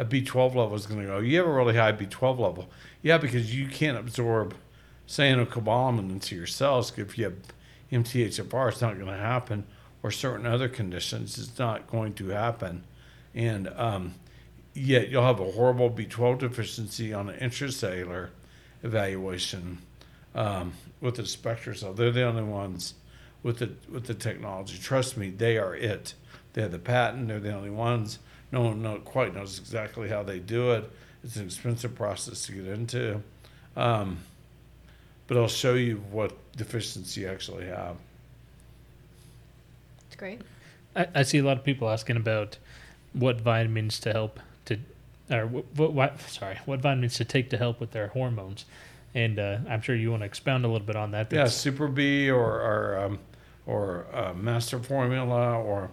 a 0.00 0.04
B12 0.04 0.54
level 0.54 0.74
is 0.74 0.86
going 0.86 1.00
to 1.02 1.06
go. 1.06 1.18
You 1.18 1.38
have 1.38 1.46
a 1.46 1.52
really 1.52 1.76
high 1.76 1.92
B12 1.92 2.38
level, 2.38 2.70
yeah, 3.02 3.18
because 3.18 3.54
you 3.54 3.68
can't 3.68 3.98
absorb 3.98 4.54
cyanocobalamin 5.06 6.10
into 6.10 6.34
your 6.34 6.46
cells. 6.46 6.96
If 6.96 7.18
you 7.18 7.24
have 7.24 7.34
MTHFR, 7.92 8.70
it's 8.70 8.80
not 8.80 8.94
going 8.94 9.08
to 9.08 9.16
happen, 9.16 9.66
or 10.02 10.10
certain 10.10 10.46
other 10.46 10.70
conditions, 10.70 11.38
it's 11.38 11.58
not 11.58 11.86
going 11.86 12.14
to 12.14 12.28
happen, 12.28 12.84
and 13.34 13.68
um, 13.76 14.14
yet 14.72 15.10
you'll 15.10 15.26
have 15.26 15.38
a 15.38 15.50
horrible 15.50 15.90
B12 15.90 16.38
deficiency 16.38 17.12
on 17.12 17.28
an 17.28 17.38
intracellular 17.38 18.30
evaluation 18.82 19.78
um, 20.34 20.72
with 21.02 21.16
the 21.16 21.24
SpectraCell. 21.24 21.94
They're 21.94 22.10
the 22.10 22.24
only 22.24 22.42
ones 22.42 22.94
with 23.42 23.58
the 23.58 23.72
with 23.90 24.06
the 24.06 24.14
technology. 24.14 24.78
Trust 24.78 25.18
me, 25.18 25.28
they 25.28 25.58
are 25.58 25.74
it. 25.74 26.14
They 26.54 26.62
have 26.62 26.72
the 26.72 26.78
patent. 26.78 27.28
They're 27.28 27.38
the 27.38 27.52
only 27.52 27.70
ones. 27.70 28.18
No 28.52 28.62
one 28.62 28.82
know, 28.82 28.98
quite 28.98 29.34
knows 29.34 29.58
exactly 29.58 30.08
how 30.08 30.22
they 30.22 30.38
do 30.38 30.72
it. 30.72 30.90
It's 31.22 31.36
an 31.36 31.44
expensive 31.44 31.94
process 31.94 32.46
to 32.46 32.52
get 32.52 32.66
into, 32.66 33.22
um, 33.76 34.18
but 35.26 35.36
I'll 35.36 35.48
show 35.48 35.74
you 35.74 36.02
what 36.10 36.32
deficiency 36.56 37.20
you 37.22 37.28
actually 37.28 37.66
have. 37.66 37.96
It's 40.06 40.16
great. 40.16 40.40
I, 40.96 41.06
I 41.14 41.22
see 41.22 41.38
a 41.38 41.42
lot 41.42 41.58
of 41.58 41.64
people 41.64 41.90
asking 41.90 42.16
about 42.16 42.56
what 43.12 43.40
vitamins 43.40 44.00
to 44.00 44.12
help 44.12 44.40
to, 44.64 44.78
or 45.30 45.46
what, 45.46 45.64
what, 45.76 45.92
what 45.92 46.20
sorry, 46.22 46.58
what 46.64 46.80
vitamins 46.80 47.14
to 47.16 47.24
take 47.24 47.50
to 47.50 47.58
help 47.58 47.80
with 47.80 47.92
their 47.92 48.08
hormones. 48.08 48.64
And 49.14 49.38
uh, 49.38 49.58
I'm 49.68 49.82
sure 49.82 49.94
you 49.94 50.10
want 50.10 50.22
to 50.22 50.26
expound 50.26 50.64
a 50.64 50.68
little 50.68 50.86
bit 50.86 50.96
on 50.96 51.10
that. 51.10 51.32
Yeah, 51.32 51.46
Super 51.46 51.88
B 51.88 52.30
or 52.30 52.60
or 52.60 52.98
um, 52.98 53.18
or 53.66 54.06
uh, 54.12 54.32
Master 54.34 54.78
Formula 54.78 55.58
or 55.58 55.90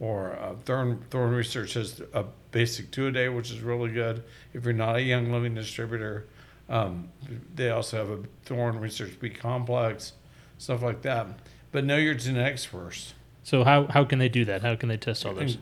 or 0.00 0.38
uh, 0.38 0.54
Thorne 0.64 1.04
Thorne 1.10 1.32
Research 1.32 1.74
has 1.74 2.00
a 2.12 2.24
basic 2.50 2.90
two 2.90 3.08
a 3.08 3.12
day, 3.12 3.28
which 3.28 3.50
is 3.50 3.60
really 3.60 3.90
good. 3.90 4.22
If 4.52 4.64
you're 4.64 4.72
not 4.72 4.96
a 4.96 5.02
Young 5.02 5.32
Living 5.32 5.54
distributor, 5.54 6.26
um, 6.68 7.08
they 7.54 7.70
also 7.70 7.96
have 7.96 8.10
a 8.10 8.22
Thorn 8.44 8.78
Research 8.78 9.18
B 9.18 9.30
complex, 9.30 10.12
stuff 10.58 10.82
like 10.82 11.02
that. 11.02 11.26
But 11.72 11.84
know 11.84 11.96
your 11.96 12.14
genetics 12.14 12.64
first. 12.64 13.14
So 13.42 13.64
how, 13.64 13.86
how 13.86 14.04
can 14.04 14.18
they 14.18 14.28
do 14.28 14.44
that? 14.44 14.62
How 14.62 14.76
can 14.76 14.88
they 14.88 14.96
test 14.96 15.24
all? 15.24 15.38
And 15.38 15.58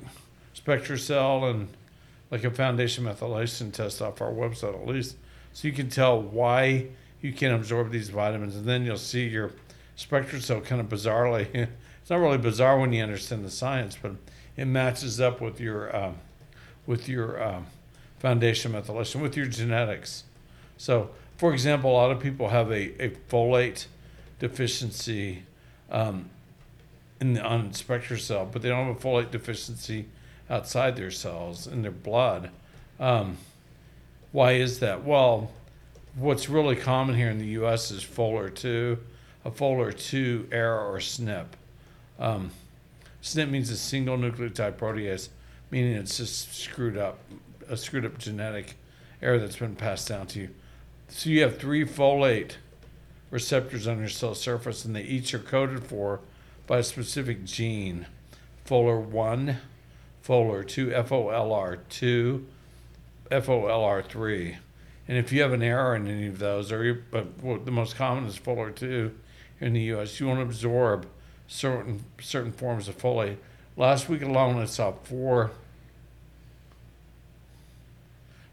SpectraCell 0.55 1.51
and 1.51 1.69
like 2.31 2.45
a 2.45 2.51
foundation 2.51 3.05
methylation 3.05 3.73
test 3.73 4.03
off 4.03 4.21
our 4.21 4.33
website 4.33 4.75
at 4.75 4.87
least, 4.87 5.17
so 5.53 5.69
you 5.69 5.75
can 5.75 5.89
tell 5.89 6.21
why 6.21 6.89
you 7.21 7.33
can 7.33 7.53
absorb 7.53 7.91
these 7.91 8.09
vitamins, 8.09 8.57
and 8.57 8.65
then 8.65 8.85
you'll 8.85 8.99
see 8.99 9.27
your 9.29 9.53
SpectraCell 9.97 10.65
kind 10.65 10.81
of 10.81 10.89
bizarrely. 10.89 11.69
It's 12.07 12.11
not 12.13 12.21
really 12.21 12.39
bizarre 12.39 12.79
when 12.79 12.93
you 12.93 13.03
understand 13.03 13.45
the 13.45 13.51
science, 13.51 13.99
but 14.01 14.13
it 14.57 14.67
matches 14.67 15.21
up 15.21 15.41
with 15.41 15.59
your 15.59 15.97
um, 15.97 16.15
with 16.87 17.09
your 17.09 17.43
um, 17.43 17.67
foundation 18.21 18.75
methylation 18.75 19.21
with 19.21 19.37
your 19.37 19.47
genetics. 19.47 20.23
So, 20.77 21.11
for 21.37 21.53
example, 21.53 21.91
a 21.91 21.95
lot 21.95 22.13
of 22.13 22.21
people 22.21 22.51
have 22.51 22.71
a, 22.71 23.05
a 23.05 23.11
folate 23.29 23.87
deficiency 24.39 25.43
um, 25.91 26.31
in 27.21 27.33
the 27.33 27.43
on 27.43 27.71
SpectraCell, 27.71 28.53
but 28.53 28.63
they 28.63 28.69
don't 28.69 28.87
have 28.87 28.97
a 28.97 29.01
folate 29.01 29.33
deficiency 29.33 30.07
outside 30.49 30.95
their 30.95 31.11
cells 31.11 31.67
in 31.67 31.83
their 31.83 31.91
blood. 31.91 32.51
Um, 33.01 33.37
why 34.31 34.53
is 34.53 34.79
that? 34.79 35.03
Well, 35.03 35.51
what's 36.15 36.49
really 36.49 36.77
common 36.77 37.17
here 37.17 37.31
in 37.31 37.39
the 37.39 37.47
U.S. 37.47 37.91
is 37.91 38.05
Folar 38.05 38.55
two, 38.55 38.99
a 39.45 39.51
Folar 39.51 39.91
two 39.91 40.47
error 40.53 40.87
or 40.87 40.99
SNP. 40.99 41.47
Um, 42.19 42.51
SNP 43.23 43.51
means 43.51 43.71
a 43.71 43.77
single 43.77 44.17
nucleotide 44.17 44.77
protease, 44.77 45.29
meaning 45.71 45.95
it's 45.95 46.17
just 46.17 46.55
screwed 46.55 46.97
up, 46.97 47.19
a 47.69 47.77
screwed 47.77 48.05
up 48.05 48.19
genetic 48.19 48.75
error 49.21 49.39
that's 49.39 49.57
been 49.57 49.77
passed 49.77 50.09
down 50.09 50.27
to 50.29 50.41
you. 50.41 50.49
So 51.09 51.31
you 51.31 51.43
have 51.43 51.59
three 51.59 51.85
folate 51.85 52.53
receptors 53.31 53.87
on 53.87 53.99
your 53.99 54.09
cell 54.09 54.35
surface, 54.35 54.85
and 54.85 54.95
they 54.95 55.03
each 55.03 55.35
are 55.35 55.39
coded 55.39 55.85
for 55.85 56.21
by 56.67 56.79
a 56.79 56.83
specific 56.83 57.45
gene. 57.45 58.07
Folar 58.67 59.01
1, 59.01 59.59
Folar 60.27 60.67
2, 60.67 60.89
FOLR 60.89 61.79
2, 61.89 62.47
FOLR 63.31 64.05
3. 64.05 64.57
And 65.09 65.19
if 65.19 65.33
you 65.33 65.43
have 65.43 65.53
an 65.53 65.63
error 65.63 65.95
in 65.95 66.09
any 66.09 66.27
of 66.27 66.39
those, 66.39 66.73
or 66.73 66.85
you, 66.85 67.03
but 67.11 67.65
the 67.65 67.71
most 67.71 67.95
common 67.95 68.25
is 68.25 68.37
Folar 68.37 68.75
2 68.75 69.15
in 69.61 69.73
the 69.73 69.83
US, 69.83 70.19
you 70.19 70.27
won't 70.27 70.43
absorb 70.43 71.07
certain 71.49 72.05
certain 72.21 72.53
forms 72.53 72.89
of 72.89 72.99
folate. 72.99 73.37
Last 73.77 74.09
week 74.09 74.23
alone, 74.23 74.57
I 74.57 74.65
saw 74.65 74.93
four, 74.93 75.51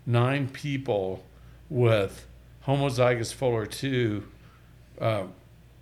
nine 0.06 0.50
people 0.50 1.24
with 1.70 2.28
homozygous 2.68 3.34
Folar 3.34 3.70
2 3.70 4.24
uh, 5.00 5.24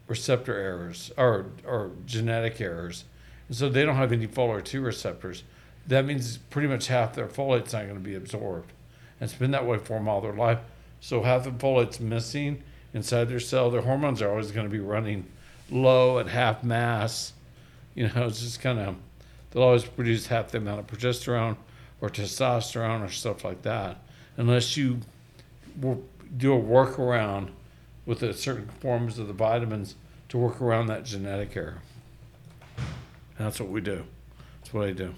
receptor 0.08 0.56
errors 0.56 1.12
or, 1.18 1.48
or 1.66 1.92
genetic 2.06 2.62
errors. 2.62 3.04
And 3.48 3.58
so 3.58 3.70
they 3.70 3.84
don't 3.84 3.96
have 3.96 4.12
any 4.12 4.28
Folar 4.28 4.64
2 4.64 4.82
receptors. 4.82 5.44
That 5.88 6.06
means 6.06 6.38
pretty 6.38 6.68
much 6.68 6.88
half 6.88 7.16
their 7.16 7.28
folate's 7.28 7.74
not 7.74 7.84
going 7.84 7.96
to 7.96 8.00
be 8.00 8.16
absorbed. 8.16 8.72
And 9.20 9.30
it's 9.30 9.38
been 9.38 9.52
that 9.52 9.66
way 9.66 9.78
for 9.78 9.94
them 9.94 10.08
all 10.08 10.22
their 10.22 10.34
life. 10.34 10.60
So 11.00 11.24
half 11.24 11.44
the 11.44 11.52
folate's 11.52 12.00
missing 12.00 12.64
inside 12.94 13.26
their 13.26 13.40
cell. 13.40 13.72
Their 13.72 13.82
hormones 13.82 14.22
are 14.22 14.30
always 14.30 14.52
going 14.52 14.68
to 14.68 14.72
be 14.72 14.80
running 14.80 15.26
low 15.72 16.20
at 16.20 16.28
half 16.28 16.64
mass. 16.64 17.34
You 17.96 18.08
know, 18.10 18.28
it's 18.28 18.42
just 18.42 18.62
kind 18.62 18.80
of, 18.80 18.96
they'll 19.52 19.64
always 19.64 19.84
produce 19.84 20.28
half 20.28 20.50
the 20.52 20.58
amount 20.60 20.80
of 20.80 20.88
progesterone 20.88 21.58
or 22.00 22.10
testosterone 22.10 23.02
or 23.06 23.10
stuff 23.10 23.44
like 23.44 23.62
that. 23.64 23.98
Unless 24.38 24.78
you 24.78 25.00
wo- 25.80 26.04
do 26.38 26.54
a 26.54 26.62
workaround 26.62 27.50
with 28.06 28.20
the 28.20 28.34
certain 28.34 28.68
forms 28.80 29.20
of 29.20 29.28
the 29.28 29.34
vitamins 29.34 29.96
to 30.30 30.38
work 30.38 30.62
around 30.62 30.88
that 30.88 31.04
genetic 31.04 31.56
error. 31.58 31.82
And 32.78 33.48
that's 33.48 33.60
what 33.60 33.70
we 33.70 33.82
do. 33.82 34.04
That's 34.62 34.74
what 34.74 34.88
I 34.88 34.92
do. 34.92 35.14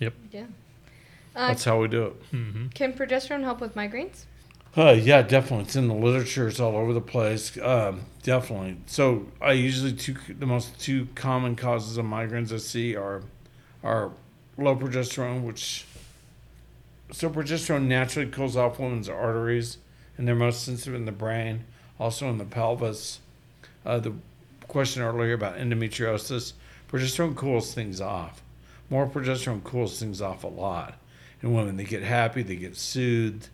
Yep. 0.00 0.14
Yeah. 0.30 0.44
Uh, 1.34 1.48
That's 1.48 1.64
how 1.64 1.80
we 1.80 1.88
do 1.88 2.04
it. 2.06 2.12
hmm 2.30 2.66
can 2.68 2.92
progesterone 2.92 3.42
help 3.42 3.60
with 3.60 3.74
migraines? 3.74 4.24
Uh, 4.76 4.92
yeah, 4.92 5.22
definitely. 5.22 5.64
It's 5.64 5.76
in 5.76 5.88
the 5.88 5.94
literature. 5.94 6.48
It's 6.48 6.60
all 6.60 6.76
over 6.76 6.92
the 6.92 7.00
place. 7.00 7.56
Um, 7.58 8.02
definitely. 8.22 8.76
So 8.86 9.26
I 9.40 9.52
usually 9.52 9.92
two 9.92 10.16
the 10.28 10.46
most 10.46 10.78
two 10.80 11.08
common 11.14 11.56
causes 11.56 11.96
of 11.96 12.04
migraines 12.04 12.52
I 12.52 12.58
see 12.58 12.94
are 12.94 13.22
are 13.82 14.12
low 14.56 14.76
progesterone, 14.76 15.42
which 15.42 15.86
so 17.10 17.30
progesterone 17.30 17.86
naturally 17.86 18.30
cools 18.30 18.56
off 18.56 18.78
women's 18.78 19.08
arteries, 19.08 19.78
and 20.16 20.28
they're 20.28 20.34
most 20.34 20.64
sensitive 20.64 20.94
in 20.94 21.06
the 21.06 21.12
brain, 21.12 21.64
also 21.98 22.28
in 22.28 22.38
the 22.38 22.44
pelvis. 22.44 23.20
Uh, 23.86 23.98
the 23.98 24.12
question 24.66 25.02
earlier 25.02 25.32
about 25.32 25.56
endometriosis, 25.56 26.52
progesterone 26.90 27.34
cools 27.34 27.72
things 27.72 28.00
off. 28.00 28.42
More 28.90 29.06
progesterone 29.06 29.64
cools 29.64 29.98
things 29.98 30.20
off 30.20 30.44
a 30.44 30.48
lot. 30.48 30.98
In 31.42 31.54
women, 31.54 31.76
they 31.76 31.84
get 31.84 32.02
happy, 32.02 32.42
they 32.42 32.56
get 32.56 32.76
soothed, 32.76 33.48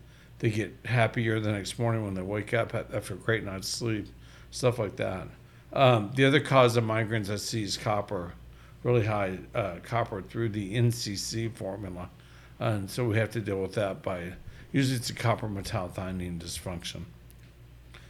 they 0.45 0.51
get 0.51 0.75
happier 0.85 1.41
the 1.41 1.51
next 1.51 1.79
morning 1.79 2.05
when 2.05 2.13
they 2.13 2.21
wake 2.21 2.53
up 2.53 2.75
after 2.75 3.15
a 3.15 3.17
great 3.17 3.45
night's 3.45 3.67
sleep, 3.67 4.07
stuff 4.51 4.79
like 4.79 4.95
that. 4.97 5.27
Um, 5.73 6.11
the 6.15 6.27
other 6.27 6.39
cause 6.39 6.77
of 6.77 6.85
migraines 6.85 7.31
I 7.31 7.37
see 7.37 7.63
is 7.63 7.79
copper, 7.79 8.35
really 8.83 9.07
high 9.07 9.39
uh, 9.55 9.77
copper 9.83 10.21
through 10.21 10.51
the 10.51 10.75
NCC 10.75 11.51
formula. 11.51 12.11
And 12.59 12.91
so 12.91 13.07
we 13.07 13.17
have 13.17 13.31
to 13.31 13.41
deal 13.41 13.63
with 13.63 13.73
that 13.77 14.03
by 14.03 14.35
usually 14.71 14.99
it's 14.99 15.09
a 15.09 15.15
copper 15.15 15.49
metallothionein 15.49 16.39
dysfunction. 16.41 17.05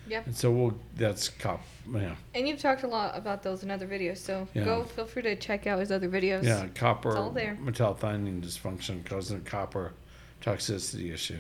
Yeah. 0.09 0.23
And 0.27 0.37
so 0.37 0.51
we'll 0.51 0.75
that's 0.97 1.29
cop 1.29 1.63
yeah. 1.95 2.17
And 2.35 2.49
you've 2.49 2.59
talked 2.59 2.83
a 2.83 2.89
lot 2.89 3.17
about 3.17 3.45
those 3.45 3.63
in 3.63 3.71
other 3.71 3.87
videos, 3.87 4.17
so 4.19 4.49
Yeah. 4.55 4.65
go 4.65 4.83
feel 4.83 5.07
free 5.07 5.23
to 5.23 5.37
check 5.37 5.69
out 5.69 5.79
his 5.79 5.93
other 5.93 6.09
videos. 6.09 6.43
Yeah, 6.43 6.67
copper 6.75 7.11
It's 7.11 7.17
all 7.19 7.31
there. 7.31 7.57
dysfunction 7.63 9.05
causing 9.05 9.43
copper 9.43 9.93
toxicity 10.43 11.15
issue. 11.15 11.39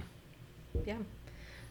Yeah. 0.84 0.96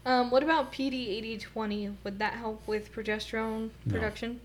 Um, 0.06 0.30
what 0.30 0.42
about 0.42 0.72
PD 0.72 1.08
eighty 1.08 1.38
twenty? 1.38 1.96
Would 2.04 2.18
that 2.18 2.34
help 2.34 2.66
with 2.66 2.92
progesterone 2.94 3.70
No. 3.86 3.92
production? 3.94 4.40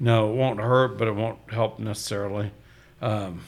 No, 0.00 0.30
it 0.32 0.36
won't 0.36 0.60
hurt, 0.60 0.98
but 0.98 1.08
it 1.08 1.14
won't 1.14 1.38
help 1.48 1.78
necessarily. 1.78 2.50
Um, 3.00 3.42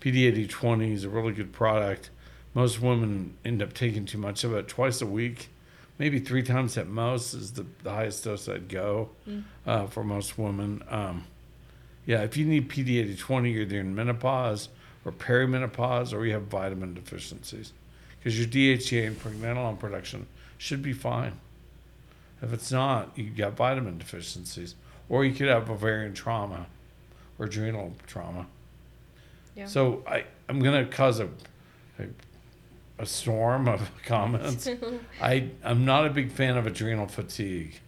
PD8020 0.00 0.92
is 0.92 1.04
a 1.04 1.08
really 1.08 1.32
good 1.32 1.52
product. 1.52 2.10
Most 2.54 2.80
women 2.80 3.34
end 3.44 3.62
up 3.62 3.72
taking 3.74 4.06
too 4.06 4.18
much 4.18 4.44
of 4.44 4.54
it 4.54 4.68
twice 4.68 5.00
a 5.02 5.06
week, 5.06 5.48
maybe 5.98 6.18
three 6.18 6.42
times 6.42 6.76
at 6.78 6.88
most 6.88 7.34
is 7.34 7.52
the, 7.52 7.66
the 7.82 7.90
highest 7.90 8.24
dose 8.24 8.48
I'd 8.48 8.68
go 8.68 9.10
Mm. 9.28 9.42
uh, 9.66 9.86
for 9.86 10.02
most 10.04 10.38
women. 10.38 10.82
Um, 10.88 11.24
yeah, 12.06 12.22
if 12.22 12.36
you 12.36 12.44
need 12.46 12.68
PD8020, 12.68 13.52
you're 13.52 13.62
either 13.62 13.80
in 13.80 13.94
menopause 13.94 14.68
or 15.04 15.12
perimenopause 15.12 16.12
or 16.12 16.24
you 16.26 16.32
have 16.32 16.44
vitamin 16.44 16.94
deficiencies 16.94 17.72
because 18.20 18.38
your 18.38 18.48
DHEA 18.48 19.06
and 19.06 19.18
pregnenolone 19.18 19.78
production 19.78 20.26
should 20.58 20.82
be 20.82 20.92
fine. 20.92 21.32
If 22.42 22.52
it's 22.52 22.70
not, 22.70 23.16
you 23.16 23.30
got 23.30 23.54
vitamin 23.54 23.98
deficiencies, 23.98 24.74
or 25.08 25.24
you 25.24 25.34
could 25.34 25.48
have 25.48 25.70
ovarian 25.70 26.14
trauma 26.14 26.66
or 27.38 27.46
adrenal 27.46 27.94
trauma. 28.06 28.46
Yeah. 29.56 29.66
So 29.66 30.04
I, 30.06 30.24
I'm 30.48 30.60
gonna 30.60 30.86
cause 30.86 31.20
a, 31.20 31.28
a, 31.98 32.04
a 32.98 33.06
storm 33.06 33.68
of 33.68 33.90
comments. 34.04 34.68
I, 35.20 35.48
I'm 35.64 35.84
not 35.84 36.06
a 36.06 36.10
big 36.10 36.30
fan 36.30 36.56
of 36.56 36.66
adrenal 36.66 37.06
fatigue. 37.06 37.80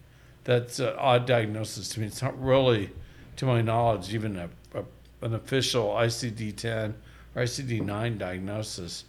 That's 0.43 0.79
an 0.79 0.93
odd 0.97 1.25
diagnosis 1.25 1.89
to 1.89 1.99
me. 1.99 2.07
It's 2.07 2.21
not 2.21 2.39
really, 2.41 2.89
to 3.37 3.45
my 3.45 3.61
knowledge, 3.61 4.13
even 4.13 4.35
a, 4.37 4.49
a 4.75 4.83
an 5.21 5.33
official 5.33 5.89
ICD-10 5.89 6.93
or 7.35 7.43
ICD-9 7.43 8.17
diagnosis. 8.17 9.05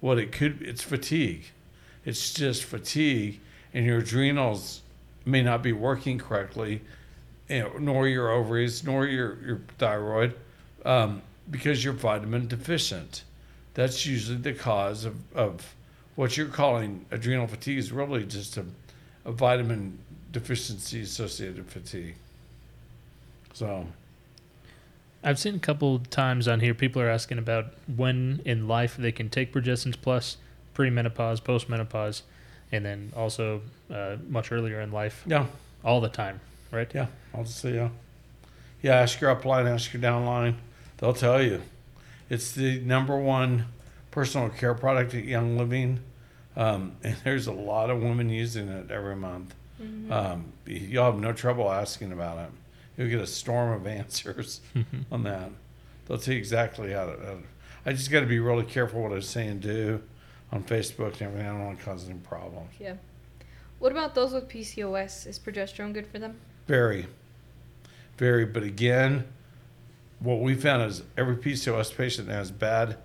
What 0.00 0.18
it 0.18 0.32
could, 0.32 0.62
it's 0.62 0.82
fatigue. 0.82 1.44
It's 2.04 2.32
just 2.32 2.64
fatigue, 2.64 3.40
and 3.74 3.84
your 3.84 3.98
adrenals 3.98 4.82
may 5.24 5.42
not 5.42 5.62
be 5.62 5.72
working 5.72 6.18
correctly, 6.18 6.82
nor 7.48 8.06
your 8.06 8.30
ovaries, 8.30 8.84
nor 8.84 9.06
your 9.06 9.36
your 9.44 9.60
thyroid, 9.78 10.34
um, 10.84 11.22
because 11.50 11.84
you're 11.84 11.92
vitamin 11.92 12.46
deficient. 12.46 13.24
That's 13.74 14.06
usually 14.06 14.38
the 14.38 14.54
cause 14.54 15.04
of, 15.04 15.16
of 15.34 15.74
what 16.14 16.36
you're 16.36 16.46
calling 16.46 17.04
adrenal 17.10 17.46
fatigue 17.46 17.78
is 17.78 17.92
really 17.92 18.24
just 18.24 18.56
a, 18.56 18.64
a 19.24 19.32
vitamin 19.32 19.98
deficiency 20.32 21.02
associated 21.02 21.66
fatigue. 21.66 22.14
So, 23.52 23.86
I've 25.26 25.40
seen 25.40 25.56
a 25.56 25.58
couple 25.58 25.98
times 25.98 26.46
on 26.46 26.60
here 26.60 26.72
people 26.72 27.02
are 27.02 27.08
asking 27.10 27.38
about 27.38 27.66
when 27.96 28.40
in 28.44 28.68
life 28.68 28.96
they 28.96 29.10
can 29.10 29.28
take 29.28 29.52
Progessence 29.52 30.00
Plus, 30.00 30.36
premenopause, 30.72 31.42
postmenopause, 31.42 32.22
and 32.70 32.84
then 32.84 33.12
also 33.16 33.62
uh, 33.92 34.16
much 34.28 34.52
earlier 34.52 34.80
in 34.80 34.92
life, 34.92 35.24
yeah, 35.26 35.46
all 35.84 36.00
the 36.00 36.08
time, 36.08 36.40
right? 36.70 36.88
yeah, 36.94 37.08
I'll 37.34 37.42
just 37.42 37.58
say 37.58 37.74
yeah. 37.74 37.88
Yeah, 38.82 38.94
ask 39.00 39.20
your 39.20 39.34
upline, 39.34 39.68
ask 39.68 39.92
your 39.92 40.00
downline. 40.00 40.54
They'll 40.98 41.12
tell 41.12 41.42
you. 41.42 41.62
It's 42.30 42.52
the 42.52 42.78
number 42.80 43.16
one 43.16 43.66
personal 44.12 44.48
care 44.48 44.74
product 44.74 45.12
at 45.14 45.24
Young 45.24 45.58
Living. 45.58 46.00
Um, 46.56 46.92
and 47.02 47.16
there's 47.24 47.48
a 47.48 47.52
lot 47.52 47.90
of 47.90 48.00
women 48.00 48.30
using 48.30 48.68
it 48.68 48.92
every 48.92 49.16
month. 49.16 49.54
Mhm. 49.82 50.10
Um, 50.10 50.52
you'll 50.66 51.04
have 51.04 51.18
no 51.18 51.32
trouble 51.32 51.68
asking 51.70 52.12
about 52.12 52.38
it. 52.38 52.50
You'll 52.96 53.08
get 53.08 53.20
a 53.20 53.26
storm 53.26 53.72
of 53.72 53.86
answers 53.86 54.60
mm-hmm. 54.74 55.12
on 55.12 55.22
that. 55.24 55.50
They'll 56.06 56.18
tell 56.18 56.34
you 56.34 56.38
exactly 56.38 56.92
how 56.92 57.06
to. 57.06 57.12
How 57.12 57.32
to 57.32 57.42
I 57.86 57.92
just 57.92 58.10
got 58.10 58.20
to 58.20 58.26
be 58.26 58.40
really 58.40 58.64
careful 58.64 59.00
what 59.00 59.12
I 59.12 59.20
say 59.20 59.46
and 59.46 59.60
do 59.60 60.02
on 60.50 60.64
Facebook 60.64 61.12
and 61.12 61.22
everything. 61.22 61.46
I 61.46 61.50
don't 61.50 61.64
want 61.66 61.78
to 61.78 61.84
cause 61.84 62.08
any 62.08 62.18
problems. 62.18 62.74
yeah. 62.80 62.94
What 63.78 63.92
about 63.92 64.14
those 64.14 64.32
with 64.32 64.48
PCOS? 64.48 65.26
Is 65.26 65.38
progesterone 65.38 65.92
good 65.92 66.06
for 66.06 66.18
them? 66.18 66.36
Very, 66.66 67.06
very. 68.16 68.44
But 68.44 68.64
again, 68.64 69.24
what 70.18 70.40
we 70.40 70.54
found 70.54 70.90
is 70.90 71.04
every 71.16 71.36
PCOS 71.36 71.94
patient 71.96 72.28
has 72.28 72.50
bad, 72.50 72.96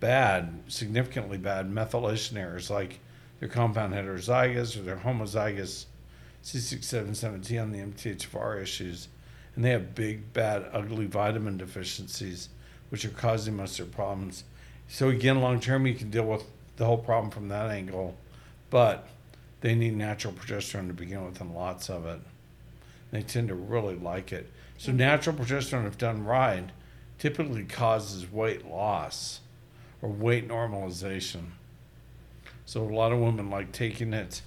bad, 0.00 0.52
significantly 0.68 1.38
bad 1.38 1.70
methylation 1.70 2.36
errors, 2.36 2.68
like 2.68 2.98
their 3.40 3.48
compound 3.48 3.94
heterozygous 3.94 4.76
or 4.76 4.82
their 4.82 4.96
homozygous 4.96 5.86
C677T 6.44 7.62
on 7.62 7.72
the 7.72 7.78
MTHFR 7.78 8.60
issues. 8.60 9.08
And 9.56 9.64
they 9.64 9.70
have 9.70 9.94
big, 9.94 10.32
bad, 10.32 10.66
ugly 10.72 11.06
vitamin 11.06 11.56
deficiencies, 11.56 12.50
which 12.90 13.04
are 13.04 13.10
causing 13.10 13.56
most 13.56 13.80
of 13.80 13.86
their 13.86 13.94
problems. 13.94 14.44
So, 14.86 15.08
again, 15.08 15.40
long 15.40 15.58
term, 15.58 15.86
you 15.86 15.94
can 15.94 16.10
deal 16.10 16.26
with 16.26 16.44
the 16.76 16.84
whole 16.84 16.98
problem 16.98 17.30
from 17.30 17.48
that 17.48 17.70
angle, 17.70 18.16
but 18.70 19.08
they 19.60 19.74
need 19.74 19.96
natural 19.96 20.34
progesterone 20.34 20.88
to 20.88 20.94
begin 20.94 21.24
with 21.24 21.40
and 21.40 21.54
lots 21.54 21.88
of 21.88 22.06
it. 22.06 22.20
They 23.10 23.22
tend 23.22 23.48
to 23.48 23.54
really 23.54 23.96
like 23.96 24.32
it. 24.32 24.50
So 24.78 24.92
natural 24.92 25.34
progesterone, 25.34 25.86
if 25.86 25.96
done 25.96 26.24
right, 26.24 26.68
typically 27.18 27.64
causes 27.64 28.30
weight 28.30 28.66
loss 28.66 29.40
or 30.02 30.10
weight 30.10 30.48
normalization. 30.48 31.46
So 32.66 32.82
a 32.82 32.84
lot 32.84 33.12
of 33.12 33.20
women 33.20 33.48
like 33.48 33.72
taking 33.72 34.12
it, 34.12 34.42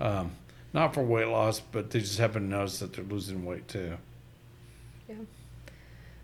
um, 0.00 0.32
not 0.72 0.94
for 0.94 1.02
weight 1.02 1.28
loss, 1.28 1.60
but 1.60 1.90
they 1.90 2.00
just 2.00 2.18
happen 2.18 2.42
to 2.42 2.48
notice 2.48 2.80
that 2.80 2.92
they're 2.92 3.04
losing 3.04 3.44
weight 3.44 3.68
too. 3.68 3.98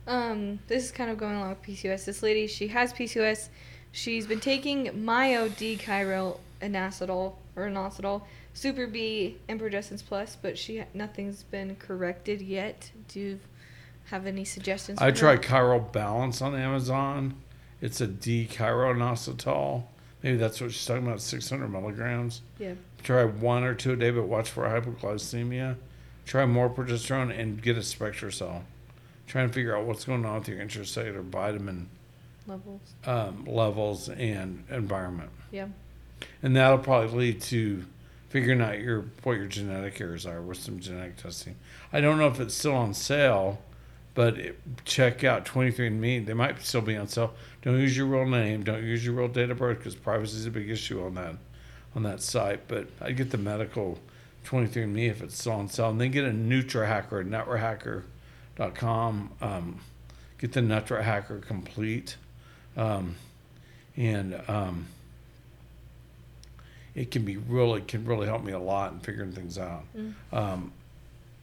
Um, 0.06 0.58
this 0.68 0.84
is 0.84 0.92
kind 0.92 1.10
of 1.10 1.18
going 1.18 1.34
along 1.36 1.50
with 1.50 1.62
PCOS. 1.62 2.04
This 2.04 2.22
lady, 2.22 2.46
she 2.46 2.68
has 2.68 2.92
PCOS. 2.92 3.48
She's 3.92 4.26
been 4.26 4.40
taking 4.40 4.86
myodechiro 4.86 6.38
inositol 6.60 7.34
or 7.56 7.68
inositol, 7.68 8.22
Super 8.52 8.86
B, 8.86 9.38
and 9.48 9.60
Progessence 9.60 10.04
Plus, 10.04 10.36
but 10.40 10.58
she 10.58 10.82
nothing's 10.92 11.44
been 11.44 11.76
corrected 11.76 12.42
yet. 12.42 12.90
Do 13.08 13.20
you 13.20 13.40
have 14.06 14.26
any 14.26 14.44
suggestions? 14.44 15.00
I 15.00 15.10
tried? 15.10 15.42
Chiral 15.42 15.92
Balance 15.92 16.42
on 16.42 16.54
Amazon. 16.54 17.34
It's 17.80 18.00
a 18.00 18.06
D-chiroinositol. 18.06 19.84
Maybe 20.22 20.38
that's 20.38 20.60
what 20.60 20.72
she's 20.72 20.86
talking 20.86 21.06
about, 21.06 21.20
600 21.20 21.68
milligrams. 21.68 22.40
Yeah. 22.58 22.74
Try 23.02 23.24
one 23.24 23.62
or 23.62 23.74
two 23.74 23.92
a 23.92 23.96
day, 23.96 24.10
but 24.10 24.24
watch 24.24 24.48
for 24.48 24.64
hypoglycemia. 24.64 25.76
Try 26.24 26.46
more 26.46 26.70
progesterone 26.70 27.38
and 27.38 27.60
get 27.60 27.76
a 27.76 27.80
SpectraCell. 27.80 28.62
Try 29.26 29.42
to 29.46 29.48
figure 29.52 29.76
out 29.76 29.84
what's 29.86 30.04
going 30.04 30.24
on 30.24 30.38
with 30.38 30.48
your 30.48 30.58
intracellular 30.58 31.22
vitamin 31.22 31.88
Levels. 32.46 32.94
um, 33.06 33.44
levels 33.46 34.08
and 34.10 34.64
environment. 34.70 35.30
Yeah. 35.50 35.68
And 36.42 36.54
that'll 36.54 36.78
probably 36.78 37.16
lead 37.28 37.40
to 37.42 37.84
figuring 38.28 38.60
out 38.60 38.80
your 38.80 39.04
what 39.22 39.32
your 39.34 39.46
genetic 39.46 40.00
errors 40.00 40.26
are 40.26 40.42
with 40.42 40.58
some 40.58 40.78
genetic 40.80 41.16
testing. 41.16 41.56
I 41.92 42.00
don't 42.00 42.18
know 42.18 42.26
if 42.28 42.40
it's 42.40 42.54
still 42.54 42.74
on 42.74 42.92
sale, 42.92 43.60
but 44.14 44.38
it, 44.38 44.58
check 44.84 45.24
out 45.24 45.44
23andMe. 45.46 46.26
They 46.26 46.34
might 46.34 46.60
still 46.62 46.80
be 46.82 46.96
on 46.96 47.08
sale. 47.08 47.32
Don't 47.62 47.78
use 47.80 47.96
your 47.96 48.06
real 48.06 48.26
name. 48.26 48.62
Don't 48.62 48.82
use 48.84 49.04
your 49.04 49.14
real 49.14 49.28
date 49.28 49.50
of 49.50 49.58
birth 49.58 49.78
because 49.78 49.94
privacy 49.94 50.36
is 50.36 50.46
a 50.46 50.50
big 50.50 50.68
issue 50.68 51.02
on 51.04 51.14
that 51.14 51.36
on 51.96 52.02
that 52.02 52.20
site. 52.20 52.68
But 52.68 52.88
I 53.00 53.12
get 53.12 53.30
the 53.30 53.38
medical 53.38 53.98
23andMe 54.44 55.08
if 55.08 55.22
it's 55.22 55.38
still 55.38 55.52
on 55.52 55.68
sale, 55.68 55.88
and 55.90 56.00
then 56.00 56.10
get 56.10 56.24
a 56.24 56.30
NutraHacker, 56.30 58.02
NutraHacker.com. 58.56 59.30
Um, 59.40 59.80
get 60.38 60.52
the 60.52 60.60
NutraHacker 60.60 61.42
complete, 61.42 62.16
um, 62.76 63.16
and 63.96 64.40
um, 64.48 64.86
it 66.94 67.10
can 67.10 67.24
be 67.24 67.36
really 67.36 67.80
can 67.82 68.04
really 68.04 68.26
help 68.26 68.42
me 68.44 68.52
a 68.52 68.58
lot 68.58 68.92
in 68.92 69.00
figuring 69.00 69.32
things 69.32 69.58
out. 69.58 69.84
Mm. 69.96 70.14
Um, 70.32 70.72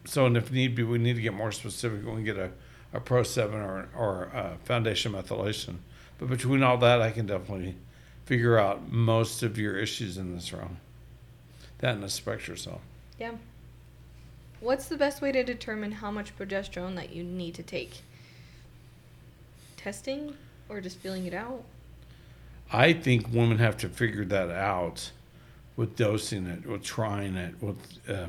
so, 0.04 0.26
and 0.26 0.36
if 0.36 0.50
need 0.50 0.74
be, 0.74 0.82
we 0.82 0.98
need 0.98 1.16
to 1.16 1.22
get 1.22 1.34
more 1.34 1.52
specific. 1.52 2.04
We 2.04 2.12
can 2.12 2.24
get 2.24 2.36
a, 2.36 2.50
a 2.92 3.00
Pro 3.00 3.22
7 3.22 3.54
or, 3.54 3.88
or 3.96 4.30
uh, 4.34 4.56
Foundation 4.64 5.12
Methylation. 5.12 5.76
But 6.18 6.28
between 6.28 6.62
all 6.64 6.76
that, 6.78 7.00
I 7.00 7.12
can 7.12 7.26
definitely 7.26 7.76
figure 8.24 8.58
out 8.58 8.90
most 8.90 9.44
of 9.44 9.58
your 9.58 9.76
issues 9.76 10.18
in 10.18 10.34
this 10.34 10.52
realm. 10.52 10.78
That 11.78 11.94
and 11.94 12.04
a 12.04 12.08
Spectracell. 12.08 12.80
Yeah. 13.18 13.32
What's 14.62 14.86
the 14.86 14.96
best 14.96 15.20
way 15.20 15.32
to 15.32 15.42
determine 15.42 15.90
how 15.90 16.12
much 16.12 16.38
progesterone 16.38 16.94
that 16.94 17.12
you 17.12 17.24
need 17.24 17.56
to 17.56 17.64
take? 17.64 18.02
Testing 19.76 20.36
or 20.68 20.80
just 20.80 20.98
feeling 20.98 21.26
it 21.26 21.34
out? 21.34 21.64
I 22.72 22.92
think 22.92 23.26
women 23.32 23.58
have 23.58 23.76
to 23.78 23.88
figure 23.88 24.24
that 24.26 24.50
out 24.50 25.10
with 25.76 25.96
dosing 25.96 26.46
it, 26.46 26.64
with 26.64 26.84
trying 26.84 27.34
it, 27.34 27.60
with 27.60 27.76
uh, 28.08 28.26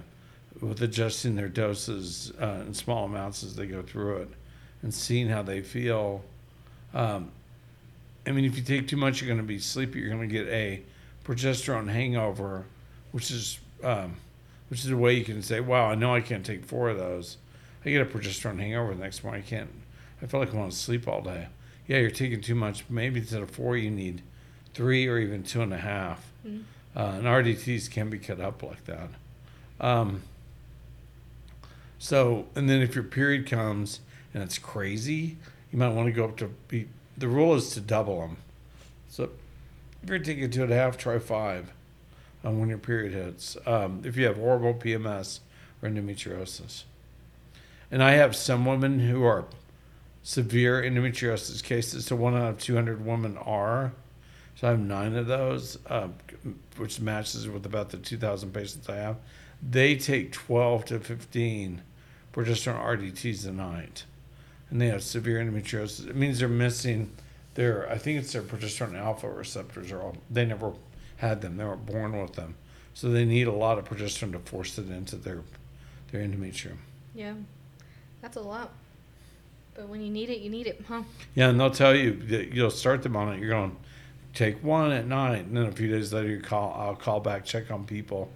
with 0.59 0.81
adjusting 0.81 1.36
their 1.36 1.49
doses 1.49 2.34
uh, 2.41 2.63
in 2.65 2.73
small 2.73 3.05
amounts 3.05 3.43
as 3.43 3.55
they 3.55 3.67
go 3.67 3.84
through 3.84 4.23
it, 4.23 4.29
and 4.81 4.91
seeing 4.91 5.27
how 5.29 5.43
they 5.43 5.61
feel. 5.61 6.23
Um, 6.95 7.29
I 8.25 8.31
mean, 8.31 8.45
if 8.45 8.57
you 8.57 8.63
take 8.63 8.88
too 8.88 8.97
much, 8.97 9.21
you're 9.21 9.27
going 9.27 9.38
to 9.38 9.43
be 9.43 9.59
sleepy. 9.59 9.99
You're 9.99 10.09
going 10.09 10.27
to 10.27 10.34
get 10.34 10.47
a 10.47 10.81
progesterone 11.25 11.89
hangover, 11.89 12.65
which 13.11 13.29
is 13.29 13.59
um, 13.84 14.15
which 14.74 14.84
is 14.84 14.89
a 14.89 14.97
way 14.97 15.13
you 15.13 15.24
can 15.24 15.43
say, 15.43 15.59
"Wow, 15.59 15.91
I 15.91 15.93
know 15.93 16.15
I 16.15 16.21
can't 16.21 16.43
take 16.43 16.65
four 16.65 16.89
of 16.89 16.97
those. 16.97 17.38
I 17.86 17.91
get 17.91 18.01
a 18.01 18.05
progesterone 18.05 18.59
hangover 18.59 18.95
the 18.95 19.03
next 19.03 19.24
morning. 19.24 19.43
I 19.45 19.47
can't. 19.47 19.69
I 20.19 20.26
feel 20.26 20.39
like 20.39 20.51
I 20.51 20.57
want 20.57 20.71
to 20.71 20.78
sleep 20.78 21.07
all 21.07 21.21
day." 21.21 21.49
Yeah, 21.86 21.99
you're 21.99 22.09
taking 22.09 22.41
too 22.41 22.55
much. 22.55 22.84
Maybe 22.89 23.19
instead 23.19 23.43
of 23.43 23.51
four, 23.51 23.78
you 23.78 23.91
need 23.91 24.24
three 24.74 25.07
or 25.07 25.19
even 25.19 25.43
two 25.43 25.61
and 25.61 25.71
a 25.71 25.78
half. 25.78 26.32
Mm. 26.43 26.63
Uh, 26.95 26.99
and 26.99 27.26
RDTs 27.26 27.91
can 27.91 28.09
be 28.09 28.17
cut 28.17 28.41
up 28.41 28.63
like 28.63 28.84
that. 28.86 29.09
Um, 29.80 30.24
so, 31.99 32.47
and 32.55 32.67
then 32.67 32.82
if 32.82 32.95
your 32.95 33.03
period 33.03 33.45
comes 33.45 33.99
and 34.34 34.41
it's 34.41 34.57
crazy, 34.57 35.38
you 35.71 35.78
might 35.78 35.89
want 35.89 36.07
to 36.07 36.11
go 36.11 36.26
up 36.26 36.38
to 36.38 36.47
be. 36.67 36.88
The 37.15 37.28
rule 37.28 37.53
is 37.53 37.69
to 37.76 37.80
double 37.80 38.21
them. 38.21 38.38
So, 39.07 39.30
if 40.01 40.09
you're 40.09 40.17
taking 40.17 40.49
two 40.49 40.63
and 40.63 40.71
a 40.71 40.76
half, 40.76 40.97
try 40.97 41.19
five 41.19 41.71
when 42.51 42.69
your 42.69 42.77
period 42.77 43.13
hits. 43.13 43.57
Um, 43.65 44.01
if 44.03 44.17
you 44.17 44.25
have 44.25 44.37
horrible 44.37 44.73
PMS 44.73 45.39
or 45.81 45.89
endometriosis, 45.89 46.83
and 47.91 48.03
I 48.03 48.11
have 48.11 48.35
some 48.35 48.65
women 48.65 48.99
who 48.99 49.23
are 49.23 49.45
severe 50.23 50.81
endometriosis 50.81 51.61
cases. 51.61 52.05
So 52.05 52.15
one 52.15 52.35
out 52.35 52.49
of 52.49 52.59
200 52.59 53.05
women 53.05 53.37
are. 53.37 53.91
So 54.55 54.67
I 54.67 54.71
have 54.71 54.79
nine 54.79 55.15
of 55.15 55.27
those, 55.27 55.77
uh, 55.87 56.07
which 56.77 56.99
matches 56.99 57.47
with 57.47 57.65
about 57.65 57.89
the 57.89 57.97
2,000 57.97 58.51
patients 58.53 58.89
I 58.89 58.95
have. 58.95 59.17
They 59.61 59.95
take 59.95 60.31
12 60.31 60.85
to 60.85 60.99
15 60.99 61.81
progesterone 62.33 62.83
RDTs 62.83 63.45
a 63.45 63.51
night, 63.51 64.05
and 64.69 64.81
they 64.81 64.87
have 64.87 65.03
severe 65.03 65.43
endometriosis. 65.43 66.09
It 66.09 66.15
means 66.15 66.39
they're 66.39 66.49
missing 66.49 67.11
their, 67.53 67.89
I 67.89 67.97
think 67.97 68.19
it's 68.19 68.33
their 68.33 68.41
progesterone 68.41 68.97
alpha 68.97 69.29
receptors 69.29 69.91
are 69.91 70.01
all, 70.01 70.17
they 70.29 70.45
never 70.45 70.73
had 71.24 71.41
them. 71.41 71.57
They 71.57 71.63
weren't 71.63 71.86
born 71.86 72.21
with 72.21 72.34
them. 72.34 72.55
So 72.93 73.09
they 73.09 73.26
need 73.26 73.47
a 73.47 73.51
lot 73.51 73.80
of 73.80 73.86
progesterone 73.86 74.34
to 74.34 74.39
force 74.39 74.78
it 74.78 74.89
into 74.89 75.15
their, 75.15 75.41
their 76.11 76.21
endometrium. 76.21 76.78
Yeah. 77.15 77.34
That's 78.21 78.38
a 78.38 78.41
lot. 78.41 78.71
But 79.74 79.88
when 79.88 80.01
you 80.01 80.11
need 80.11 80.30
it, 80.30 80.39
you 80.41 80.49
need 80.49 80.67
it, 80.67 80.84
huh? 80.88 81.03
Yeah, 81.34 81.49
and 81.49 81.59
they'll 81.59 81.71
tell 81.71 81.95
you 81.95 82.13
that 82.28 82.53
you'll 82.53 82.69
start 82.69 83.01
them 83.01 83.15
on 83.15 83.34
it. 83.34 83.39
You're 83.39 83.49
going 83.49 83.71
to 83.71 83.78
take 84.34 84.63
one 84.63 84.91
at 84.91 85.07
night, 85.07 85.45
and 85.45 85.57
then 85.57 85.65
a 85.65 85.71
few 85.71 85.89
days 85.89 86.13
later, 86.13 86.30
you 86.30 86.41
call. 86.41 86.76
I'll 86.78 86.95
call 86.95 87.19
back, 87.19 87.43
check 87.43 87.71
on 87.71 87.86
people, 87.86 88.30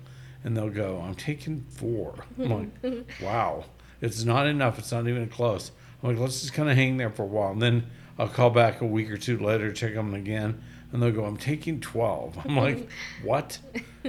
and 0.43 0.57
they'll 0.57 0.71
go, 0.71 0.99
"I'm 0.99 1.13
taking 1.13 1.63
four. 1.69 2.15
I'm 2.39 2.71
like, 2.83 3.05
"Wow, 3.21 3.65
it's 4.01 4.23
not 4.23 4.47
enough. 4.47 4.79
It's 4.79 4.91
not 4.91 5.07
even 5.07 5.29
close." 5.29 5.71
I'm 6.01 6.09
like, 6.09 6.17
"Let's 6.17 6.41
just 6.41 6.53
kind 6.53 6.71
of 6.71 6.75
hang 6.75 6.97
there 6.97 7.11
for 7.11 7.21
a 7.21 7.27
while," 7.27 7.51
and 7.51 7.61
then 7.61 7.85
I'll 8.17 8.27
call 8.27 8.49
back 8.49 8.81
a 8.81 8.85
week 8.85 9.11
or 9.11 9.17
two 9.17 9.37
later, 9.37 9.71
check 9.71 9.95
on 9.95 10.09
them 10.11 10.19
again, 10.19 10.63
and 10.91 11.01
they'll 11.01 11.11
go, 11.11 11.25
"I'm 11.25 11.37
taking 11.37 11.79
12. 11.79 12.37
I'm 12.45 12.55
like, 12.65 12.89
"What?" 13.23 13.59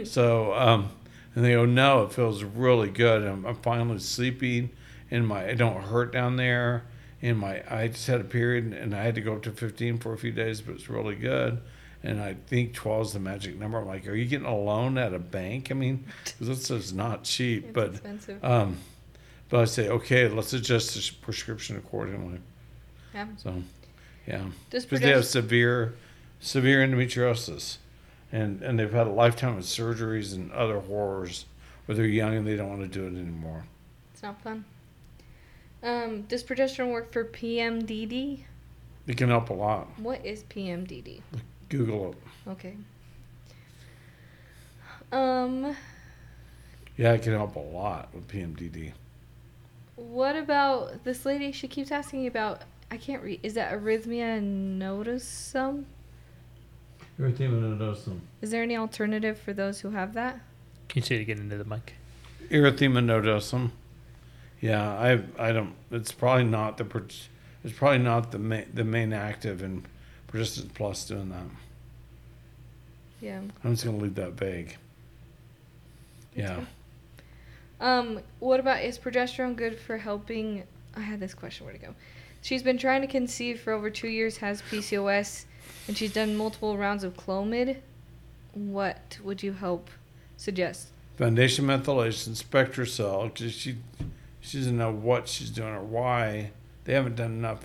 so, 0.04 0.52
um, 0.54 0.88
and 1.34 1.44
they 1.44 1.52
go, 1.52 1.64
"No, 1.64 2.02
it 2.04 2.12
feels 2.12 2.42
really 2.44 2.90
good. 2.90 3.22
I'm, 3.24 3.44
I'm 3.46 3.56
finally 3.56 3.98
sleeping, 3.98 4.70
and 5.10 5.26
my 5.26 5.42
it 5.42 5.56
don't 5.56 5.82
hurt 5.82 6.12
down 6.12 6.36
there." 6.36 6.84
and 7.20 7.36
my 7.36 7.60
I 7.68 7.88
just 7.88 8.06
had 8.06 8.20
a 8.20 8.24
period 8.24 8.72
and 8.72 8.94
I 8.94 9.02
had 9.02 9.16
to 9.16 9.20
go 9.20 9.32
up 9.34 9.42
to 9.42 9.50
15 9.50 9.98
for 9.98 10.12
a 10.12 10.16
few 10.16 10.30
days, 10.30 10.60
but 10.60 10.76
it's 10.76 10.88
really 10.88 11.16
good. 11.16 11.60
And 12.04 12.20
I 12.20 12.34
think 12.46 12.74
12 12.74 13.06
is 13.06 13.12
the 13.14 13.18
magic 13.18 13.58
number. 13.58 13.76
I'm 13.78 13.88
like, 13.88 14.06
are 14.06 14.14
you 14.14 14.24
getting 14.24 14.46
a 14.46 14.56
loan 14.56 14.96
at 14.98 15.12
a 15.12 15.18
bank? 15.18 15.72
I 15.72 15.74
mean, 15.74 16.04
this 16.38 16.70
is 16.70 16.92
not 16.92 17.24
cheap, 17.24 17.64
It's 17.64 17.72
but 17.72 17.88
expensive. 17.94 18.44
um, 18.44 18.76
but 19.48 19.58
I 19.58 19.64
say, 19.64 19.88
okay, 19.88 20.28
let's 20.28 20.52
adjust 20.52 20.94
the 20.94 21.12
prescription 21.20 21.76
accordingly. 21.76 22.38
yeah. 23.12 23.26
So, 23.38 23.64
yeah, 24.28 24.44
because 24.70 25.00
they 25.00 25.10
have 25.10 25.24
severe, 25.26 25.94
severe 26.40 26.86
endometriosis, 26.86 27.78
and 28.32 28.62
and 28.62 28.78
they've 28.78 28.92
had 28.92 29.06
a 29.06 29.10
lifetime 29.10 29.56
of 29.58 29.64
surgeries 29.64 30.34
and 30.34 30.50
other 30.52 30.80
horrors, 30.80 31.46
or 31.88 31.94
they're 31.94 32.06
young 32.06 32.34
and 32.36 32.46
they 32.46 32.56
don't 32.56 32.68
want 32.68 32.80
to 32.82 32.88
do 32.88 33.04
it 33.06 33.18
anymore. 33.20 33.64
it's 34.12 34.22
not 34.22 34.40
fun. 34.42 34.64
Um, 35.82 36.22
does 36.22 36.42
progesterone 36.42 36.90
work 36.92 37.12
for 37.12 37.24
PMDD? 37.24 38.40
It 39.06 39.16
can 39.16 39.28
help 39.28 39.50
a 39.50 39.54
lot. 39.54 39.86
What 39.98 40.24
is 40.26 40.42
PMDD? 40.44 41.20
Google 41.68 42.10
it. 42.12 42.18
Okay. 42.50 42.74
Um, 45.12 45.74
Yeah, 46.96 47.12
it 47.12 47.22
can 47.22 47.32
help 47.32 47.56
a 47.56 47.60
lot 47.60 48.08
with 48.12 48.26
PMDD. 48.28 48.92
what 49.96 50.36
about 50.36 51.04
this 51.04 51.24
lady? 51.24 51.52
She 51.52 51.68
keeps 51.68 51.90
asking 51.90 52.26
about. 52.26 52.62
I 52.90 52.96
can't 52.96 53.22
read. 53.22 53.40
Is 53.42 53.54
that 53.54 53.72
arrhythmia 53.72 54.40
nodosum? 54.78 55.84
Erythema 57.18 57.60
nodosum. 57.76 58.20
Is 58.42 58.50
there 58.50 58.62
any 58.62 58.76
alternative 58.76 59.38
for 59.38 59.52
those 59.52 59.80
who 59.80 59.90
have 59.90 60.14
that? 60.14 60.40
Can 60.88 61.02
you 61.02 61.06
say 61.06 61.16
it 61.16 61.22
again 61.22 61.38
into 61.38 61.56
the 61.56 61.64
mic? 61.64 61.94
Erythema 62.50 63.04
nodosum. 63.04 63.70
Yeah, 64.60 64.88
I 64.88 65.20
I 65.38 65.52
don't. 65.52 65.74
It's 65.90 66.12
probably 66.12 66.44
not 66.44 66.78
the. 66.78 66.84
pro- 66.84 67.06
It's 67.64 67.76
probably 67.76 67.98
not 67.98 68.30
the 68.32 68.38
main 68.38 68.66
the 68.72 68.84
main 68.84 69.12
active 69.12 69.62
in 69.62 69.84
Progessence 70.28 70.72
Plus 70.74 71.04
doing 71.06 71.30
that. 71.30 71.42
Yeah. 73.20 73.40
I'm 73.64 73.72
just 73.74 73.84
gonna 73.84 73.98
leave 73.98 74.14
that 74.14 74.32
vague. 74.32 74.76
Yeah. 76.36 76.54
fine. 76.56 76.66
Um, 77.80 78.20
what 78.40 78.58
about 78.60 78.82
is 78.82 78.98
progesterone 78.98 79.56
good 79.56 79.78
for 79.78 79.98
helping? 79.98 80.64
I 80.96 81.00
had 81.00 81.20
this 81.20 81.34
question. 81.34 81.66
Where 81.66 81.74
to 81.74 81.80
go? 81.80 81.94
She's 82.42 82.62
been 82.62 82.78
trying 82.78 83.00
to 83.02 83.06
conceive 83.08 83.60
for 83.60 83.72
over 83.72 83.90
two 83.90 84.08
years, 84.08 84.36
has 84.38 84.62
PCOS, 84.62 85.44
and 85.88 85.96
she's 85.96 86.12
done 86.12 86.36
multiple 86.36 86.76
rounds 86.76 87.02
of 87.02 87.16
Clomid. 87.16 87.78
What 88.52 89.18
would 89.24 89.42
you 89.42 89.54
help 89.54 89.90
suggest? 90.36 90.88
Foundation 91.16 91.64
methylation, 91.66 92.36
Spectracell. 92.40 93.34
'cause 93.34 93.52
she 93.52 93.76
she 94.40 94.58
doesn't 94.58 94.78
know 94.78 94.92
what 94.92 95.28
she's 95.28 95.50
doing 95.50 95.72
or 95.74 95.82
why. 95.82 96.50
They 96.84 96.94
haven't 96.94 97.16
done 97.16 97.32
enough 97.32 97.60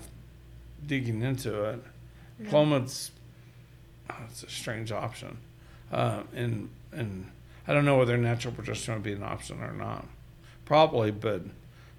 digging 0.85 1.21
into 1.21 1.63
it. 1.65 1.83
No. 2.39 2.49
Clomid's 2.49 3.11
oh, 4.09 4.15
it's 4.27 4.43
a 4.43 4.49
strange 4.49 4.91
option, 4.91 5.37
uh, 5.91 6.23
and 6.33 6.69
and 6.91 7.29
I 7.67 7.73
don't 7.73 7.85
know 7.85 7.97
whether 7.97 8.17
natural 8.17 8.53
progesterone 8.53 8.95
would 8.95 9.03
be 9.03 9.13
an 9.13 9.23
option 9.23 9.61
or 9.61 9.71
not. 9.73 10.07
Probably, 10.65 11.11
but 11.11 11.41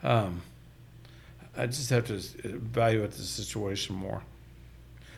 um, 0.03 0.43
I 1.57 1.67
just 1.67 1.91
have 1.91 2.07
to 2.07 2.15
evaluate 2.15 3.13
the 3.13 3.23
situation 3.23 3.95
more. 3.95 4.23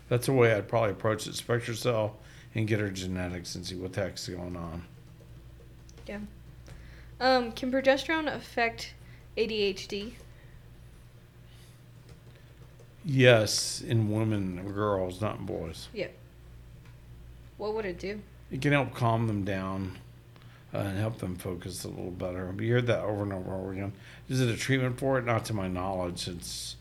That's 0.09 0.27
the 0.27 0.33
way 0.33 0.55
I'd 0.55 0.69
probably 0.69 0.91
approach 0.91 1.27
it. 1.27 1.35
Spectracell 1.35 2.13
and 2.55 2.67
get 2.67 2.81
her 2.81 2.91
genetics 2.91 3.55
and 3.55 3.67
see 3.67 3.75
what 3.75 3.93
the 3.93 4.03
heck's 4.03 4.29
going 4.29 4.57
on. 4.57 4.85
Yeah. 6.07 6.21
Um, 7.21 7.53
can 7.53 7.73
progesterone 7.73 8.33
affect 8.33 8.95
ADHD? 9.37 10.13
Yes, 13.05 13.83
in 13.83 14.11
women 14.11 14.59
or 14.65 14.73
girls, 14.73 15.21
not 15.21 15.39
in 15.39 15.47
boys. 15.47 15.89
What 17.57 17.75
would 17.75 17.85
it 17.85 17.99
do? 17.99 18.21
It 18.51 18.61
can 18.61 18.73
help 18.73 18.95
calm 18.95 19.27
them 19.27 19.45
down 19.45 19.99
uh, 20.75 20.79
and 20.79 20.99
help 20.99 21.19
them 21.19 21.37
focus 21.37 21.85
a 21.85 21.89
little 21.89 22.11
better. 22.11 22.53
You 22.59 22.73
heard 22.73 22.87
that 22.89 23.01
over 23.01 23.23
and 23.23 23.33
over 23.33 23.53
and 23.53 23.61
over 23.61 23.73
again. 23.73 23.93
Is 24.29 24.41
it 24.41 24.49
a 24.49 24.57
treatment 24.57 24.99
for 24.99 25.19
it? 25.19 25.25
Not 25.25 25.45
to 25.47 25.55
my 25.55 25.69
knowledge. 25.69 26.29
It's 26.29 26.77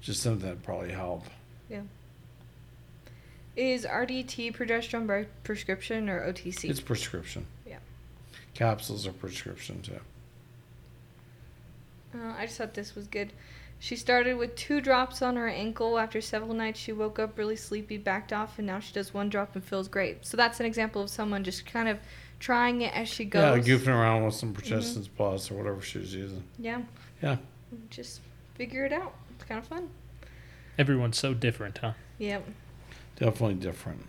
just 0.00 0.22
something 0.22 0.48
that 0.48 0.62
probably 0.62 0.92
help. 0.92 1.24
Is 3.56 3.84
RDT 3.84 4.56
progesterone 4.56 5.06
by 5.06 5.26
prescription 5.42 6.08
or 6.08 6.20
OTC? 6.32 6.70
It's 6.70 6.80
prescription. 6.80 7.46
Yeah. 7.66 7.78
Capsules 8.54 9.06
are 9.06 9.12
prescription 9.12 9.82
too. 9.82 10.00
Uh, 12.14 12.34
I 12.38 12.46
just 12.46 12.58
thought 12.58 12.74
this 12.74 12.94
was 12.94 13.06
good. 13.06 13.32
She 13.78 13.96
started 13.96 14.36
with 14.36 14.54
two 14.56 14.80
drops 14.80 15.22
on 15.22 15.36
her 15.36 15.48
ankle. 15.48 15.98
After 15.98 16.20
several 16.20 16.52
nights, 16.54 16.78
she 16.78 16.92
woke 16.92 17.18
up 17.18 17.38
really 17.38 17.56
sleepy, 17.56 17.96
backed 17.96 18.32
off, 18.32 18.58
and 18.58 18.66
now 18.66 18.78
she 18.78 18.92
does 18.92 19.14
one 19.14 19.30
drop 19.30 19.54
and 19.54 19.64
feels 19.64 19.88
great. 19.88 20.26
So 20.26 20.36
that's 20.36 20.60
an 20.60 20.66
example 20.66 21.02
of 21.02 21.08
someone 21.08 21.44
just 21.44 21.64
kind 21.64 21.88
of 21.88 21.98
trying 22.38 22.82
it 22.82 22.94
as 22.94 23.08
she 23.08 23.24
goes. 23.24 23.40
Yeah, 23.40 23.56
goes. 23.56 23.66
goofing 23.66 23.88
around 23.88 24.24
with 24.24 24.34
some 24.34 24.52
Progessence 24.52 25.08
Plus 25.08 25.50
or 25.50 25.54
whatever 25.54 25.80
she 25.80 25.98
was 25.98 26.14
using. 26.14 26.44
Yeah. 26.58 26.82
Yeah. 27.22 27.36
Just 27.88 28.20
figure 28.54 28.84
it 28.84 28.92
out. 28.92 29.14
It's 29.34 29.44
kind 29.44 29.58
of 29.58 29.66
fun. 29.66 29.88
Everyone's 30.78 31.18
so 31.18 31.32
different, 31.32 31.78
huh? 31.78 31.92
Yep. 32.18 32.46
Definitely 33.20 33.56
different. 33.56 34.04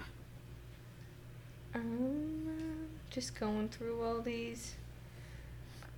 Um, 1.75 2.87
just 3.09 3.37
going 3.39 3.67
through 3.69 4.01
all 4.01 4.21
these. 4.21 4.75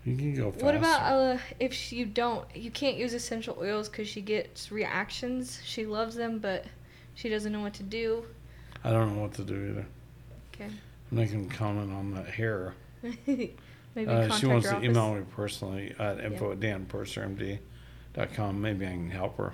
You 0.04 0.18
can 0.18 0.36
go 0.36 0.52
faster. 0.52 0.66
What 0.66 0.76
about 0.76 1.14
uh, 1.14 1.38
if 1.60 1.74
she, 1.74 1.98
you 1.98 2.06
don't? 2.06 2.44
You 2.56 2.72
can't 2.72 2.98
use 2.98 3.14
essential 3.14 3.56
oils 3.62 3.88
because 3.88 4.08
she 4.08 4.22
gets 4.22 4.72
reactions. 4.72 5.62
She 5.64 5.86
loves 5.86 6.16
them, 6.16 6.40
but 6.40 6.66
she 7.16 7.30
doesn't 7.30 7.52
know 7.54 7.62
what 7.62 7.76
to 7.76 7.84
do. 7.84 8.26
I 8.84 8.90
don't 8.92 9.16
know 9.16 9.22
what 9.22 9.34
to 9.36 9.44
do 9.44 9.70
either. 9.70 9.86
Okay. 10.54 10.66
I'm 10.66 11.18
not 11.18 11.32
going 11.32 11.48
to 11.48 11.56
comment 11.56 11.94
on 11.94 12.14
that 12.16 12.28
hair. 12.28 12.74
Maybe 13.28 13.56
Uh, 14.08 14.36
she 14.36 14.48
wants 14.48 14.68
to 14.70 14.84
email 14.84 15.14
me 15.14 15.22
personally 15.36 15.94
at 16.00 16.20
info 16.20 16.52
at 16.52 16.60
danpursermd.com. 16.60 18.62
Maybe 18.62 18.88
I 18.88 18.90
can 18.90 19.12
help 19.12 19.38
her. 19.38 19.54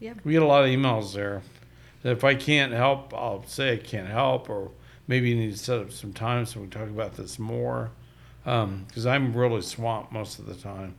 Yeah. 0.00 0.14
We 0.24 0.32
get 0.32 0.42
a 0.42 0.46
lot 0.46 0.64
of 0.64 0.70
emails 0.70 1.12
there. 1.12 1.42
If 2.06 2.24
I 2.24 2.34
can't 2.34 2.72
help, 2.72 3.12
I'll 3.14 3.44
say 3.46 3.72
I 3.72 3.76
can't 3.76 4.08
help, 4.08 4.48
or 4.48 4.70
maybe 5.08 5.30
you 5.30 5.36
need 5.36 5.52
to 5.52 5.58
set 5.58 5.80
up 5.80 5.92
some 5.92 6.12
time 6.12 6.46
so 6.46 6.60
we 6.60 6.68
can 6.68 6.80
talk 6.80 6.88
about 6.88 7.16
this 7.16 7.38
more. 7.38 7.90
Because 8.44 9.06
I'm 9.06 9.34
really 9.34 9.62
swamped 9.62 10.12
most 10.12 10.38
of 10.38 10.46
the 10.46 10.54
time. 10.54 10.94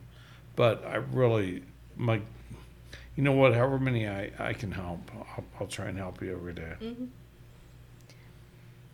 But 0.54 0.84
I 0.84 0.96
really, 0.96 1.62
my, 1.96 2.20
you 3.16 3.22
know 3.22 3.32
what, 3.32 3.54
however 3.54 3.78
many 3.78 4.06
I, 4.06 4.30
I 4.38 4.52
can 4.52 4.70
help, 4.70 5.00
I'll, 5.14 5.44
I'll 5.60 5.66
try 5.66 5.86
and 5.86 5.96
help 5.96 6.20
you 6.20 6.32
every 6.32 6.52
day. 6.52 6.74
hmm 6.78 7.04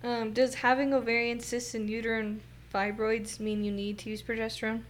Um, 0.07 0.33
does 0.33 0.55
having 0.55 0.93
ovarian 0.95 1.41
cysts 1.41 1.75
and 1.75 1.89
uterine 1.89 2.43
fibroids 2.73 3.41
mean 3.41 3.65
you 3.65 3.73
need 3.73 3.99
to 3.99 4.11
use 4.11 4.23
progesterone? 4.23 4.83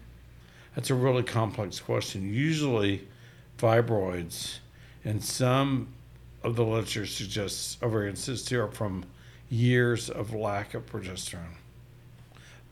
That's 0.75 0.91
a 0.91 0.95
really 0.95 1.22
complex 1.22 1.79
question. 1.81 2.35
Usually, 2.35 3.07
fibroids 3.59 4.59
and 5.05 5.22
some 5.22 5.89
of 6.45 6.57
the 6.57 6.64
literature 6.64 7.07
suggests 7.07 7.78
ovarian 7.82 8.16
cysts 8.16 8.53
are 8.53 8.68
from 8.68 9.05
years 9.49 10.11
of 10.11 10.34
lack 10.34 10.74
of 10.74 10.86
progesterone. 10.86 11.57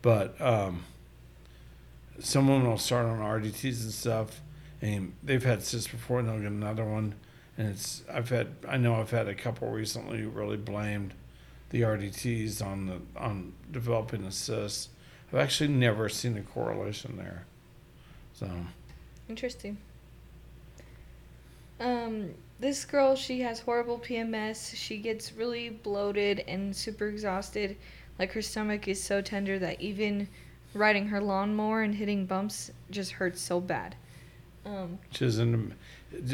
But 0.02 0.38
um, 0.40 0.84
some 2.20 2.48
women 2.48 2.68
will 2.68 2.78
start 2.78 3.06
on 3.06 3.18
RDTs 3.18 3.82
and 3.82 3.92
stuff, 3.92 4.40
and 4.80 5.14
they've 5.22 5.44
had 5.44 5.62
cysts 5.62 5.90
before, 5.90 6.20
and 6.20 6.28
they'll 6.28 6.38
get 6.38 6.50
another 6.50 6.84
one. 6.84 7.14
And 7.56 7.68
it's 7.68 8.02
I've 8.12 8.28
had 8.28 8.48
I 8.68 8.76
know 8.76 8.96
I've 8.96 9.10
had 9.10 9.28
a 9.28 9.34
couple 9.34 9.68
recently 9.68 10.20
who 10.20 10.28
really 10.28 10.56
blamed 10.56 11.14
the 11.70 11.82
RDTs 11.82 12.64
on 12.64 12.86
the 12.86 13.00
on 13.16 13.54
developing 13.70 14.24
a 14.24 14.32
cyst. 14.32 14.90
I've 15.32 15.38
actually 15.38 15.68
never 15.68 16.08
seen 16.08 16.36
a 16.36 16.42
correlation 16.42 17.16
there. 17.16 17.46
So 18.34 18.48
Interesting. 19.28 19.78
Um, 21.80 22.34
this 22.62 22.84
girl, 22.84 23.16
she 23.16 23.40
has 23.40 23.58
horrible 23.58 23.98
PMS. 23.98 24.74
She 24.76 24.98
gets 24.98 25.32
really 25.32 25.68
bloated 25.68 26.44
and 26.46 26.74
super 26.74 27.08
exhausted. 27.08 27.76
Like 28.20 28.30
her 28.32 28.40
stomach 28.40 28.86
is 28.86 29.02
so 29.02 29.20
tender 29.20 29.58
that 29.58 29.80
even 29.80 30.28
riding 30.72 31.08
her 31.08 31.20
lawnmower 31.20 31.82
and 31.82 31.94
hitting 31.94 32.24
bumps 32.24 32.70
just 32.88 33.10
hurts 33.12 33.40
so 33.40 33.60
bad. 33.60 33.96
Um, 34.64 35.00
She's 35.10 35.40
in. 35.40 35.74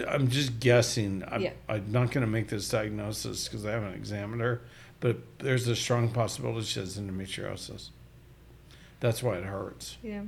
I'm 0.06 0.28
just 0.28 0.60
guessing. 0.60 1.24
I'm, 1.26 1.40
Yeah. 1.40 1.52
I'm 1.66 1.90
not 1.90 2.10
going 2.10 2.26
to 2.26 2.30
make 2.30 2.48
this 2.48 2.68
diagnosis 2.68 3.48
because 3.48 3.64
I 3.64 3.70
haven't 3.70 3.94
examined 3.94 4.42
her, 4.42 4.60
but 5.00 5.16
there's 5.38 5.66
a 5.66 5.74
strong 5.74 6.10
possibility 6.10 6.66
she 6.66 6.80
has 6.80 6.98
endometriosis. 6.98 7.88
That's 9.00 9.22
why 9.22 9.38
it 9.38 9.44
hurts, 9.44 9.96
yeah. 10.02 10.22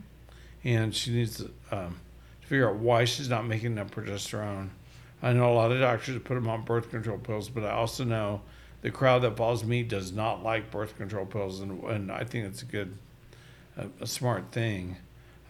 and 0.62 0.94
she 0.94 1.10
needs 1.10 1.38
to, 1.38 1.50
um, 1.76 1.98
to 2.40 2.46
figure 2.46 2.70
out 2.70 2.76
why 2.76 3.04
she's 3.04 3.28
not 3.28 3.44
making 3.44 3.72
enough 3.72 3.90
progesterone. 3.90 4.68
I 5.22 5.32
know 5.32 5.52
a 5.52 5.54
lot 5.54 5.72
of 5.72 5.80
doctors 5.80 6.18
put 6.22 6.34
them 6.34 6.48
on 6.48 6.64
birth 6.64 6.90
control 6.90 7.18
pills, 7.18 7.48
but 7.48 7.64
I 7.64 7.72
also 7.72 8.04
know 8.04 8.42
the 8.82 8.90
crowd 8.90 9.22
that 9.22 9.36
follows 9.36 9.64
me 9.64 9.82
does 9.82 10.12
not 10.12 10.42
like 10.42 10.70
birth 10.70 10.96
control 10.96 11.26
pills, 11.26 11.60
and, 11.60 11.82
and 11.84 12.10
I 12.10 12.24
think 12.24 12.46
it's 12.46 12.62
a 12.62 12.66
good, 12.66 12.96
a, 13.76 13.88
a 14.00 14.06
smart 14.06 14.52
thing 14.52 14.96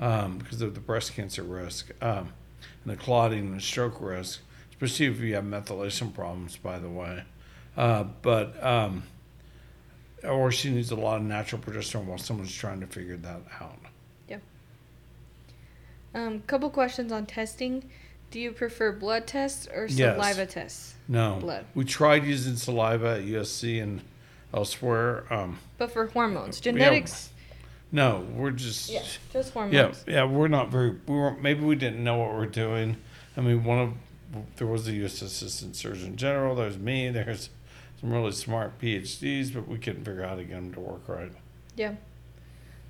um, 0.01 0.39
because 0.39 0.61
of 0.61 0.75
the 0.75 0.81
breast 0.81 1.15
cancer 1.15 1.43
risk 1.43 1.91
um, 2.03 2.33
and 2.85 2.93
the 2.93 2.97
clotting 2.97 3.53
and 3.53 3.63
stroke 3.63 4.01
risk, 4.01 4.41
especially 4.71 5.07
if 5.07 5.21
you 5.21 5.35
have 5.35 5.45
methylation 5.45 6.13
problems, 6.13 6.57
by 6.57 6.79
the 6.79 6.89
way. 6.89 7.23
Uh, 7.77 8.05
but 8.23 8.63
um, 8.65 9.05
or 10.25 10.51
she 10.51 10.71
needs 10.71 10.91
a 10.91 10.97
lot 10.97 11.17
of 11.17 11.23
natural 11.23 11.61
progesterone 11.63 12.05
while 12.05 12.19
someone's 12.19 12.55
trying 12.55 12.81
to 12.81 12.87
figure 12.87 13.17
that 13.17 13.41
out. 13.61 13.79
Yeah. 14.29 14.39
Um, 16.15 16.41
couple 16.43 16.71
questions 16.71 17.13
on 17.13 17.27
testing. 17.27 17.89
Do 18.31 18.39
you 18.41 18.53
prefer 18.53 18.93
blood 18.93 19.27
tests 19.27 19.67
or 19.75 19.87
Yes. 19.87 20.17
saliva 20.17 20.47
tests? 20.47 20.95
No, 21.09 21.39
Blood. 21.41 21.65
we 21.75 21.85
tried 21.85 22.25
using 22.25 22.57
saliva 22.57 23.17
at 23.19 23.25
USC 23.25 23.81
and 23.81 24.03
elsewhere. 24.55 25.25
Um, 25.33 25.59
But 25.79 25.91
for 25.93 26.07
hormones, 26.07 26.61
genetics. 26.61 27.31
no, 27.91 28.25
we're 28.35 28.53
just 28.53 28.89
Yeah, 28.91 29.03
just 29.33 29.53
hormones. 29.53 30.05
Yeah, 30.07 30.15
yeah, 30.15 30.25
we're 30.25 30.47
not 30.49 30.71
very. 30.71 30.91
We 31.07 31.15
were 31.17 31.33
maybe 31.33 31.65
we 31.65 31.75
didn't 31.75 32.03
know 32.05 32.17
what 32.19 32.31
we 32.31 32.37
we're 32.39 32.47
doing. 32.47 32.97
I 33.37 33.41
mean, 33.41 33.65
one 33.65 33.79
of 33.79 34.47
there 34.57 34.67
was 34.69 34.85
the 34.87 34.93
U.S. 34.93 35.21
Assistant 35.23 35.75
Surgeon 35.75 36.15
General. 36.17 36.55
There's 36.55 36.79
me. 36.79 37.11
There's 37.11 37.51
some 38.01 38.13
really 38.13 38.31
smart 38.33 38.79
PhDs, 38.81 39.53
but 39.53 39.67
we 39.67 39.79
couldn't 39.79 40.05
figure 40.05 40.23
out 40.23 40.31
how 40.31 40.37
to 40.37 40.45
get 40.45 40.55
them 40.55 40.73
to 40.75 40.81
work 40.81 41.09
right. 41.09 41.33
Yeah. 41.75 41.95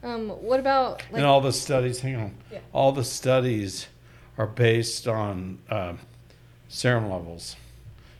Um, 0.02 0.28
what 0.28 0.60
about 0.60 1.02
like 1.10 1.18
and 1.18 1.24
all 1.26 1.40
the 1.40 1.52
studies, 1.52 2.00
hang 2.00 2.16
on, 2.16 2.34
Yeah. 2.52 2.58
all 2.72 2.92
the 2.92 3.04
studies 3.04 3.86
are 4.40 4.46
based 4.46 5.06
on 5.06 5.58
um, 5.68 5.98
serum 6.66 7.10
levels. 7.10 7.56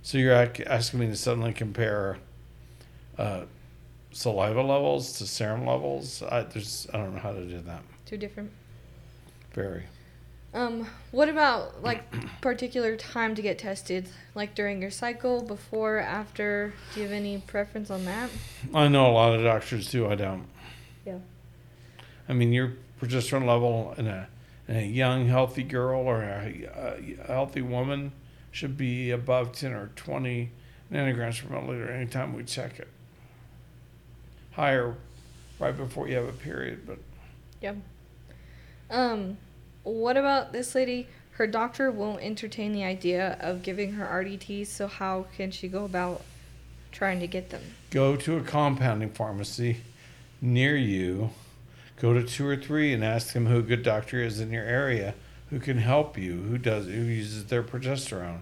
So 0.02 0.18
you're 0.18 0.34
asking 0.34 1.00
me 1.00 1.06
to 1.06 1.16
suddenly 1.16 1.54
compare 1.54 2.18
uh, 3.16 3.44
saliva 4.12 4.60
levels 4.60 5.14
to 5.14 5.26
serum 5.26 5.64
levels? 5.64 6.22
I, 6.22 6.42
there's, 6.42 6.86
I 6.92 6.98
don't 6.98 7.14
know 7.14 7.20
how 7.20 7.32
to 7.32 7.46
do 7.46 7.60
that. 7.62 7.82
two 8.04 8.18
different? 8.18 8.50
Very. 9.54 9.84
Um, 10.52 10.86
what 11.10 11.30
about 11.30 11.82
like 11.82 12.02
particular 12.42 12.96
time 12.96 13.34
to 13.34 13.40
get 13.40 13.58
tested? 13.58 14.06
Like 14.34 14.54
during 14.54 14.82
your 14.82 14.90
cycle, 14.90 15.40
before, 15.40 16.00
after? 16.00 16.74
Do 16.92 17.00
you 17.00 17.06
have 17.06 17.16
any 17.16 17.38
preference 17.38 17.90
on 17.90 18.04
that? 18.04 18.28
I 18.74 18.88
know 18.88 19.10
a 19.10 19.14
lot 19.14 19.34
of 19.34 19.42
doctors 19.42 19.90
do. 19.90 20.06
I 20.06 20.16
don't. 20.16 20.44
Yeah. 21.06 21.18
I 22.28 22.34
mean, 22.34 22.52
your 22.52 22.74
progesterone 23.00 23.46
level 23.46 23.94
in 23.96 24.06
a, 24.06 24.28
a 24.70 24.86
young, 24.86 25.26
healthy 25.26 25.64
girl 25.64 26.00
or 26.00 26.22
a, 26.22 26.96
a 27.26 27.26
healthy 27.26 27.60
woman 27.62 28.12
should 28.52 28.76
be 28.76 29.10
above 29.10 29.52
10 29.52 29.72
or 29.72 29.90
20 29.96 30.50
nanograms 30.92 31.42
per 31.42 31.54
milliliter 31.54 31.90
anytime 31.90 32.34
we 32.34 32.44
check 32.44 32.78
it. 32.78 32.88
Higher 34.52 34.94
right 35.58 35.76
before 35.76 36.08
you 36.08 36.16
have 36.16 36.28
a 36.28 36.32
period, 36.32 36.86
but 36.86 36.98
Yeah. 37.60 37.74
Um, 38.90 39.36
what 39.82 40.16
about 40.16 40.52
this 40.52 40.74
lady? 40.74 41.06
Her 41.32 41.46
doctor 41.46 41.90
won't 41.90 42.22
entertain 42.22 42.72
the 42.72 42.84
idea 42.84 43.38
of 43.40 43.62
giving 43.62 43.92
her 43.92 44.04
RDTs, 44.06 44.66
so 44.66 44.86
how 44.86 45.26
can 45.36 45.50
she 45.50 45.68
go 45.68 45.84
about 45.84 46.22
trying 46.92 47.20
to 47.20 47.26
get 47.26 47.50
them? 47.50 47.62
go 47.90 48.14
to 48.16 48.36
a 48.36 48.40
compounding 48.42 49.10
pharmacy 49.10 49.78
near 50.40 50.76
you. 50.76 51.30
Go 52.00 52.14
to 52.14 52.22
two 52.22 52.46
or 52.46 52.56
three 52.56 52.92
and 52.92 53.04
ask 53.04 53.34
them 53.34 53.46
who 53.46 53.58
a 53.58 53.62
good 53.62 53.82
doctor 53.82 54.22
is 54.22 54.40
in 54.40 54.50
your 54.50 54.64
area 54.64 55.14
who 55.50 55.58
can 55.58 55.78
help 55.78 56.16
you, 56.16 56.40
who 56.42 56.56
does 56.56 56.86
who 56.86 56.92
uses 56.92 57.44
their 57.46 57.62
progesterone. 57.62 58.40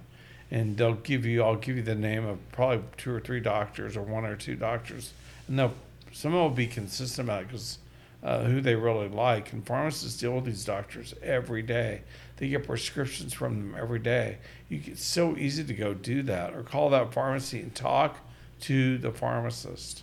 And 0.50 0.76
they'll 0.76 0.94
give 0.94 1.26
you 1.26 1.42
I'll 1.42 1.56
give 1.56 1.76
you 1.76 1.82
the 1.82 1.94
name 1.94 2.24
of 2.24 2.38
probably 2.52 2.84
two 2.96 3.12
or 3.12 3.20
three 3.20 3.40
doctors 3.40 3.96
or 3.96 4.02
one 4.02 4.24
or 4.24 4.36
two 4.36 4.54
doctors. 4.54 5.12
And 5.48 5.58
they'll 5.58 5.74
some 6.12 6.32
of 6.32 6.38
them 6.38 6.42
will 6.42 6.50
be 6.50 6.66
consistent 6.66 7.26
about 7.26 7.42
it 7.42 7.48
because 7.48 7.78
uh, 8.22 8.44
who 8.44 8.60
they 8.60 8.74
really 8.74 9.08
like. 9.08 9.52
And 9.52 9.66
pharmacists 9.66 10.20
deal 10.20 10.32
with 10.32 10.44
these 10.44 10.64
doctors 10.64 11.14
every 11.22 11.62
day. 11.62 12.02
They 12.36 12.48
get 12.48 12.66
prescriptions 12.66 13.32
from 13.32 13.72
them 13.72 13.76
every 13.78 13.98
day. 13.98 14.38
You, 14.68 14.80
it's 14.86 15.04
so 15.04 15.36
easy 15.36 15.64
to 15.64 15.74
go 15.74 15.94
do 15.94 16.22
that 16.22 16.54
or 16.54 16.62
call 16.62 16.90
that 16.90 17.12
pharmacy 17.12 17.60
and 17.60 17.74
talk 17.74 18.18
to 18.62 18.98
the 18.98 19.10
pharmacist, 19.10 20.02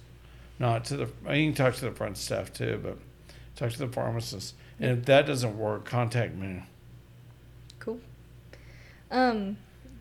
not 0.59 0.85
to 0.85 0.97
the. 0.97 1.09
I 1.25 1.33
mean, 1.33 1.39
you 1.39 1.53
can 1.53 1.65
talk 1.65 1.75
to 1.75 1.85
the 1.85 1.91
front 1.91 2.17
staff 2.17 2.53
too, 2.53 2.79
but 2.83 2.97
talk 3.55 3.71
to 3.71 3.79
the 3.79 3.87
pharmacist. 3.87 4.55
And 4.79 4.99
if 4.99 5.05
that 5.05 5.25
doesn't 5.25 5.57
work, 5.57 5.85
contact 5.85 6.35
me. 6.35 6.63
Cool. 7.79 7.99
Um, 9.09 9.57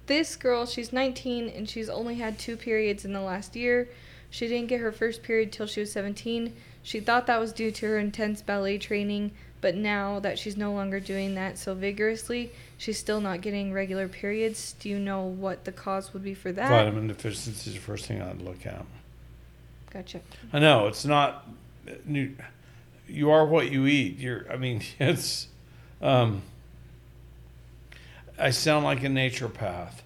this 0.06 0.36
girl, 0.36 0.66
she's 0.66 0.92
19 0.92 1.48
and 1.48 1.68
she's 1.68 1.88
only 1.88 2.16
had 2.16 2.38
two 2.38 2.56
periods 2.56 3.04
in 3.04 3.12
the 3.12 3.20
last 3.20 3.56
year. 3.56 3.88
She 4.30 4.48
didn't 4.48 4.68
get 4.68 4.80
her 4.80 4.90
first 4.90 5.22
period 5.22 5.52
till 5.52 5.66
she 5.66 5.80
was 5.80 5.92
17. 5.92 6.54
She 6.82 7.00
thought 7.00 7.26
that 7.28 7.40
was 7.40 7.52
due 7.52 7.70
to 7.70 7.86
her 7.86 7.98
intense 7.98 8.42
ballet 8.42 8.78
training, 8.78 9.30
but 9.60 9.76
now 9.76 10.18
that 10.20 10.38
she's 10.38 10.56
no 10.56 10.72
longer 10.72 10.98
doing 10.98 11.36
that 11.36 11.56
so 11.56 11.74
vigorously, 11.74 12.52
she's 12.76 12.98
still 12.98 13.20
not 13.20 13.40
getting 13.40 13.72
regular 13.72 14.08
periods. 14.08 14.74
Do 14.80 14.88
you 14.88 14.98
know 14.98 15.22
what 15.22 15.64
the 15.64 15.72
cause 15.72 16.12
would 16.12 16.24
be 16.24 16.34
for 16.34 16.52
that? 16.52 16.68
Vitamin 16.68 17.06
deficiency 17.06 17.70
is 17.70 17.76
the 17.76 17.80
first 17.80 18.06
thing 18.06 18.20
I'd 18.20 18.42
look 18.42 18.66
at. 18.66 18.84
Gotcha. 19.90 20.20
I 20.52 20.58
know 20.58 20.88
it's 20.88 21.04
not. 21.04 21.48
You, 23.06 23.30
are 23.30 23.46
what 23.46 23.70
you 23.70 23.86
eat. 23.86 24.18
You're. 24.18 24.50
I 24.50 24.56
mean, 24.56 24.82
it's. 24.98 25.48
Um, 26.00 26.42
I 28.38 28.50
sound 28.50 28.84
like 28.84 29.02
a 29.04 29.06
naturopath, 29.06 30.00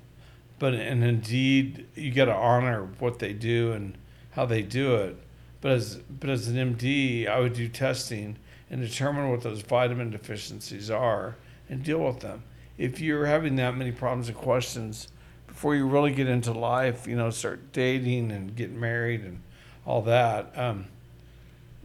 but 0.59 0.75
and 0.75 1.03
indeed 1.03 1.87
you 1.95 2.13
got 2.13 2.27
to 2.27 2.35
honor 2.35 2.89
what 2.99 3.19
they 3.21 3.33
do 3.33 3.73
and 3.73 3.97
how 4.33 4.45
they 4.45 4.63
do 4.63 4.97
it. 4.97 5.17
But 5.61 5.73
as 5.73 5.97
but 5.97 6.31
as 6.31 6.49
an 6.49 6.57
MD, 6.57 7.27
I 7.27 7.41
would 7.41 7.55
do 7.55 7.69
testing 7.69 8.37
and 8.71 8.81
determine 8.81 9.31
what 9.31 9.43
those 9.43 9.63
vitamin 9.63 10.11
deficiencies 10.11 10.91
are 10.91 11.37
and 11.69 11.83
deal 11.83 12.01
with 12.01 12.21
them. 12.21 12.43
If 12.77 13.01
you're 13.01 13.27
having 13.27 13.57
that 13.57 13.77
many 13.77 13.93
problems 13.93 14.29
and 14.29 14.37
questions 14.37 15.09
before 15.47 15.75
you 15.75 15.87
really 15.87 16.13
get 16.13 16.29
into 16.29 16.53
life, 16.53 17.07
you 17.07 17.17
know, 17.17 17.31
start 17.31 17.73
dating 17.73 18.31
and 18.31 18.55
get 18.55 18.71
married 18.71 19.23
and 19.23 19.41
all 19.85 20.03
that, 20.03 20.53
um, 20.57 20.87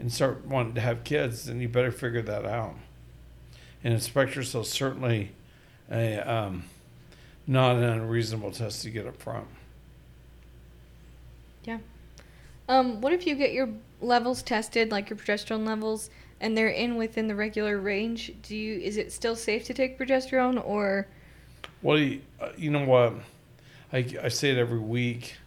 and 0.04 0.12
start 0.12 0.46
wanting 0.46 0.74
to 0.74 0.82
have 0.82 1.06
kids, 1.06 1.46
then 1.46 1.62
you 1.62 1.70
better 1.70 1.90
figure 1.90 2.22
that 2.22 2.46
out. 2.46 2.76
And 3.86 3.94
Inspector 3.94 4.44
Cell 4.44 4.66
certainly 4.66 5.32
a 5.90 6.20
um, 6.20 6.66
not 7.48 7.78
an 7.78 7.84
unreasonable 7.84 8.52
test 8.52 8.82
to 8.84 8.90
get 8.90 9.08
up 9.08 9.22
front. 9.22 9.48
Yeah. 11.64 11.78
Um, 12.68 13.00
what 13.00 13.14
if 13.14 13.26
you 13.26 13.36
get 13.36 13.54
your 13.54 13.70
levels 14.02 14.44
tested, 14.44 14.92
like 14.92 15.10
your 15.10 15.18
progesterone 15.18 15.66
levels, 15.66 16.10
and 16.42 16.58
they're 16.58 16.68
in 16.68 16.98
within 16.98 17.30
the 17.30 17.36
regular 17.36 17.80
range? 17.80 18.34
Do 18.42 18.58
you 18.58 18.82
is 18.82 18.98
it 18.98 19.14
still 19.14 19.38
safe 19.38 19.64
to 19.68 19.74
take 19.74 19.98
progesterone 19.98 20.62
or 20.66 21.08
Well, 21.82 21.98
you, 21.98 22.22
uh, 22.42 22.50
you 22.58 22.72
know 22.72 22.84
what? 22.84 23.14
I, 23.94 24.06
I 24.22 24.28
say 24.28 24.52
it 24.52 24.58
every 24.58 24.80
week. 24.80 25.38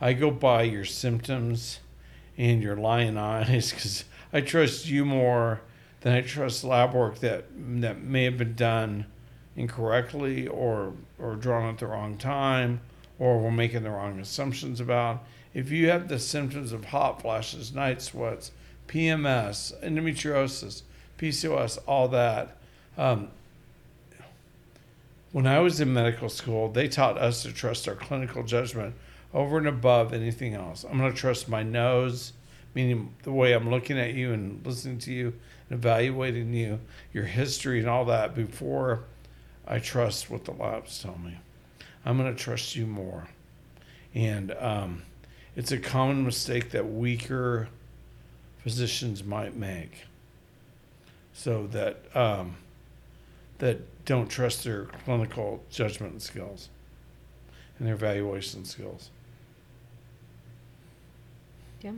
I 0.00 0.14
go 0.14 0.32
by 0.32 0.62
your 0.64 0.84
symptoms 0.84 1.78
and 2.40 2.62
your 2.62 2.76
lying 2.76 3.18
eyes 3.18 3.70
because 3.70 4.04
I 4.32 4.40
trust 4.40 4.88
you 4.88 5.04
more 5.04 5.60
than 6.00 6.14
I 6.14 6.22
trust 6.22 6.64
lab 6.64 6.94
work 6.94 7.18
that 7.18 7.44
that 7.82 8.02
may 8.02 8.24
have 8.24 8.38
been 8.38 8.54
done 8.54 9.06
incorrectly 9.56 10.48
or 10.48 10.94
or 11.18 11.36
drawn 11.36 11.68
at 11.68 11.78
the 11.78 11.86
wrong 11.86 12.16
time 12.16 12.80
or 13.18 13.38
we're 13.38 13.50
making 13.50 13.82
the 13.82 13.90
wrong 13.90 14.18
assumptions 14.18 14.80
about. 14.80 15.22
If 15.52 15.70
you 15.70 15.90
have 15.90 16.08
the 16.08 16.18
symptoms 16.18 16.72
of 16.72 16.86
hot 16.86 17.20
flashes, 17.20 17.74
night 17.74 18.00
sweats, 18.00 18.52
PMS, 18.88 19.78
endometriosis, 19.82 20.82
PCOS, 21.18 21.78
all 21.86 22.08
that, 22.08 22.56
um, 22.96 23.28
when 25.32 25.46
I 25.46 25.58
was 25.58 25.80
in 25.80 25.92
medical 25.92 26.30
school, 26.30 26.70
they 26.70 26.88
taught 26.88 27.18
us 27.18 27.42
to 27.42 27.52
trust 27.52 27.86
our 27.86 27.94
clinical 27.94 28.42
judgment 28.42 28.94
over 29.32 29.58
and 29.58 29.66
above 29.66 30.12
anything 30.12 30.54
else. 30.54 30.84
I'm 30.84 30.98
going 30.98 31.12
to 31.12 31.16
trust 31.16 31.48
my 31.48 31.62
nose, 31.62 32.32
meaning 32.74 33.14
the 33.22 33.32
way 33.32 33.52
I'm 33.52 33.70
looking 33.70 33.98
at 33.98 34.14
you 34.14 34.32
and 34.32 34.64
listening 34.64 34.98
to 34.98 35.12
you 35.12 35.32
and 35.68 35.78
evaluating 35.78 36.52
you, 36.52 36.80
your 37.12 37.24
history 37.24 37.78
and 37.78 37.88
all 37.88 38.04
that 38.06 38.34
before 38.34 39.04
I 39.66 39.78
trust 39.78 40.30
what 40.30 40.44
the 40.44 40.52
labs 40.52 41.00
tell 41.00 41.18
me. 41.18 41.38
I'm 42.04 42.16
going 42.16 42.34
to 42.34 42.42
trust 42.42 42.74
you 42.74 42.86
more. 42.86 43.28
And 44.14 44.52
um, 44.58 45.02
it's 45.54 45.70
a 45.70 45.78
common 45.78 46.24
mistake 46.24 46.70
that 46.70 46.90
weaker 46.90 47.68
physicians 48.58 49.22
might 49.22 49.56
make. 49.56 50.04
So 51.32 51.68
that 51.68 52.04
um, 52.14 52.56
that 53.58 54.04
don't 54.04 54.28
trust 54.28 54.64
their 54.64 54.86
clinical 55.04 55.62
judgment 55.70 56.20
skills 56.22 56.68
and 57.78 57.86
their 57.86 57.94
evaluation 57.94 58.64
skills. 58.64 59.10
Yeah. 61.80 61.92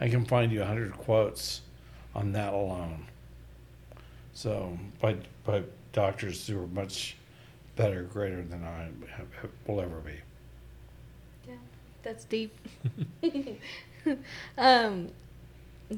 I 0.00 0.08
can 0.08 0.24
find 0.24 0.52
you 0.52 0.62
a 0.62 0.66
hundred 0.66 0.92
quotes 0.92 1.62
on 2.14 2.32
that 2.32 2.52
alone. 2.52 3.06
So 4.34 4.76
by 5.00 5.16
by 5.44 5.62
doctors 5.92 6.46
who 6.46 6.62
are 6.62 6.66
much 6.68 7.16
better, 7.76 8.02
greater 8.02 8.42
than 8.42 8.64
I 8.64 8.90
have, 9.16 9.32
have, 9.40 9.50
will 9.66 9.80
ever 9.80 10.00
be. 10.00 10.14
Yeah, 11.46 11.54
that's 12.02 12.24
deep? 12.24 12.56
um, 14.58 15.08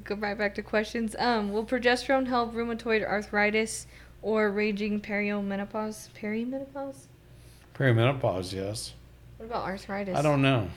go 0.05 0.15
right 0.17 0.37
back 0.37 0.55
to 0.57 0.63
questions. 0.63 1.17
Um, 1.19 1.53
will 1.53 1.65
progesterone 1.65 2.27
help 2.27 2.55
rheumatoid 2.55 3.05
arthritis 3.05 3.87
or 4.23 4.51
raging 4.51 5.01
perimenopause? 5.01 6.09
Perimenopause? 6.21 7.07
Perimenopause, 7.75 8.53
yes. 8.53 8.95
What 9.37 9.47
about 9.47 9.65
arthritis? 9.65 10.17
I 10.17 10.23
don't 10.23 10.43
know. 10.43 10.69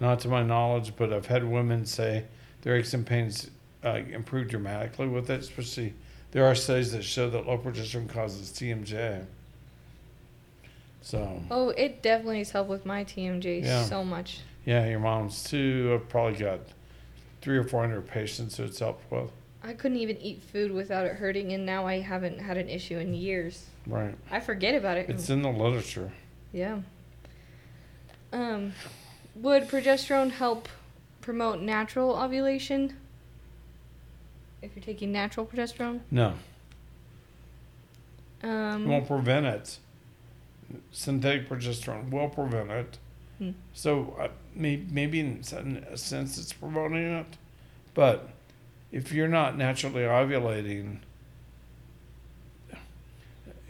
Not 0.00 0.20
to 0.20 0.28
my 0.28 0.42
knowledge, 0.42 0.92
but 0.96 1.12
I've 1.12 1.26
had 1.26 1.44
women 1.44 1.84
say 1.86 2.24
their 2.62 2.76
aches 2.76 2.94
and 2.94 3.04
pains 3.06 3.50
uh, 3.84 4.00
improved 4.10 4.50
dramatically 4.50 5.08
with 5.08 5.28
it. 5.30 5.40
Especially, 5.40 5.94
there 6.32 6.44
are 6.46 6.54
studies 6.54 6.92
that 6.92 7.02
show 7.02 7.28
that 7.30 7.46
low 7.46 7.58
progesterone 7.58 8.08
causes 8.08 8.50
TMJ. 8.50 9.24
So, 11.02 11.40
Oh, 11.50 11.70
it 11.70 12.02
definitely 12.02 12.38
has 12.38 12.50
helped 12.50 12.68
with 12.70 12.84
my 12.84 13.04
TMJ 13.04 13.62
Yeah. 13.64 13.84
so 13.84 14.04
much. 14.04 14.40
yeah, 14.64 14.86
your 14.88 15.00
mom's 15.00 15.42
too. 15.44 15.92
I've 15.94 16.08
probably 16.08 16.38
got 16.38 16.60
three 17.40 17.56
or 17.56 17.64
four 17.64 17.80
hundred 17.80 18.06
patients 18.06 18.56
who 18.56 18.64
it's 18.64 18.78
helped 18.78 19.10
with. 19.10 19.30
I 19.62 19.72
couldn't 19.72 19.98
even 19.98 20.18
eat 20.18 20.42
food 20.42 20.70
without 20.70 21.06
it 21.06 21.14
hurting, 21.16 21.52
and 21.52 21.64
now 21.66 21.86
I 21.86 22.00
haven't 22.00 22.40
had 22.40 22.56
an 22.56 22.68
issue 22.68 22.98
in 22.98 23.14
years. 23.14 23.66
Right. 23.86 24.14
I 24.30 24.40
forget 24.40 24.74
about 24.74 24.96
it. 24.98 25.08
It's 25.08 25.30
in 25.30 25.42
the 25.42 25.48
literature. 25.50 26.12
Yeah. 26.52 26.80
Um, 28.32 28.72
would 29.42 29.68
progesterone 29.68 30.30
help 30.30 30.68
promote 31.20 31.60
natural 31.60 32.14
ovulation? 32.16 32.96
If 34.62 34.74
you're 34.74 34.84
taking 34.84 35.12
natural 35.12 35.46
progesterone, 35.46 36.00
No, 36.10 36.34
it 38.42 38.46
um, 38.46 38.86
won't 38.86 39.06
prevent 39.06 39.46
it. 39.46 39.78
Synthetic 40.90 41.48
progesterone 41.48 42.10
will 42.10 42.28
prevent 42.28 42.70
it. 42.70 42.98
Hmm. 43.38 43.50
So 43.72 44.16
uh, 44.18 44.28
may, 44.54 44.82
maybe 44.90 45.20
in 45.20 45.42
a 45.90 45.96
sense 45.96 46.38
it's 46.38 46.52
promoting 46.52 47.18
it, 47.18 47.26
but 47.94 48.30
if 48.90 49.12
you're 49.12 49.28
not 49.28 49.56
naturally 49.56 50.02
ovulating, 50.02 50.98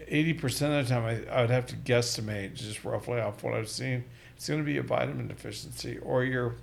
eighty 0.06 0.32
percent 0.32 0.72
of 0.72 0.88
the 0.88 0.94
time 0.94 1.04
I, 1.04 1.30
I 1.30 1.42
would 1.42 1.50
have 1.50 1.66
to 1.66 1.76
guesstimate 1.76 2.54
just 2.54 2.82
roughly 2.84 3.20
off 3.20 3.42
what 3.42 3.54
I've 3.54 3.68
seen. 3.68 4.04
It's 4.38 4.48
going 4.48 4.60
to 4.60 4.64
be 4.64 4.78
a 4.78 4.82
vitamin 4.84 5.26
deficiency, 5.26 5.98
or 5.98 6.22
you're 6.22 6.54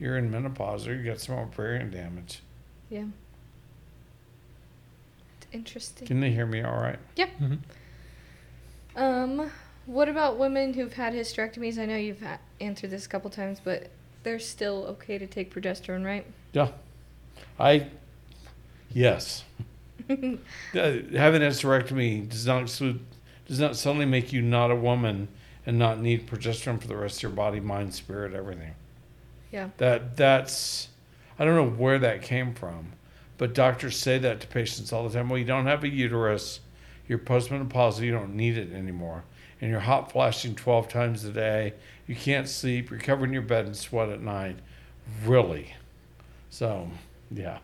you're 0.00 0.16
in 0.16 0.30
menopause, 0.30 0.88
or 0.88 0.94
you 0.96 1.04
got 1.04 1.20
some 1.20 1.36
ovarian 1.36 1.90
damage. 1.90 2.40
yeah. 2.88 3.04
Interesting. 5.52 6.06
Can 6.06 6.20
they 6.20 6.30
hear 6.30 6.44
me 6.46 6.62
all 6.62 6.78
right? 6.78 6.98
Mhm. 7.16 7.58
Um, 8.96 9.50
what 9.86 10.08
about 10.08 10.38
women 10.38 10.74
who've 10.74 10.92
had 10.92 11.14
hysterectomies? 11.14 11.78
I 11.78 11.86
know 11.86 11.96
you've 11.96 12.20
ha- 12.20 12.38
answered 12.60 12.90
this 12.90 13.06
a 13.06 13.08
couple 13.08 13.30
times, 13.30 13.58
but 13.62 13.88
they're 14.24 14.38
still 14.38 14.84
okay 14.88 15.16
to 15.16 15.26
take 15.26 15.52
progesterone, 15.54 16.04
right? 16.04 16.26
Yeah. 16.52 16.68
I, 17.58 17.88
yes. 18.92 19.44
Uh, 20.10 21.00
having 21.12 21.42
a 21.42 21.46
hysterectomy 21.46 22.26
does 22.26 22.46
not 22.46 22.62
exclude, 22.62 22.98
does 23.46 23.60
not 23.60 23.76
suddenly 23.76 24.06
make 24.06 24.32
you 24.32 24.40
not 24.40 24.70
a 24.70 24.74
woman 24.74 25.28
and 25.68 25.78
not 25.78 26.00
need 26.00 26.26
progesterone 26.26 26.80
for 26.80 26.88
the 26.88 26.96
rest 26.96 27.18
of 27.18 27.24
your 27.24 27.30
body, 27.30 27.60
mind, 27.60 27.92
spirit, 27.92 28.32
everything. 28.32 28.72
Yeah. 29.52 29.68
That 29.76 30.16
that's, 30.16 30.88
I 31.38 31.44
don't 31.44 31.56
know 31.56 31.68
where 31.68 31.98
that 31.98 32.22
came 32.22 32.54
from, 32.54 32.94
but 33.36 33.52
doctors 33.52 33.98
say 33.98 34.16
that 34.16 34.40
to 34.40 34.46
patients 34.46 34.94
all 34.94 35.06
the 35.06 35.14
time. 35.14 35.28
Well, 35.28 35.38
you 35.38 35.44
don't 35.44 35.66
have 35.66 35.84
a 35.84 35.88
uterus, 35.88 36.60
you're 37.06 37.18
postmenopausal, 37.18 38.00
you 38.00 38.12
don't 38.12 38.34
need 38.34 38.56
it 38.56 38.72
anymore, 38.72 39.24
and 39.60 39.70
you're 39.70 39.80
hot 39.80 40.10
flashing 40.10 40.54
twelve 40.54 40.88
times 40.88 41.26
a 41.26 41.32
day. 41.32 41.74
You 42.06 42.16
can't 42.16 42.48
sleep. 42.48 42.88
You're 42.88 42.98
covering 42.98 43.34
your 43.34 43.42
bed 43.42 43.66
in 43.66 43.74
sweat 43.74 44.08
at 44.08 44.22
night. 44.22 44.56
Really? 45.26 45.74
So, 46.48 46.88
yeah. 47.30 47.58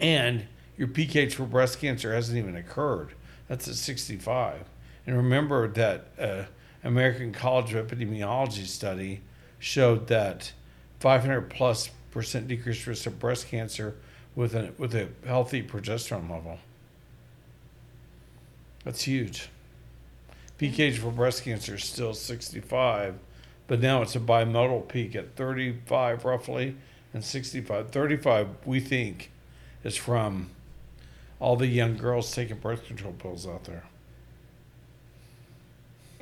And 0.00 0.46
your 0.78 0.88
PKH 0.88 1.34
for 1.34 1.44
breast 1.44 1.80
cancer 1.80 2.14
hasn't 2.14 2.38
even 2.38 2.56
occurred. 2.56 3.10
That's 3.46 3.68
at 3.68 3.74
65. 3.74 4.64
And 5.06 5.16
remember 5.16 5.68
that 5.68 6.06
uh, 6.18 6.44
American 6.82 7.32
College 7.32 7.74
of 7.74 7.86
Epidemiology 7.86 8.66
study 8.66 9.20
showed 9.58 10.06
that 10.08 10.52
500 11.00 11.50
plus 11.50 11.90
percent 12.10 12.48
decreased 12.48 12.86
risk 12.86 13.06
of 13.06 13.18
breast 13.18 13.48
cancer 13.48 13.96
with 14.34 14.54
a 14.54 14.72
with 14.78 14.94
a 14.94 15.08
healthy 15.26 15.62
progesterone 15.62 16.30
level. 16.30 16.58
That's 18.84 19.02
huge. 19.02 19.48
PKH 20.58 20.98
for 20.98 21.10
breast 21.10 21.42
cancer 21.42 21.74
is 21.74 21.84
still 21.84 22.14
65, 22.14 23.16
but 23.66 23.80
now 23.80 24.02
it's 24.02 24.14
a 24.14 24.20
bimodal 24.20 24.86
peak 24.88 25.16
at 25.16 25.34
35 25.34 26.24
roughly 26.24 26.76
and 27.12 27.24
65. 27.24 27.90
35 27.90 28.48
we 28.64 28.80
think 28.80 29.30
is 29.82 29.96
from 29.96 30.50
all 31.40 31.56
the 31.56 31.66
young 31.66 31.96
girls 31.96 32.32
taking 32.32 32.58
birth 32.58 32.86
control 32.86 33.12
pills 33.14 33.46
out 33.46 33.64
there. 33.64 33.84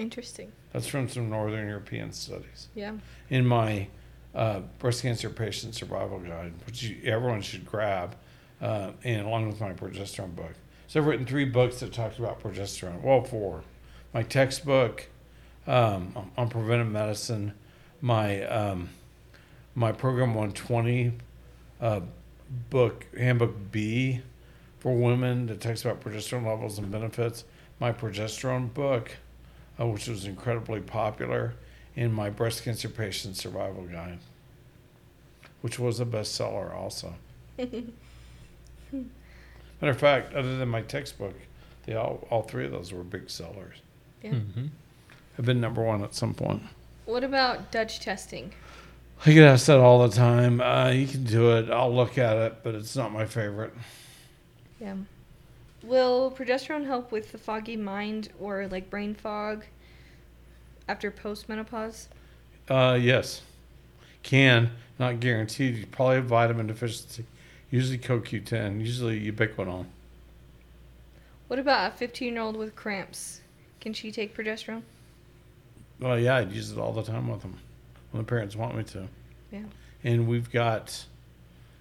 Interesting. 0.03 0.51
That's 0.73 0.89
from 0.89 1.09
some 1.09 1.31
Northern 1.31 1.69
European 1.69 2.13
studies. 2.13 2.69
Yeah. 2.75 2.95
In 3.31 3.47
my 3.47 3.87
uh, 4.35 4.61
breast 4.81 5.03
cancer 5.03 5.31
patient 5.31 5.75
survival 5.77 6.19
guide, 6.19 6.53
which 6.67 6.83
you, 6.83 6.97
everyone 7.05 7.41
should 7.41 7.65
grab, 7.65 8.17
uh, 8.61 8.91
and 9.05 9.25
along 9.27 9.47
with 9.47 9.61
my 9.61 9.73
progesterone 9.73 10.35
book. 10.35 10.55
So 10.89 11.01
I've 11.01 11.07
written 11.07 11.25
three 11.25 11.45
books 11.45 11.79
that 11.81 11.93
talked 11.93 12.19
about 12.19 12.43
progesterone. 12.43 13.01
Well, 13.01 13.23
four. 13.23 13.63
My 14.13 14.25
textbook 14.25 15.09
um, 15.69 16.13
on- 16.17 16.31
on 16.37 16.49
preventive 16.49 16.91
medicine, 16.91 17.53
my 18.01 18.43
um, 18.47 18.89
my 19.75 19.93
program 19.93 20.35
120 20.35 21.13
uh, 21.81 22.01
book 22.71 23.07
handbook 23.17 23.55
B 23.71 24.21
for 24.81 24.95
women 24.95 25.47
that 25.47 25.61
talks 25.61 25.85
about 25.85 26.01
progesterone 26.01 26.45
levels 26.45 26.79
and 26.79 26.91
benefits. 26.91 27.45
My 27.79 27.93
progesterone 27.93 28.75
book, 28.75 29.17
uh, 29.83 29.87
which 29.87 30.09
was 30.09 30.25
incredibly 30.27 30.81
popular, 30.81 31.55
in 31.97 32.13
my 32.13 32.31
breast 32.31 32.65
cancer 32.65 32.89
patient 32.89 33.37
survival 33.37 33.85
guide, 33.85 34.19
which 35.61 35.79
was 35.79 36.01
a 36.01 36.05
bestseller 36.07 36.75
also. 36.75 37.15
Matter 37.59 37.83
of 39.81 39.99
fact, 39.99 40.35
other 40.35 40.57
than 40.57 40.69
my 40.69 40.83
textbook, 40.83 41.35
they 41.87 41.95
all 41.95 42.27
all 42.31 42.43
three 42.43 42.65
of 42.65 42.71
those 42.71 42.93
were 42.93 43.03
big 43.03 43.29
sellers. 43.29 43.77
Yeah. 44.23 44.33
Mhm. 44.33 44.71
Have 45.37 45.47
been 45.47 45.61
number 45.61 45.83
one 45.83 46.03
at 46.05 46.15
some 46.15 46.35
point. 46.35 46.63
What 47.05 47.25
about 47.25 47.73
Dutch 47.73 47.99
testing? 48.01 48.53
I 49.27 49.33
get 49.33 49.45
asked 49.45 49.67
that 49.67 49.79
all 49.79 50.07
the 50.07 50.15
time. 50.15 50.61
Uh, 50.61 50.91
you 50.91 51.07
can 51.07 51.25
do 51.25 51.57
it. 51.57 51.71
I'll 51.71 51.95
look 51.95 52.19
at 52.19 52.37
it, 52.37 52.57
but 52.63 52.75
it's 52.75 52.95
not 52.97 53.13
my 53.13 53.25
favorite. 53.27 53.73
Yeah. 54.81 54.95
Will 55.83 56.31
progesterone 56.31 56.87
help 56.87 57.11
with 57.11 57.33
the 57.33 57.39
foggy 57.39 57.77
mind 57.77 58.29
or 58.41 58.69
like 58.69 58.89
brain 58.89 59.15
fog 59.15 59.65
after 60.89 61.11
postmenopause? 61.11 62.07
Uh, 62.69 62.99
yes, 63.01 63.43
can 64.23 64.71
not 64.99 65.21
guaranteed. 65.21 65.77
You 65.77 65.87
probably 65.87 66.17
have 66.17 66.27
vitamin 66.27 66.69
deficiency. 66.69 67.25
Usually 67.71 67.99
CoQ10. 67.99 68.81
Usually 68.81 69.33
ubiquinol. 69.33 69.87
What 71.49 71.59
about 71.59 71.93
a 71.93 71.97
15 71.97 72.35
year 72.35 72.43
old 72.43 72.57
with 72.57 72.77
cramps? 72.77 73.41
Can 73.81 73.93
she 73.93 74.13
take 74.13 74.37
progesterone? 74.37 74.83
Well, 75.99 76.19
yeah, 76.19 76.37
I'd 76.37 76.53
use 76.53 76.71
it 76.71 76.79
all 76.79 76.93
the 76.93 77.03
time 77.03 77.29
with 77.29 77.43
them 77.43 77.59
when 78.11 78.23
the 78.23 78.27
parents 78.27 78.55
want 78.55 78.77
me 78.77 78.85
to. 78.85 79.09
Yeah. 79.51 79.65
And 80.05 80.27
we've 80.27 80.51
got 80.51 81.05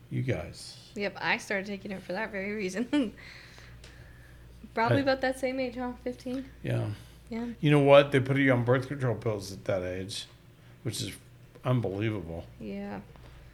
you 0.10 0.22
guys. 0.22 0.78
Yep, 0.96 1.18
I 1.20 1.38
started 1.38 1.68
taking 1.68 1.92
it 1.92 2.02
for 2.04 2.14
that 2.14 2.32
very 2.32 2.54
reason. 2.54 3.14
Probably 4.74 4.98
I- 4.98 5.02
about 5.02 5.22
that 5.22 5.40
same 5.40 5.60
age, 5.60 5.76
huh? 5.76 5.92
15? 6.04 6.46
Yeah. 6.64 6.86
Yeah. 7.30 7.46
You 7.62 7.72
know 7.72 7.80
what? 7.80 8.12
They 8.12 8.20
put 8.20 8.38
you 8.38 8.52
on 8.52 8.64
birth 8.66 8.88
control 8.88 9.16
pills 9.16 9.52
at 9.54 9.64
that 9.66 9.84
age, 9.84 10.26
which 10.84 11.02
is 11.02 11.12
unbelievable. 11.64 12.46
Yeah. 12.60 13.00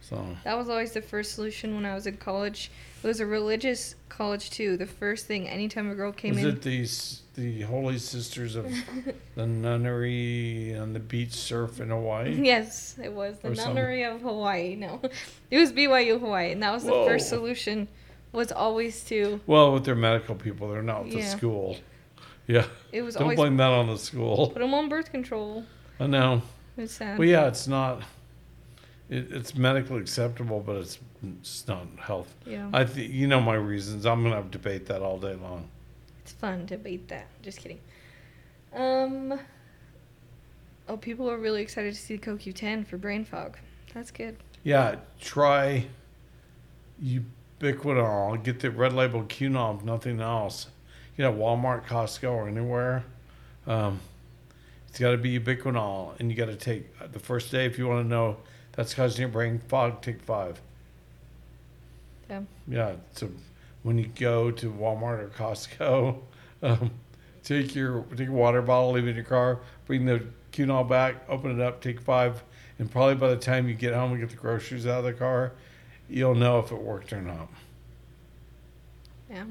So 0.00 0.24
That 0.44 0.56
was 0.56 0.68
always 0.68 0.92
the 0.92 1.02
first 1.02 1.34
solution 1.34 1.74
when 1.74 1.84
I 1.84 1.94
was 1.94 2.06
in 2.06 2.16
college. 2.16 2.70
It 3.02 3.06
was 3.06 3.20
a 3.20 3.26
religious 3.26 3.94
college, 4.08 4.50
too. 4.50 4.76
The 4.76 4.86
first 4.86 5.26
thing, 5.26 5.48
anytime 5.48 5.90
a 5.90 5.94
girl 5.94 6.12
came 6.12 6.34
was 6.34 6.44
in. 6.44 6.48
it 6.50 6.62
these 6.62 7.22
the 7.34 7.60
Holy 7.62 7.98
Sisters 7.98 8.56
of 8.56 8.66
the 9.36 9.46
Nunnery 9.46 10.76
on 10.76 10.92
the 10.92 10.98
beach 10.98 11.32
surf 11.32 11.80
in 11.80 11.90
Hawaii? 11.90 12.34
Yes, 12.44 12.96
it 13.02 13.12
was 13.12 13.38
the 13.38 13.50
Or 13.50 13.54
some- 13.54 13.74
nunnery 13.74 14.02
of 14.04 14.20
Hawaii. 14.22 14.74
No, 14.76 15.00
it 15.50 15.58
was 15.58 15.72
BYU 15.72 16.18
Hawaii, 16.20 16.52
and 16.52 16.62
that 16.62 16.72
was 16.72 16.84
the 16.84 16.90
first 16.92 17.28
solution. 17.28 17.86
Was 18.32 18.52
always 18.52 19.02
to. 19.04 19.40
Well, 19.46 19.72
with 19.72 19.84
their 19.84 19.94
medical 19.94 20.34
people, 20.34 20.70
they're 20.70 20.82
not 20.82 21.04
with 21.04 21.12
the 21.14 21.18
Yeah. 21.20 21.28
school. 21.36 21.76
Yeah, 22.46 22.66
It 22.92 23.02
was 23.02 23.14
always 23.14 23.14
don't 23.16 23.22
always 23.24 23.36
blame 23.36 23.56
that 23.58 23.70
on 23.70 23.86
the 23.88 23.98
school. 23.98 24.48
put 24.50 24.60
them 24.60 24.72
on 24.74 24.88
birth 24.88 25.10
control. 25.12 25.64
I 26.00 26.06
know. 26.06 26.40
It's 26.76 26.94
sad. 26.94 27.18
Well, 27.18 27.28
yeah, 27.28 27.46
it's 27.48 27.66
not. 27.68 28.02
It, 29.10 29.32
it's 29.32 29.54
medically 29.54 30.00
acceptable, 30.00 30.60
but 30.60 30.76
it's 30.76 30.98
it's 31.40 31.66
not 31.66 31.86
health. 31.98 32.32
yeah. 32.46 32.70
I 32.72 32.84
think 32.84 33.12
you 33.12 33.26
know 33.26 33.40
my 33.40 33.54
reasons. 33.54 34.06
I'm 34.06 34.22
gonna 34.22 34.42
debate 34.50 34.86
that 34.86 35.02
all 35.02 35.18
day 35.18 35.34
long. 35.34 35.68
It's 36.22 36.32
fun 36.32 36.60
to 36.66 36.76
debate 36.76 37.08
that. 37.08 37.26
Just 37.42 37.58
kidding. 37.60 37.80
Um. 38.74 39.38
Oh, 40.88 40.96
people 40.96 41.30
are 41.30 41.36
really 41.38 41.60
excited 41.60 41.94
to 41.94 42.00
see 42.00 42.16
CoQ10 42.16 42.86
for 42.86 42.96
brain 42.96 43.24
fog. 43.24 43.58
That's 43.92 44.10
good. 44.10 44.36
Yeah, 44.62 44.96
try 45.20 45.86
ubiquinol. 47.60 48.42
Get 48.42 48.60
the 48.60 48.70
red 48.70 48.92
label 48.92 49.22
Qunol, 49.24 49.78
if 49.78 49.84
nothing 49.84 50.20
else. 50.20 50.68
You 51.16 51.24
know, 51.24 51.32
Walmart, 51.32 51.86
Costco, 51.86 52.30
or 52.30 52.48
anywhere. 52.48 53.04
Um, 53.66 54.00
it's 54.88 54.98
got 54.98 55.10
to 55.10 55.18
be 55.18 55.38
ubiquinol, 55.38 56.18
and 56.18 56.30
you 56.30 56.36
got 56.36 56.46
to 56.46 56.56
take 56.56 56.86
uh, 57.00 57.06
the 57.10 57.18
first 57.18 57.50
day 57.50 57.66
if 57.66 57.78
you 57.78 57.86
want 57.86 58.04
to 58.04 58.08
know 58.08 58.38
that's 58.72 58.94
causing 58.94 59.22
your 59.22 59.28
brain 59.28 59.60
fog. 59.68 60.02
Take 60.02 60.22
five. 60.22 60.60
Yeah. 62.30 62.42
Yeah. 62.66 62.92
So 63.12 63.30
when 63.82 63.98
you 63.98 64.06
go 64.06 64.50
to 64.50 64.70
Walmart 64.70 65.20
or 65.20 65.28
Costco, 65.28 66.18
um, 66.62 66.90
take 67.42 67.74
your 67.74 68.02
take 68.16 68.28
a 68.28 68.32
water 68.32 68.62
bottle, 68.62 68.92
leave 68.92 69.06
it 69.06 69.10
in 69.10 69.16
your 69.16 69.24
car, 69.24 69.60
bring 69.86 70.06
the 70.06 70.24
Qunol 70.52 70.88
back, 70.88 71.16
open 71.28 71.58
it 71.58 71.62
up, 71.62 71.80
take 71.80 72.00
five, 72.00 72.42
and 72.78 72.90
probably 72.90 73.16
by 73.16 73.30
the 73.30 73.36
time 73.36 73.68
you 73.68 73.74
get 73.74 73.94
home 73.94 74.12
and 74.12 74.20
get 74.20 74.30
the 74.30 74.36
groceries 74.36 74.86
out 74.86 75.00
of 75.00 75.04
the 75.04 75.12
car, 75.12 75.52
you'll 76.08 76.34
know 76.34 76.58
if 76.58 76.72
it 76.72 76.80
worked 76.80 77.12
or 77.12 77.22
not. 77.22 77.48
Yeah. 79.30 79.44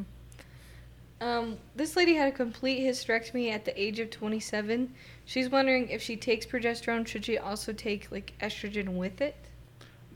Um, 1.20 1.58
this 1.76 1.95
lady 1.95 2.14
had 2.14 2.28
a 2.28 2.36
complete 2.36 2.82
hysterectomy 2.82 3.51
at 3.51 3.66
the 3.66 3.80
age 3.80 3.99
of 3.99 4.12
27. 4.12 4.93
She's 5.26 5.49
wondering 5.49 5.89
if 5.89 6.01
she 6.01 6.16
takes 6.16 6.45
progesterone, 6.45 7.08
should 7.08 7.26
she 7.26 7.38
also 7.38 7.74
take 7.74 8.12
like 8.12 8.34
estrogen 8.41 8.89
with 8.97 9.22
it? 9.22 9.36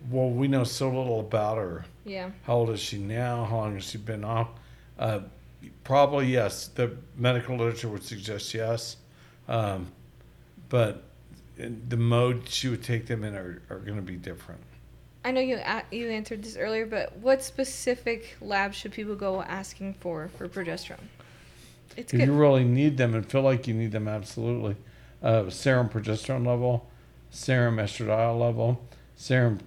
Well, 0.10 0.30
we 0.30 0.48
know 0.48 0.64
so 0.64 0.88
little 0.88 1.20
about 1.20 1.58
her. 1.58 1.86
Yeah. 2.06 2.32
How 2.44 2.56
old 2.56 2.70
is 2.72 2.80
she 2.80 2.98
now? 2.98 3.46
How 3.46 3.58
long 3.58 3.76
has 3.76 3.84
she 3.84 3.98
been 3.98 4.24
off? 4.24 4.50
Uh, 4.98 5.22
probably 5.84 6.28
yes. 6.28 6.68
The 6.68 6.96
medical 7.18 7.58
literature 7.58 7.90
would 7.90 8.04
suggest 8.04 8.54
yes, 8.54 8.98
um, 9.48 9.88
but 10.70 11.04
the 11.58 11.98
mode 11.98 12.48
she 12.48 12.68
would 12.70 12.84
take 12.84 13.06
them 13.08 13.24
in 13.24 13.36
are, 13.36 13.62
are 13.70 13.80
going 13.80 13.98
to 13.98 14.02
be 14.02 14.16
different. 14.16 14.62
I 15.24 15.32
know 15.32 15.42
you 15.42 15.58
a- 15.58 15.84
you 15.92 16.10
answered 16.10 16.44
this 16.44 16.58
earlier, 16.58 16.86
but 16.86 17.18
what 17.18 17.44
specific 17.44 18.36
labs 18.42 18.76
should 18.76 18.92
people 18.92 19.16
go 19.16 19.42
asking 19.44 19.94
for 19.96 20.30
for 20.30 20.48
progesterone? 20.48 20.98
It's 21.96 22.14
If 22.14 22.20
good. 22.20 22.28
you 22.28 22.34
really 22.34 22.64
need 22.64 22.98
them 22.98 23.14
and 23.14 23.26
feel 23.26 23.42
like 23.42 23.68
you 23.68 23.74
need 23.74 23.92
them, 23.92 24.08
absolutely. 24.08 24.78
Uh, 25.22 25.50
serum 25.50 25.90
progesterone 25.90 26.46
level, 26.48 26.90
serum 27.30 27.78
estradiol 27.78 28.40
level, 28.40 28.82
serum 29.16 29.60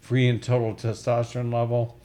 free 0.00 0.28
and 0.28 0.42
total 0.42 0.74
testosterone 0.74 1.52
level, 1.52 1.96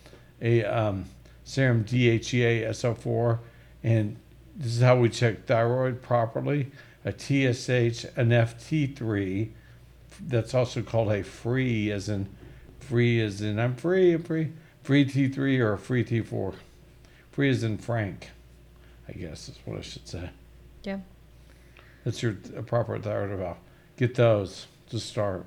a 0.42 0.64
um, 0.64 1.06
serum 1.44 1.84
DHEA 1.84 2.68
SO4, 2.70 3.40
and 3.84 4.18
this 4.56 4.76
is 4.76 4.82
how 4.82 4.98
we 4.98 5.10
check 5.10 5.46
thyroid 5.46 6.02
properly. 6.04 6.72
A 7.06 7.12
TSH, 7.12 8.06
an 8.18 8.30
FT3, 8.32 9.50
that's 10.28 10.54
also 10.54 10.82
called 10.82 11.12
a 11.12 11.24
free, 11.24 11.90
as 11.92 12.10
in 12.10 12.28
free, 12.88 13.22
as 13.22 13.42
in 13.42 13.60
I'm 13.60 13.76
free, 13.76 14.14
I'm 14.14 14.24
free, 14.24 14.52
free 14.82 15.06
T3 15.06 15.60
or 15.60 15.78
free 15.78 16.04
T4. 16.04 16.56
Free 17.32 17.50
as 17.50 17.64
in 17.64 17.78
Frank. 17.78 18.30
I 19.08 19.14
guess 19.14 19.50
is 19.50 19.58
what 19.66 19.78
I 19.78 19.82
should 19.82 20.08
say. 20.08 20.30
Yeah. 20.84 21.00
That's 22.04 22.24
your 22.24 22.34
proper 22.66 22.98
thyroid 22.98 23.38
valve. 23.38 23.58
Get 23.98 24.16
those 24.16 24.68
to 24.90 25.00
start. 25.00 25.46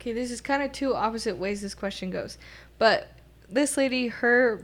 Okay, 0.00 0.12
this 0.12 0.30
is 0.30 0.40
kind 0.40 0.62
of 0.62 0.72
two 0.72 0.94
opposite 0.94 1.36
ways 1.36 1.60
this 1.60 1.74
question 1.74 2.10
goes. 2.10 2.38
But 2.78 3.12
this 3.48 3.76
lady, 3.76 4.08
her, 4.08 4.62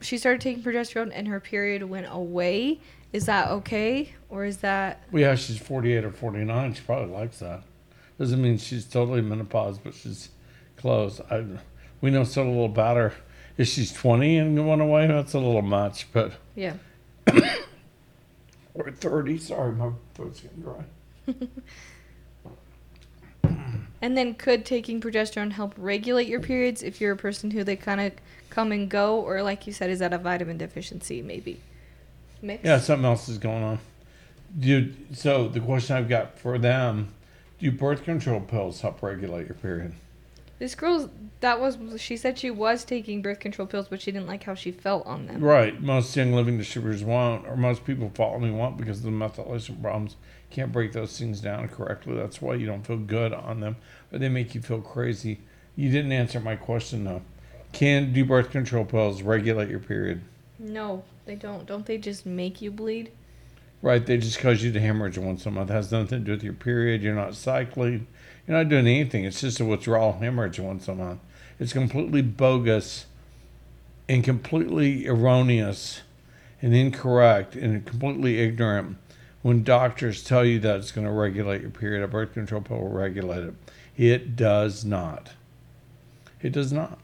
she 0.00 0.18
started 0.18 0.40
taking 0.40 0.62
progesterone 0.62 1.10
and 1.12 1.28
her 1.28 1.40
period 1.40 1.82
went 1.82 2.06
away. 2.10 2.80
Is 3.12 3.26
that 3.26 3.50
okay? 3.50 4.12
Or 4.28 4.44
is 4.44 4.58
that, 4.58 5.02
Well, 5.10 5.22
yeah, 5.22 5.34
she's 5.34 5.58
48 5.58 6.04
or 6.04 6.10
49. 6.10 6.74
She 6.74 6.82
probably 6.82 7.14
likes 7.14 7.38
that. 7.38 7.62
Doesn't 8.18 8.40
mean 8.40 8.58
she's 8.58 8.84
totally 8.84 9.20
menopause, 9.20 9.78
but 9.78 9.94
she's 9.94 10.30
close. 10.84 11.18
I, 11.30 11.46
we 12.02 12.10
know 12.10 12.24
so 12.24 12.44
little 12.44 12.66
about 12.66 12.98
her. 12.98 13.14
If 13.56 13.68
she's 13.68 13.90
20 13.90 14.36
and 14.36 14.54
going 14.54 14.82
away, 14.82 15.06
that's 15.06 15.32
a 15.32 15.38
little 15.38 15.62
much. 15.62 16.12
But 16.12 16.32
yeah. 16.54 16.74
or 18.74 18.90
30. 18.90 19.38
Sorry, 19.38 19.72
my 19.72 19.92
throat's 20.14 20.40
getting 20.40 20.60
dry. 20.60 20.84
And 24.02 24.18
then 24.18 24.34
could 24.34 24.66
taking 24.66 25.00
progesterone 25.00 25.52
help 25.52 25.72
regulate 25.78 26.28
your 26.28 26.40
periods 26.40 26.82
if 26.82 27.00
you're 27.00 27.12
a 27.12 27.16
person 27.16 27.50
who 27.50 27.64
they 27.64 27.74
kind 27.74 28.02
of 28.02 28.12
come 28.50 28.70
and 28.70 28.86
go? 28.86 29.18
Or 29.18 29.42
like 29.42 29.66
you 29.66 29.72
said, 29.72 29.88
is 29.88 30.00
that 30.00 30.12
a 30.12 30.18
vitamin 30.18 30.58
deficiency 30.58 31.22
maybe? 31.22 31.58
Mix? 32.42 32.62
Yeah, 32.62 32.80
something 32.80 33.06
else 33.06 33.30
is 33.30 33.38
going 33.38 33.62
on. 33.62 33.78
Do 34.60 34.92
so. 35.14 35.48
The 35.48 35.60
question 35.60 35.96
I've 35.96 36.10
got 36.10 36.38
for 36.38 36.58
them: 36.58 37.14
Do 37.58 37.72
birth 37.72 38.04
control 38.04 38.40
pills 38.40 38.82
help 38.82 39.02
regulate 39.02 39.46
your 39.46 39.54
period? 39.54 39.94
This 40.58 40.74
girl's 40.74 41.08
that 41.40 41.60
was, 41.60 41.76
she 41.98 42.16
said 42.16 42.38
she 42.38 42.50
was 42.50 42.84
taking 42.84 43.20
birth 43.20 43.38
control 43.38 43.68
pills, 43.68 43.88
but 43.88 44.00
she 44.00 44.10
didn't 44.10 44.26
like 44.26 44.44
how 44.44 44.54
she 44.54 44.72
felt 44.72 45.04
on 45.06 45.26
them. 45.26 45.42
Right. 45.42 45.78
Most 45.82 46.16
Young 46.16 46.32
Living 46.32 46.56
distributors 46.56 47.04
won't, 47.04 47.46
or 47.46 47.54
most 47.54 47.84
people 47.84 48.10
following 48.14 48.56
won't 48.56 48.78
because 48.78 48.98
of 48.98 49.04
the 49.04 49.10
methylation 49.10 49.82
problems. 49.82 50.16
Can't 50.50 50.72
break 50.72 50.92
those 50.92 51.18
things 51.18 51.40
down 51.40 51.68
correctly. 51.68 52.14
That's 52.14 52.40
why 52.40 52.54
you 52.54 52.64
don't 52.66 52.86
feel 52.86 52.96
good 52.96 53.34
on 53.34 53.60
them, 53.60 53.76
or 54.10 54.18
they 54.18 54.30
make 54.30 54.54
you 54.54 54.62
feel 54.62 54.80
crazy. 54.80 55.40
You 55.76 55.90
didn't 55.90 56.12
answer 56.12 56.40
my 56.40 56.56
question 56.56 57.04
though. 57.04 57.22
Can 57.72 58.12
do 58.12 58.24
birth 58.24 58.50
control 58.50 58.84
pills 58.84 59.20
regulate 59.20 59.68
your 59.68 59.80
period? 59.80 60.22
No, 60.58 61.02
they 61.26 61.34
don't. 61.34 61.66
Don't 61.66 61.84
they 61.84 61.98
just 61.98 62.24
make 62.24 62.62
you 62.62 62.70
bleed? 62.70 63.10
Right, 63.82 64.06
they 64.06 64.16
just 64.16 64.38
cause 64.38 64.62
you 64.62 64.72
to 64.72 64.80
hemorrhage 64.80 65.18
once 65.18 65.44
a 65.44 65.50
month. 65.50 65.70
It 65.70 65.74
has 65.74 65.92
nothing 65.92 66.20
to 66.20 66.24
do 66.24 66.30
with 66.32 66.42
your 66.42 66.54
period. 66.54 67.02
You're 67.02 67.14
not 67.14 67.34
cycling. 67.34 68.06
You're 68.46 68.58
not 68.58 68.68
doing 68.68 68.86
anything. 68.86 69.24
It's 69.24 69.40
just 69.40 69.60
a 69.60 69.64
withdrawal 69.64 70.14
hemorrhage 70.14 70.60
once 70.60 70.86
a 70.88 70.94
month. 70.94 71.20
It's 71.58 71.72
completely 71.72 72.20
bogus 72.20 73.06
and 74.08 74.22
completely 74.22 75.08
erroneous 75.08 76.02
and 76.60 76.74
incorrect 76.74 77.56
and 77.56 77.84
completely 77.86 78.40
ignorant 78.40 78.96
when 79.42 79.62
doctors 79.62 80.22
tell 80.22 80.44
you 80.44 80.58
that 80.60 80.76
it's 80.76 80.92
going 80.92 81.06
to 81.06 81.12
regulate 81.12 81.62
your 81.62 81.70
period. 81.70 82.02
A 82.02 82.08
birth 82.08 82.34
control 82.34 82.60
pill 82.60 82.80
will 82.80 82.88
regulate 82.88 83.44
it. 83.44 83.54
It 83.96 84.36
does 84.36 84.84
not. 84.84 85.30
It 86.42 86.52
does 86.52 86.72
not. 86.72 86.98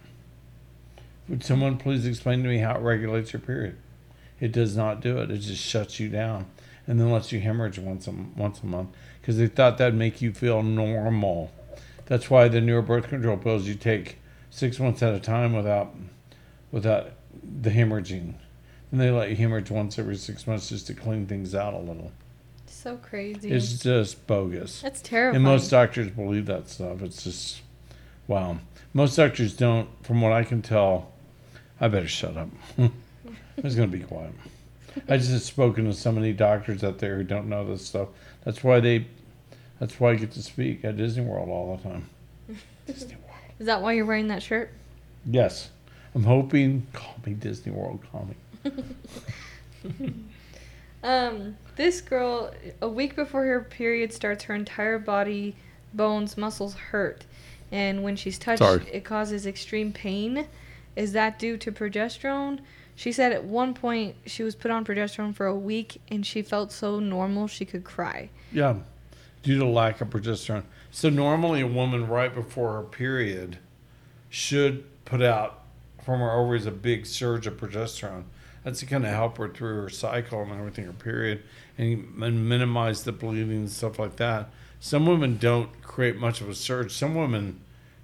Would 1.29 1.45
someone 1.45 1.79
please 1.79 2.07
explain 2.07 2.43
to 2.43 2.49
me 2.49 2.59
how 2.59 2.75
it 2.77 2.81
regulates 2.81 3.33
your 3.33 3.41
period? 3.41 3.77
It 4.41 4.53
does 4.53 4.77
not 4.77 5.01
do 5.01 5.19
it. 5.19 5.31
It 5.31 5.39
just 5.39 5.63
shuts 5.63 6.01
you 6.01 6.09
down 6.09 6.47
and 6.87 6.99
then 6.99 7.13
lets 7.13 7.31
you 7.31 7.41
hemorrhage 7.41 7.79
once 7.79 8.09
a 8.09 8.11
once 8.11 8.63
a 8.63 8.67
month 8.67 8.89
because 9.21 9.39
they 9.39 9.47
thought 9.47 9.79
that'd 9.79 9.95
make 9.95 10.21
you 10.21 10.33
feel 10.33 10.63
normal. 10.63 11.51
That's 12.07 12.29
why 12.31 12.49
the 12.49 12.61
newer 12.61 12.83
birth 12.83 13.09
control 13.09 13.37
pills 13.37 13.67
you 13.67 13.75
take 13.75 14.19
six 14.51 14.79
months 14.79 15.03
at 15.03 15.15
a 15.15 15.21
time 15.21 15.53
without 15.55 15.95
without 16.73 17.13
the 17.43 17.71
hemorrhaging, 17.71 18.35
and 18.91 19.01
they 19.01 19.11
let 19.11 19.31
you 19.31 19.37
hemorrhage 19.37 19.71
once 19.71 19.99
every 19.99 20.17
six 20.17 20.47
months 20.47 20.69
just 20.69 20.87
to 20.89 20.95
clean 20.95 21.27
things 21.27 21.55
out 21.55 21.75
a 21.75 21.79
little. 21.79 22.13
So 22.67 22.97
crazy. 22.97 23.51
It's 23.51 23.79
just 23.79 24.27
bogus. 24.27 24.81
That's 24.81 25.03
terrible. 25.03 25.37
And 25.37 25.45
most 25.45 25.71
doctors 25.71 26.09
believe 26.11 26.47
that 26.47 26.69
stuff. 26.69 27.03
It's 27.03 27.25
just, 27.25 27.61
wow. 28.27 28.59
Most 28.95 29.17
doctors 29.17 29.55
don't, 29.55 29.89
from 30.05 30.23
what 30.23 30.33
I 30.33 30.45
can 30.45 30.63
tell. 30.63 31.13
I 31.81 31.89
better 31.89 32.09
shut 32.09 32.37
up. 32.37 32.49
I'm 32.79 32.93
just 33.63 33.77
going 33.77 33.91
to 33.91 33.97
be 33.97 34.05
quiet. 34.05 34.33
I 35.09 35.17
just 35.17 35.31
have 35.31 35.43
spoken 35.43 35.85
to 35.87 35.93
so 35.93 36.13
many 36.13 36.33
doctors 36.33 36.83
out 36.83 36.99
there 36.99 37.17
who 37.17 37.25
don't 37.25 37.49
know 37.49 37.67
this 37.67 37.87
stuff. 37.87 38.09
That's 38.45 38.65
why 38.65 38.81
they, 38.81 39.07
that's 39.79 39.99
why 40.01 40.13
I 40.13 40.15
get 40.17 40.33
to 40.33 40.43
speak 40.43 40.85
at 40.85 40.97
Disney 40.97 41.25
World 41.25 41.49
all 41.49 41.77
the 41.77 41.83
time. 41.83 42.09
Disney 42.87 43.15
World. 43.15 43.39
Is 43.59 43.67
that 43.67 43.83
why 43.83 43.93
you're 43.93 44.07
wearing 44.07 44.29
that 44.29 44.43
shirt? 44.43 44.71
Yes. 45.27 45.71
I'm 46.15 46.25
hoping, 46.25 46.87
call 46.93 47.17
me 47.25 47.35
Disney 47.35 47.73
World, 47.73 48.01
call 48.11 48.29
me. 48.65 48.73
Um, 51.03 51.57
this 51.77 52.01
girl, 52.01 52.53
a 52.83 52.89
week 52.89 53.17
before 53.17 53.45
her 53.45 53.61
period 53.63 54.13
starts, 54.13 54.45
her 54.45 54.55
entire 54.55 54.99
body, 54.99 55.57
bones, 55.95 56.37
muscles 56.37 56.75
hurt. 56.75 57.25
And 57.73 58.03
when 58.03 58.17
she's 58.17 58.39
touched, 58.39 58.59
Sorry. 58.59 58.87
it 58.93 59.05
causes 59.05 59.47
extreme 59.47 59.93
pain. 59.93 60.47
Is 60.97 61.13
that 61.13 61.39
due 61.39 61.57
to 61.59 61.73
progesterone? 61.73 62.61
She 63.01 63.13
said 63.13 63.33
at 63.33 63.45
one 63.45 63.73
point 63.73 64.17
she 64.27 64.43
was 64.43 64.55
put 64.55 64.71
on 64.71 64.85
progesterone 64.85 65.35
for 65.35 65.47
a 65.47 65.55
week 65.55 66.03
and 66.11 66.27
she 66.27 66.43
felt 66.43 66.71
so 66.71 67.01
normal 67.01 67.47
she 67.47 67.65
could 67.65 67.83
cry. 67.83 68.29
Yeah, 68.53 68.75
due 69.43 69.59
to 69.59 69.65
lack 69.65 70.03
of 70.03 70.11
progesterone. 70.11 70.65
So 70.91 71.09
normally 71.09 71.63
a 71.63 71.67
woman 71.67 72.07
right 72.07 72.35
before 72.35 72.75
her 72.75 72.83
period 72.83 73.57
should 74.29 74.85
put 75.07 75.23
out 75.23 75.63
from 76.05 76.21
her 76.21 76.31
ovaries 76.31 76.67
a 76.67 76.71
big 76.71 77.07
surge 77.07 77.47
of 77.47 77.57
progesterone. 77.57 78.25
That's 78.65 78.81
to 78.81 78.87
kind 78.87 79.07
of 79.07 79.15
help 79.15 79.39
her 79.39 79.49
through 79.49 79.81
her 79.81 79.89
cycle 79.89 80.43
and 80.43 80.53
everything, 80.53 80.85
her 80.85 80.93
period, 80.93 81.43
and, 81.79 82.23
and 82.23 82.47
minimize 82.47 83.05
the 83.05 83.13
bleeding 83.13 83.51
and 83.51 83.71
stuff 83.71 83.99
like 83.99 84.17
that. 84.17 84.51
Some 84.79 85.07
women 85.07 85.39
don't 85.39 85.81
create 85.81 86.17
much 86.17 86.43
of 86.43 86.51
a 86.51 86.55
surge. 86.55 86.93
Some 86.93 87.15
women 87.15 87.61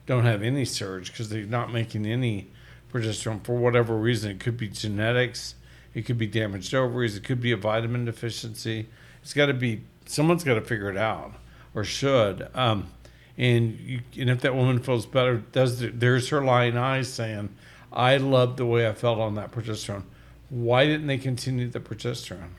don't 0.06 0.24
have 0.24 0.42
any 0.42 0.64
surge 0.64 1.12
because 1.12 1.28
they're 1.28 1.44
not 1.44 1.70
making 1.70 2.06
any 2.06 2.48
progesterone 2.92 3.44
for 3.44 3.56
whatever 3.56 3.96
reason. 3.96 4.30
It 4.30 4.40
could 4.40 4.56
be 4.56 4.68
genetics, 4.68 5.54
it 5.94 6.02
could 6.02 6.18
be 6.18 6.26
damaged 6.26 6.74
ovaries, 6.74 7.16
it 7.16 7.24
could 7.24 7.40
be 7.40 7.52
a 7.52 7.56
vitamin 7.56 8.04
deficiency. 8.04 8.88
It's 9.22 9.32
got 9.32 9.46
to 9.46 9.54
be 9.54 9.82
someone's 10.06 10.44
got 10.44 10.54
to 10.54 10.60
figure 10.60 10.90
it 10.90 10.96
out 10.96 11.34
or 11.74 11.84
should. 11.84 12.48
Um, 12.54 12.88
and 13.36 13.78
you, 13.78 14.00
and 14.18 14.30
if 14.30 14.40
that 14.42 14.54
woman 14.54 14.78
feels 14.78 15.04
better, 15.04 15.38
does 15.52 15.80
there's 15.80 16.28
her 16.30 16.42
lying 16.42 16.76
eyes 16.76 17.12
saying, 17.12 17.50
"I 17.92 18.16
love 18.16 18.56
the 18.56 18.66
way 18.66 18.88
I 18.88 18.92
felt 18.92 19.18
on 19.18 19.34
that 19.34 19.52
progesterone." 19.52 20.04
Why 20.48 20.86
didn't 20.86 21.08
they 21.08 21.18
continue 21.18 21.68
the 21.68 21.80
progesterone? 21.80 22.50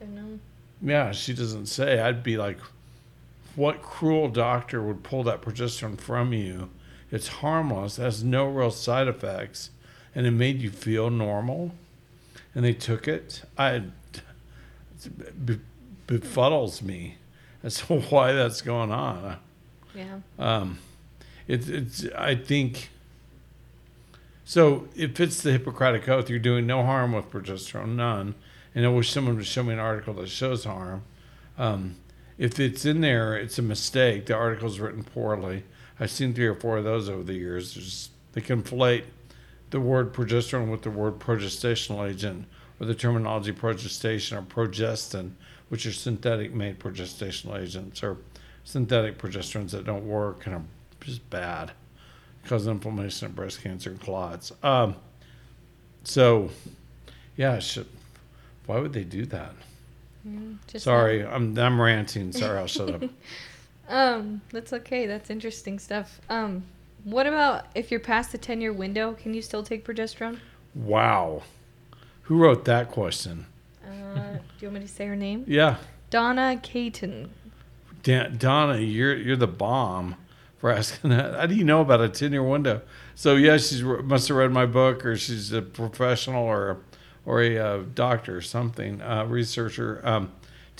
Don't 0.00 0.14
know. 0.14 0.38
Yeah, 0.82 1.12
she 1.12 1.32
doesn't 1.32 1.66
say. 1.66 2.00
I'd 2.00 2.22
be 2.22 2.36
like, 2.36 2.58
what 3.56 3.82
cruel 3.82 4.28
doctor 4.28 4.82
would 4.82 5.02
pull 5.02 5.22
that 5.24 5.40
progesterone 5.40 5.98
from 5.98 6.32
you? 6.32 6.70
It's 7.10 7.28
harmless, 7.28 7.96
has 7.96 8.24
no 8.24 8.46
real 8.46 8.70
side 8.70 9.08
effects, 9.08 9.70
and 10.14 10.26
it 10.26 10.32
made 10.32 10.60
you 10.60 10.70
feel 10.70 11.10
normal. 11.10 11.72
And 12.54 12.64
they 12.64 12.72
took 12.72 13.08
it. 13.08 13.42
I 13.58 13.70
it 13.70 15.46
be- 15.46 15.60
befuddles 16.06 16.82
me 16.82 17.16
as 17.62 17.76
to 17.78 18.00
why 18.10 18.32
that's 18.32 18.62
going 18.62 18.92
on. 18.92 19.38
Yeah. 19.94 20.18
Um, 20.38 20.78
it's 21.46 21.68
it's 21.68 22.06
I 22.16 22.34
think. 22.34 22.90
So 24.44 24.88
it 24.94 25.16
fits 25.16 25.42
the 25.42 25.52
Hippocratic 25.52 26.08
Oath. 26.08 26.28
You're 26.28 26.38
doing 26.38 26.66
no 26.66 26.82
harm 26.82 27.12
with 27.12 27.30
progesterone, 27.30 27.96
none. 27.96 28.34
And 28.74 28.84
I 28.84 28.88
wish 28.88 29.10
someone 29.10 29.36
would 29.36 29.46
show 29.46 29.62
me 29.62 29.72
an 29.72 29.78
article 29.78 30.14
that 30.14 30.28
shows 30.28 30.64
harm. 30.64 31.02
Um, 31.56 31.96
if 32.36 32.58
it's 32.58 32.84
in 32.84 33.00
there, 33.00 33.36
it's 33.36 33.58
a 33.58 33.62
mistake. 33.62 34.26
The 34.26 34.34
article's 34.34 34.80
written 34.80 35.04
poorly. 35.04 35.62
I've 36.00 36.10
seen 36.10 36.34
three 36.34 36.46
or 36.46 36.54
four 36.54 36.78
of 36.78 36.84
those 36.84 37.08
over 37.08 37.22
the 37.22 37.34
years. 37.34 37.74
There's, 37.74 38.10
they 38.32 38.40
conflate 38.40 39.04
the 39.70 39.80
word 39.80 40.12
progesterone 40.12 40.70
with 40.70 40.82
the 40.82 40.90
word 40.90 41.18
progestational 41.18 42.08
agent, 42.08 42.46
or 42.80 42.86
the 42.86 42.94
terminology 42.94 43.52
progestation 43.52 44.36
or 44.38 44.42
progestin, 44.42 45.32
which 45.68 45.86
are 45.86 45.92
synthetic 45.92 46.52
made 46.52 46.78
progestational 46.78 47.60
agents 47.60 48.02
or 48.02 48.16
synthetic 48.64 49.18
progesterones 49.18 49.70
that 49.70 49.84
don't 49.84 50.06
work 50.06 50.46
and 50.46 50.54
are 50.56 50.62
just 51.00 51.28
bad, 51.30 51.70
cause 52.46 52.66
inflammation 52.66 53.26
and 53.26 53.36
breast 53.36 53.62
cancer 53.62 53.90
and 53.90 54.00
clots. 54.00 54.52
Um, 54.62 54.96
so, 56.02 56.50
yeah, 57.36 57.58
should, 57.58 57.86
why 58.66 58.78
would 58.78 58.92
they 58.92 59.04
do 59.04 59.26
that? 59.26 59.52
Mm, 60.26 60.56
Sorry, 60.78 61.24
I'm 61.24 61.56
I'm 61.58 61.80
ranting. 61.80 62.32
Sorry, 62.32 62.58
I'll 62.58 62.66
shut 62.66 62.90
up. 62.90 63.02
Um, 63.88 64.40
that's 64.50 64.72
okay. 64.72 65.06
That's 65.06 65.30
interesting 65.30 65.78
stuff. 65.78 66.20
Um, 66.28 66.64
what 67.04 67.26
about 67.26 67.66
if 67.74 67.90
you're 67.90 68.00
past 68.00 68.32
the 68.32 68.38
10 68.38 68.60
year 68.60 68.72
window? 68.72 69.12
Can 69.12 69.34
you 69.34 69.42
still 69.42 69.62
take 69.62 69.84
progesterone? 69.84 70.38
Wow, 70.74 71.42
who 72.22 72.38
wrote 72.38 72.64
that 72.64 72.90
question? 72.90 73.46
Uh, 73.84 74.32
do 74.32 74.40
you 74.60 74.68
want 74.68 74.74
me 74.74 74.80
to 74.80 74.88
say 74.88 75.06
her 75.06 75.14
name? 75.14 75.44
Yeah, 75.46 75.76
Donna 76.10 76.58
Caton. 76.62 77.30
Dan, 78.02 78.36
Donna, 78.38 78.78
you're 78.78 79.14
you're 79.14 79.36
the 79.36 79.46
bomb 79.46 80.16
for 80.58 80.70
asking 80.70 81.10
that. 81.10 81.34
How 81.34 81.46
do 81.46 81.54
you 81.54 81.64
know 81.64 81.80
about 81.80 82.00
a 82.00 82.08
ten 82.08 82.32
year 82.32 82.42
window? 82.42 82.82
So 83.14 83.36
yeah, 83.36 83.56
she's 83.58 83.82
must 83.82 84.28
have 84.28 84.36
read 84.36 84.50
my 84.50 84.66
book, 84.66 85.04
or 85.04 85.16
she's 85.16 85.52
a 85.52 85.62
professional, 85.62 86.42
or 86.42 86.78
or 87.24 87.42
a 87.42 87.58
uh, 87.58 87.82
doctor, 87.94 88.36
or 88.36 88.40
something, 88.40 89.00
uh, 89.00 89.26
researcher. 89.26 90.00
Um, 90.02 90.32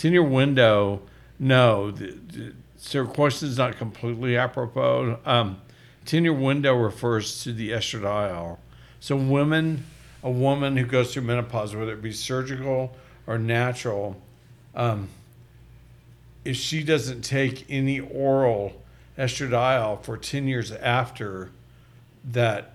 year 0.02 0.22
window. 0.22 1.02
No, 1.39 1.90
the, 1.90 2.16
the, 2.32 2.52
so 2.85 3.06
her 3.06 3.11
question 3.11 3.48
is 3.48 3.56
not 3.56 3.78
completely 3.78 4.36
apropos. 4.36 5.19
Um, 5.24 5.62
ten 6.05 6.23
year 6.23 6.35
window 6.35 6.74
refers 6.74 7.43
to 7.43 7.52
the 7.52 7.70
estradiol. 7.70 8.59
So 9.01 9.16
women, 9.16 9.86
a 10.23 10.31
woman 10.31 10.77
who 10.77 10.85
goes 10.85 11.15
through 11.15 11.23
menopause, 11.23 11.74
whether 11.74 11.94
it 11.94 12.02
be 12.02 12.12
surgical 12.12 12.94
or 13.27 13.39
natural. 13.39 14.20
Um, 14.74 15.09
if 16.44 16.56
she 16.56 16.85
doesn't 16.85 17.23
take 17.23 17.65
any 17.70 18.01
oral 18.01 18.82
estradiol 19.16 20.05
for 20.05 20.19
10 20.19 20.47
years 20.47 20.70
after 20.70 21.51
that 22.32 22.73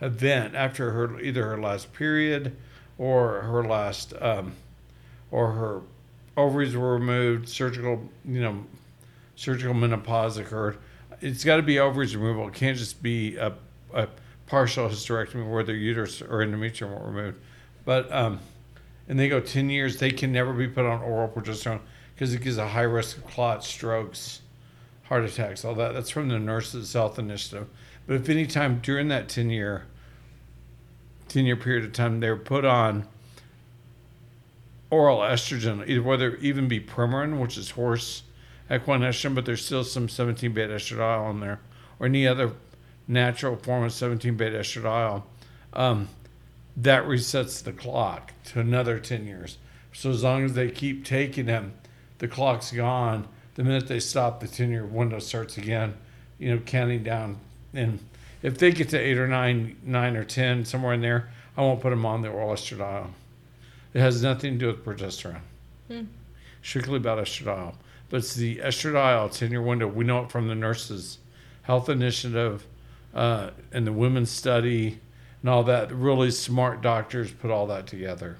event, 0.00 0.54
after 0.54 0.92
her 0.92 1.18
either 1.18 1.48
her 1.48 1.60
last 1.60 1.92
period 1.92 2.56
or 2.96 3.40
her 3.40 3.64
last, 3.64 4.14
um, 4.20 4.52
or 5.32 5.50
her 5.52 5.80
ovaries 6.36 6.76
were 6.76 6.94
removed, 6.94 7.48
surgical, 7.48 8.08
you 8.24 8.40
know, 8.40 8.64
surgical 9.38 9.72
menopause 9.72 10.36
occurred, 10.36 10.78
it's 11.20 11.44
got 11.44 11.56
to 11.56 11.62
be 11.62 11.78
ovaries 11.78 12.16
removal. 12.16 12.48
It 12.48 12.54
can't 12.54 12.76
just 12.76 13.00
be 13.00 13.36
a, 13.36 13.54
a 13.94 14.08
partial 14.46 14.88
hysterectomy 14.88 15.48
where 15.48 15.62
the 15.62 15.74
uterus 15.74 16.20
or 16.20 16.44
endometrium 16.44 16.90
were 16.90 17.06
removed. 17.06 17.38
But, 17.84 18.10
um, 18.12 18.40
and 19.08 19.16
they 19.16 19.28
go 19.28 19.38
10 19.38 19.70
years, 19.70 19.98
they 19.98 20.10
can 20.10 20.32
never 20.32 20.52
be 20.52 20.66
put 20.66 20.84
on 20.84 21.02
oral 21.02 21.28
progesterone 21.28 21.78
because 22.14 22.34
it 22.34 22.42
gives 22.42 22.58
a 22.58 22.66
high 22.66 22.82
risk 22.82 23.16
of 23.16 23.26
clots, 23.28 23.68
strokes, 23.68 24.42
heart 25.04 25.24
attacks, 25.24 25.64
all 25.64 25.74
that. 25.76 25.94
That's 25.94 26.10
from 26.10 26.28
the 26.28 26.38
Nurses 26.40 26.92
Health 26.92 27.16
Initiative. 27.16 27.68
But 28.08 28.16
if 28.16 28.28
any 28.28 28.44
time 28.44 28.80
during 28.82 29.06
that 29.08 29.28
10 29.28 29.50
year 29.50 29.84
10 31.28 31.44
year 31.44 31.56
period 31.56 31.84
of 31.84 31.92
time 31.92 32.20
they're 32.20 32.36
put 32.36 32.64
on 32.64 33.06
oral 34.90 35.18
estrogen, 35.18 35.86
either 35.86 36.02
whether 36.02 36.34
it 36.34 36.42
even 36.42 36.66
be 36.66 36.80
Premarin, 36.80 37.38
which 37.38 37.56
is 37.56 37.70
horse 37.70 38.22
equine 38.70 39.00
estrogen, 39.00 39.34
but 39.34 39.44
there's 39.46 39.64
still 39.64 39.84
some 39.84 40.08
17 40.08 40.52
beta 40.52 40.74
estradiol 40.74 41.30
in 41.30 41.40
there, 41.40 41.60
or 41.98 42.06
any 42.06 42.26
other 42.26 42.52
natural 43.06 43.56
form 43.56 43.84
of 43.84 43.92
17 43.92 44.36
beta 44.36 44.58
estradiol. 44.58 45.22
Um, 45.72 46.08
that 46.76 47.04
resets 47.04 47.62
the 47.62 47.72
clock 47.72 48.32
to 48.44 48.60
another 48.60 48.98
10 48.98 49.26
years. 49.26 49.58
So 49.92 50.10
as 50.10 50.22
long 50.22 50.44
as 50.44 50.54
they 50.54 50.70
keep 50.70 51.04
taking 51.04 51.46
them, 51.46 51.72
the 52.18 52.28
clock's 52.28 52.70
gone. 52.70 53.26
The 53.54 53.64
minute 53.64 53.88
they 53.88 53.98
stop, 53.98 54.40
the 54.40 54.46
10 54.46 54.70
year 54.70 54.84
window 54.84 55.18
starts 55.18 55.58
again, 55.58 55.94
you 56.38 56.54
know, 56.54 56.60
counting 56.60 57.02
down. 57.02 57.38
And 57.74 57.98
if 58.42 58.58
they 58.58 58.70
get 58.70 58.90
to 58.90 58.98
eight 58.98 59.18
or 59.18 59.26
nine, 59.26 59.76
nine 59.82 60.16
or 60.16 60.24
10, 60.24 60.64
somewhere 60.64 60.94
in 60.94 61.00
there, 61.00 61.30
I 61.56 61.62
won't 61.62 61.80
put 61.80 61.90
them 61.90 62.06
on 62.06 62.22
the 62.22 62.28
oral 62.28 62.54
estradiol. 62.54 63.08
It 63.92 64.00
has 64.00 64.22
nothing 64.22 64.52
to 64.52 64.58
do 64.58 64.66
with 64.68 64.84
progesterone. 64.84 65.40
Hmm. 65.88 66.04
Strictly 66.62 66.98
about 66.98 67.18
estradiol. 67.18 67.74
But 68.08 68.18
it's 68.18 68.34
the 68.34 68.56
estradiol 68.56 69.30
10 69.30 69.50
year 69.50 69.62
window. 69.62 69.86
We 69.86 70.04
know 70.04 70.22
it 70.24 70.30
from 70.30 70.48
the 70.48 70.54
Nurses 70.54 71.18
Health 71.62 71.88
Initiative 71.88 72.66
uh, 73.14 73.50
and 73.72 73.86
the 73.86 73.92
Women's 73.92 74.30
Study 74.30 75.00
and 75.42 75.50
all 75.50 75.62
that. 75.64 75.92
Really 75.92 76.30
smart 76.30 76.80
doctors 76.80 77.30
put 77.30 77.50
all 77.50 77.66
that 77.66 77.86
together. 77.86 78.38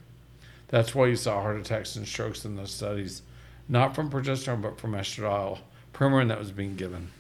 That's 0.69 0.95
why 0.95 1.07
you 1.07 1.17
saw 1.17 1.41
heart 1.43 1.59
attacks 1.59 1.97
and 1.97 2.07
strokes 2.07 2.45
in 2.45 2.57
those 2.57 2.73
studies, 2.73 3.23
not 3.69 3.95
from 3.95 4.11
progesterone, 4.11 4.61
but 4.63 4.79
from 4.79 4.93
estradiol, 4.93 5.59
Premarin 5.95 6.29
that 6.29 6.39
was 6.39 6.53
being 6.53 6.77
given 6.77 7.11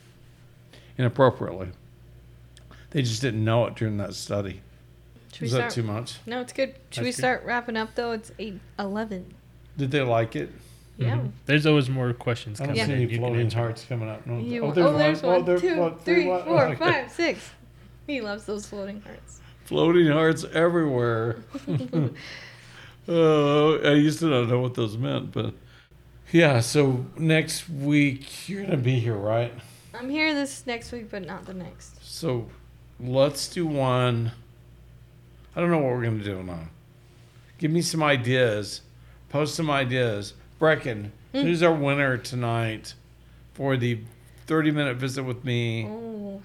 inappropriately. 0.97 1.71
They 2.91 3.03
just 3.03 3.21
didn't 3.23 3.45
know 3.45 3.67
it 3.67 3.75
during 3.75 3.97
that 3.99 4.15
study. 4.15 4.63
Should 5.33 5.45
Is 5.47 5.53
that 5.53 5.59
start? 5.59 5.73
too 5.73 5.83
much? 5.83 6.19
No, 6.27 6.41
it's 6.41 6.53
good. 6.53 6.75
Should 6.91 7.03
we 7.03 7.09
That's 7.09 7.17
good. 7.17 7.21
start 7.23 7.45
wrapping 7.45 7.77
up 7.77 7.95
though? 7.95 8.13
It's 8.13 8.33
eight 8.39 8.59
eleven. 8.79 9.35
Did 9.77 9.91
they 9.91 10.01
like 10.03 10.35
it? 10.37 10.51
Yeah. 10.99 11.17
Mhm. 11.17 11.31
There's 11.47 11.65
always 11.65 11.89
more 11.89 12.13
questions 12.13 12.61
I 12.61 12.67
don't 12.67 12.75
coming 12.77 12.87
see 12.97 13.05
any 13.05 13.17
floating 13.17 13.51
hearts 13.51 13.85
coming 13.89 14.09
up. 14.09 14.27
No. 14.27 14.39
You, 14.39 14.65
oh, 14.65 14.69
oh, 14.69 14.73
there's 14.73 14.99
there's 14.99 15.23
one. 15.23 15.31
Oh, 15.33 15.37
one, 15.39 15.45
there- 15.47 15.59
two, 15.59 15.77
what, 15.79 16.05
three, 16.05 16.27
what? 16.27 16.45
four, 16.45 16.65
Okay. 16.67 16.75
five, 16.77 17.13
six. 17.13 17.51
He 18.07 18.21
loves 18.21 18.45
those 18.47 18.67
floating 18.67 19.01
hearts. 19.03 19.41
Floating 19.65 20.09
hearts 20.09 20.45
everywhere. 20.53 21.37
oh, 23.09 23.79
I 23.79 23.93
used 23.95 24.19
to 24.21 24.27
not 24.27 24.49
know 24.49 24.61
what 24.61 24.75
those 24.75 24.97
meant, 24.97 25.33
but 25.33 25.55
yeah. 26.33 26.61
So 26.61 27.07
next 27.17 27.69
week 27.69 28.49
you're 28.49 28.63
gonna 28.65 28.77
be 28.77 28.99
here, 28.99 29.15
right? 29.15 29.53
I'm 29.95 30.11
here 30.11 30.35
this 30.35 30.67
next 30.67 30.93
week, 30.93 31.11
but 31.11 31.25
not 31.25 31.47
the 31.47 31.55
next. 31.55 32.05
So 32.05 32.49
let's 33.01 33.49
do 33.49 33.67
one. 33.67 34.33
I 35.55 35.61
don't 35.61 35.71
know 35.71 35.79
what 35.79 35.93
we're 35.93 36.03
gonna 36.05 36.23
do 36.25 36.43
now. 36.43 36.69
Give 37.59 37.71
me 37.71 37.83
some 37.83 38.03
ideas. 38.03 38.83
Post 39.29 39.55
some 39.55 39.71
ideas. 39.71 40.35
Brecken, 40.61 41.11
Hmm. 41.33 41.41
who's 41.43 41.63
our 41.63 41.73
winner 41.73 42.17
tonight 42.17 42.95
for 43.55 43.77
the 43.77 44.01
30 44.47 44.71
minute 44.71 44.97
visit 44.97 45.23
with 45.25 45.45
me? 45.45 45.87
Oh, 45.87 46.43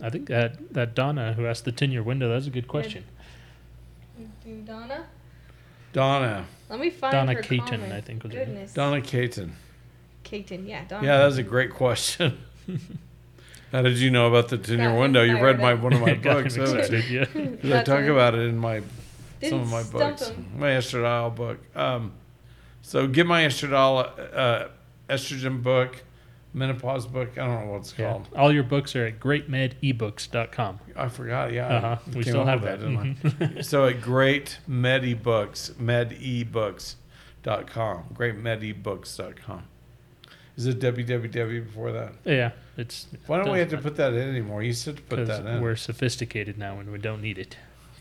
I 0.00 0.10
think 0.10 0.26
that, 0.28 0.72
that 0.74 0.94
Donna 0.94 1.34
who 1.34 1.46
asked 1.46 1.64
the 1.64 1.72
10 1.72 1.92
year 1.92 2.02
window, 2.02 2.28
that's 2.28 2.46
a 2.46 2.50
good 2.50 2.68
question. 2.68 3.04
do 4.44 4.62
Donna? 4.66 5.04
Donna. 5.92 6.46
Let 6.68 6.80
me 6.80 6.90
find 6.90 7.12
Donna 7.12 7.34
her 7.34 7.42
Caton, 7.42 7.66
comment. 7.80 7.92
I 7.92 8.00
think 8.00 8.22
was 8.22 8.32
her 8.32 8.38
name. 8.40 8.48
Goodness. 8.48 8.72
Donna 8.74 9.00
Caton. 9.00 9.52
Caton, 10.24 10.66
yeah, 10.66 10.84
Donna. 10.88 11.06
Yeah, 11.06 11.18
that 11.18 11.26
was 11.26 11.38
a 11.38 11.42
great 11.42 11.70
question. 11.72 12.38
How 13.72 13.82
did 13.82 13.98
you 13.98 14.10
know 14.10 14.28
about 14.28 14.48
the 14.48 14.58
10 14.58 14.78
year 14.78 14.94
window? 14.98 15.22
You 15.22 15.40
read 15.42 15.58
my 15.60 15.74
one 15.74 15.92
of 15.92 16.00
my 16.00 16.14
books, 16.22 16.54
haven't 16.56 16.74
you? 16.74 16.78
excited, 16.98 17.04
yeah. 17.10 17.24
'Cause 17.62 17.72
I 17.72 17.82
talk 17.82 18.04
about 18.04 18.34
it 18.34 18.40
in 18.48 18.56
my 18.58 18.82
Didn't 19.40 19.50
some 19.50 19.60
of 19.60 19.70
my 19.70 19.82
books, 19.82 20.28
him. 20.28 20.46
my 20.56 20.68
estradiol 20.70 21.34
book. 21.34 21.58
Um, 21.76 22.12
so 22.86 23.06
get 23.08 23.26
my 23.26 23.42
estradiol 23.42 24.08
uh, 24.34 24.68
estrogen 25.10 25.62
book, 25.62 26.02
menopause 26.54 27.06
book. 27.06 27.36
I 27.36 27.44
don't 27.46 27.66
know 27.66 27.72
what 27.72 27.80
it's 27.80 27.94
Yeah. 27.98 28.12
called. 28.12 28.28
All 28.36 28.52
your 28.52 28.62
books 28.62 28.94
are 28.96 29.04
at 29.06 29.18
greatmedebooks.com. 29.20 30.78
I 30.94 31.08
forgot. 31.08 31.52
Yeah, 31.52 31.66
Uh-huh. 31.76 31.96
We 32.14 32.22
still 32.22 32.44
have 32.44 32.62
that. 32.62 32.78
didn't 32.80 33.58
I? 33.58 33.60
so 33.62 33.86
at 33.86 34.00
Great 34.00 34.58
Medibooks, 34.70 35.72
medebooks.com, 35.74 38.04
greatmedibooks.com. 38.14 39.62
Is 40.56 40.66
it 40.66 40.78
www 40.80 41.66
before 41.66 41.92
that? 41.92 42.12
yeah, 42.24 42.52
it's. 42.78 43.08
Why 43.26 43.36
don't 43.38 43.50
we 43.52 43.58
have 43.58 43.68
to 43.70 43.78
put 43.78 43.96
that 43.96 44.12
in 44.14 44.26
anymore? 44.28 44.62
You 44.62 44.72
said 44.72 44.96
to 44.96 45.02
put 45.02 45.26
that 45.26 45.44
in. 45.44 45.60
We're 45.60 45.76
sophisticated 45.76 46.56
now 46.56 46.78
and 46.80 46.90
we 46.90 46.96
don't 46.98 47.20
need 47.20 47.36
it. 47.38 47.58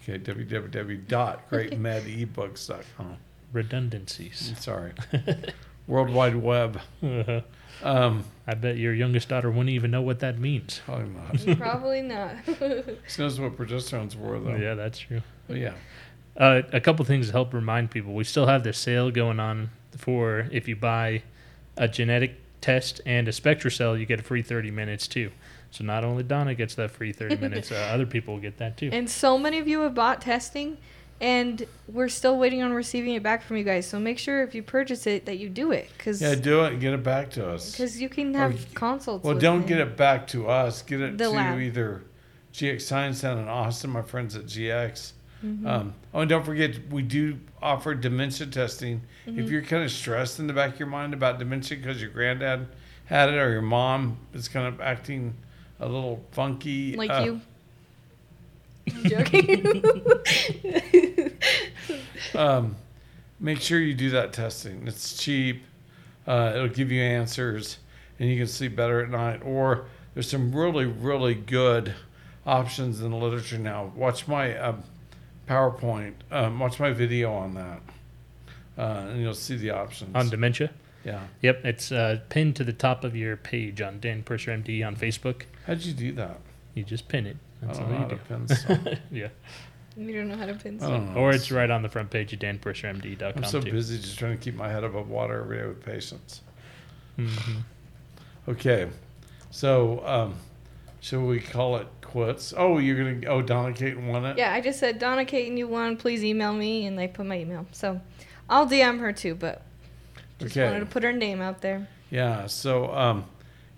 Okay, 0.08 0.20
www.greatmedebooks.com. 0.20 3.18
Redundancies. 3.54 4.54
Sorry. 4.60 4.94
World 5.88 6.10
Wide 6.10 6.36
Web. 6.36 6.80
Uh-huh. 7.04 7.42
Um, 7.84 8.24
I 8.48 8.54
bet 8.56 8.78
your 8.78 8.94
youngest 8.94 9.30
daughter 9.30 9.50
wouldn't 9.52 9.70
even 9.70 9.92
know 9.92 10.02
what 10.02 10.20
that 10.20 10.40
means. 10.40 10.82
probably 10.86 11.10
not. 11.10 11.58
Probably 11.58 12.02
not. 12.02 12.36
She 13.08 13.22
knows 13.22 13.40
what 13.40 13.58
progesterone's 13.58 14.14
for, 14.16 14.40
though. 14.40 14.56
Yeah, 14.56 14.74
that's 14.76 14.98
true. 15.00 15.22
But 15.48 15.58
yeah. 15.58 15.74
Uh, 16.38 16.64
a 16.74 16.80
couple 16.82 17.06
things 17.06 17.28
to 17.28 17.32
help 17.32 17.54
remind 17.54 17.92
people. 17.92 18.14
We 18.14 18.24
still 18.24 18.48
have 18.48 18.64
this 18.64 18.78
sale 18.78 19.12
going 19.12 19.40
on 19.40 19.70
for 19.98 20.48
if 20.52 20.68
you 20.68 20.76
buy 20.76 21.22
a 21.78 21.88
genetic 21.88 22.36
test 22.62 23.00
and 23.06 23.28
a 23.28 23.32
SpectraCell, 23.32 24.00
you 24.00 24.06
get 24.06 24.20
a 24.20 24.24
free 24.24 24.42
30 24.42 24.72
minutes 24.72 25.08
too. 25.08 25.32
So 25.72 25.84
not 25.84 26.04
only 26.04 26.24
Donna 26.24 26.56
gets 26.56 26.76
that 26.76 26.92
free 26.92 27.12
30 27.14 27.36
minutes, 27.42 27.72
uh, 27.72 27.76
other 27.94 28.06
people 28.06 28.38
get 28.40 28.58
that 28.58 28.78
too. 28.78 28.90
and 28.92 29.10
so 29.10 29.38
many 29.38 29.60
of 29.60 29.68
you 29.68 29.82
have 29.82 29.94
bought 29.94 30.22
testing, 30.22 30.78
and 31.22 31.66
we're 31.88 32.10
still 32.10 32.38
waiting 32.38 32.62
on 32.62 32.74
receiving 32.74 33.14
it 33.14 33.24
back 33.24 33.42
from 33.44 33.58
you 33.58 33.64
guys. 33.64 33.88
So 33.88 34.00
make 34.00 34.20
sure 34.20 34.44
if 34.44 34.54
you 34.54 34.62
purchase 34.64 35.08
it 35.08 35.26
that 35.26 35.38
you 35.38 35.50
do 35.50 35.72
it, 35.72 35.90
because 35.98 36.22
Yeah, 36.22 36.36
do 36.36 36.64
it 36.66 36.74
and 36.74 36.82
get 36.82 36.94
it 36.94 37.04
back 37.04 37.30
to 37.32 37.48
us. 37.50 37.72
Because 37.72 38.02
you 38.02 38.10
can 38.10 38.34
have 38.34 38.54
y- 38.54 38.60
consults. 38.74 39.24
Well, 39.24 39.38
don't 39.38 39.66
get 39.66 39.80
it 39.80 39.96
back 39.96 40.28
to 40.28 40.48
us. 40.50 40.82
Get 40.82 41.02
it 41.02 41.18
The 41.18 41.26
to 41.26 41.30
lab. 41.30 41.60
either 41.60 42.04
GX 42.54 42.82
Science 42.82 43.20
Center 43.20 43.42
in 43.42 43.48
Austin, 43.48 43.90
my 43.92 44.02
friends 44.02 44.36
at 44.36 44.46
GX. 44.46 45.14
Mhm. 45.44 45.66
Um, 45.68 45.94
oh, 46.14 46.22
and 46.22 46.30
don't 46.30 46.46
forget, 46.46 46.76
we 46.90 47.02
do 47.02 47.38
offer 47.62 47.94
dementia 47.94 48.48
testing. 48.48 49.02
Mm-hmm. 49.28 49.40
If 49.40 49.50
you're 49.50 49.62
kind 49.62 49.84
of 49.84 49.92
stressed 49.92 50.40
in 50.40 50.48
the 50.48 50.54
back 50.54 50.74
of 50.74 50.80
your 50.80 50.88
mind 50.88 51.14
about 51.14 51.40
dementia 51.40 51.78
because 51.78 52.02
your 52.02 52.10
granddad 52.12 52.68
had 53.06 53.30
it 53.30 53.36
or 53.36 53.52
your 53.52 53.62
mom 53.62 54.18
is 54.34 54.48
kind 54.48 54.66
of 54.68 54.82
acting 54.82 55.36
a 55.80 55.86
little 55.86 56.24
funky. 56.32 56.96
like 56.96 57.10
uh, 57.12 57.24
you. 57.26 57.42
I'm 58.94 59.04
joking. 59.04 59.66
um, 62.36 62.76
make 63.40 63.62
sure 63.62 63.80
you 63.80 63.94
do 63.94 64.10
that 64.12 64.34
testing. 64.34 64.88
It's 64.88 65.18
cheap. 65.18 65.64
Uh, 66.28 66.54
it'll 66.56 66.68
give 66.68 66.92
you 66.92 67.02
answers, 67.02 67.78
and 68.20 68.30
you 68.30 68.38
can 68.38 68.48
sleep 68.48 68.76
better 68.76 69.02
at 69.02 69.10
night. 69.10 69.42
Or 69.44 69.86
there's 70.14 70.30
some 70.30 70.56
really, 70.56 70.86
really 70.86 71.36
good 71.36 71.94
options 72.46 73.02
in 73.02 73.12
the 73.12 73.18
literature 73.18 73.58
now. 73.58 73.92
Watch 73.96 74.28
my 74.28 74.58
um, 74.58 74.84
PowerPoint. 75.48 76.14
Um, 76.32 76.60
watch 76.60 76.80
my 76.80 76.92
video 76.92 77.34
on 77.34 77.54
that, 77.56 77.82
uh, 78.78 79.08
and 79.10 79.22
you'll 79.22 79.34
see 79.34 79.56
the 79.56 79.72
options. 79.72 80.16
On 80.16 80.30
dementia? 80.30 80.72
yeah. 81.04 81.22
Yep, 81.42 81.66
it's 81.66 81.92
uh, 81.92 82.20
pinned 82.30 82.56
to 82.58 82.64
the 82.64 82.74
top 82.74 83.04
of 83.04 83.16
your 83.16 83.38
page 83.38 83.82
on 83.82 84.00
Dan 84.00 84.24
Purser 84.24 84.52
MD 84.52 84.86
on 84.86 84.96
Facebook. 84.96 85.44
How'd 85.68 85.82
you 85.82 85.94
do 85.94 86.12
that? 86.14 86.40
You 86.74 86.84
just 86.84 87.08
pin 87.08 87.28
it. 87.28 87.38
That's 87.62 87.80
I 87.80 87.82
don't 87.82 87.92
know 87.92 87.98
how 87.98 88.06
do. 88.06 88.16
to 88.16 88.22
pin 88.24 88.48
stuff. 88.48 88.80
yeah. 89.12 89.28
you 89.98 90.14
don't 90.14 90.28
know 90.30 90.36
how 90.38 90.46
to 90.46 90.54
pin 90.56 90.76
I 90.76 90.78
stuff. 90.80 90.90
don't 90.92 91.14
know. 91.14 91.20
Or 91.20 91.32
it's 91.32 91.52
right 91.52 91.70
on 91.70 91.82
the 91.82 91.90
front 91.90 92.10
page 92.10 92.34
of 92.34 92.40
danpursermd.com 92.40 93.34
I'm 93.38 93.44
so 93.46 93.62
too. 93.62 93.72
busy 93.72 93.98
just 93.98 94.20
trying 94.20 94.38
to 94.38 94.44
keep 94.44 94.56
my 94.56 94.70
head 94.70 94.84
above 94.84 95.10
water 95.10 95.42
every 95.42 95.58
day 95.60 95.68
with 95.68 95.84
patients. 95.86 96.42
Mhm. 97.18 97.64
Okay, 98.48 98.90
so 99.52 100.06
um, 100.06 100.36
shall 101.00 101.22
we 101.26 101.40
call 101.40 101.78
it 101.78 101.88
quits? 102.02 102.54
Oh, 102.56 102.78
you're 102.78 102.98
gonna. 102.98 103.26
Oh, 103.28 103.42
Donna 103.42 103.74
Kate 103.74 103.98
won 104.00 104.26
it. 104.26 104.38
Yeah, 104.38 104.54
I 104.54 104.62
just 104.62 104.80
said 104.80 105.00
Donna 105.00 105.26
Caton, 105.26 105.58
you 105.58 105.68
won. 105.68 105.98
Please 105.98 106.24
email 106.24 106.54
me, 106.54 106.86
and 106.86 107.00
they 107.00 107.08
put 107.08 107.26
my 107.26 107.40
email. 107.40 107.66
So 107.72 108.00
I'll 108.50 108.68
DM 108.68 109.00
her 109.00 109.12
too, 109.14 109.34
but 109.34 109.64
just 110.40 110.56
Okay. 110.56 110.66
wanted 110.66 110.82
to 110.82 110.86
put 110.86 111.02
her 111.04 111.12
name 111.14 111.42
out 111.42 111.62
there. 111.62 111.88
Yeah. 112.12 112.46
So 112.48 112.94
um, 112.94 113.26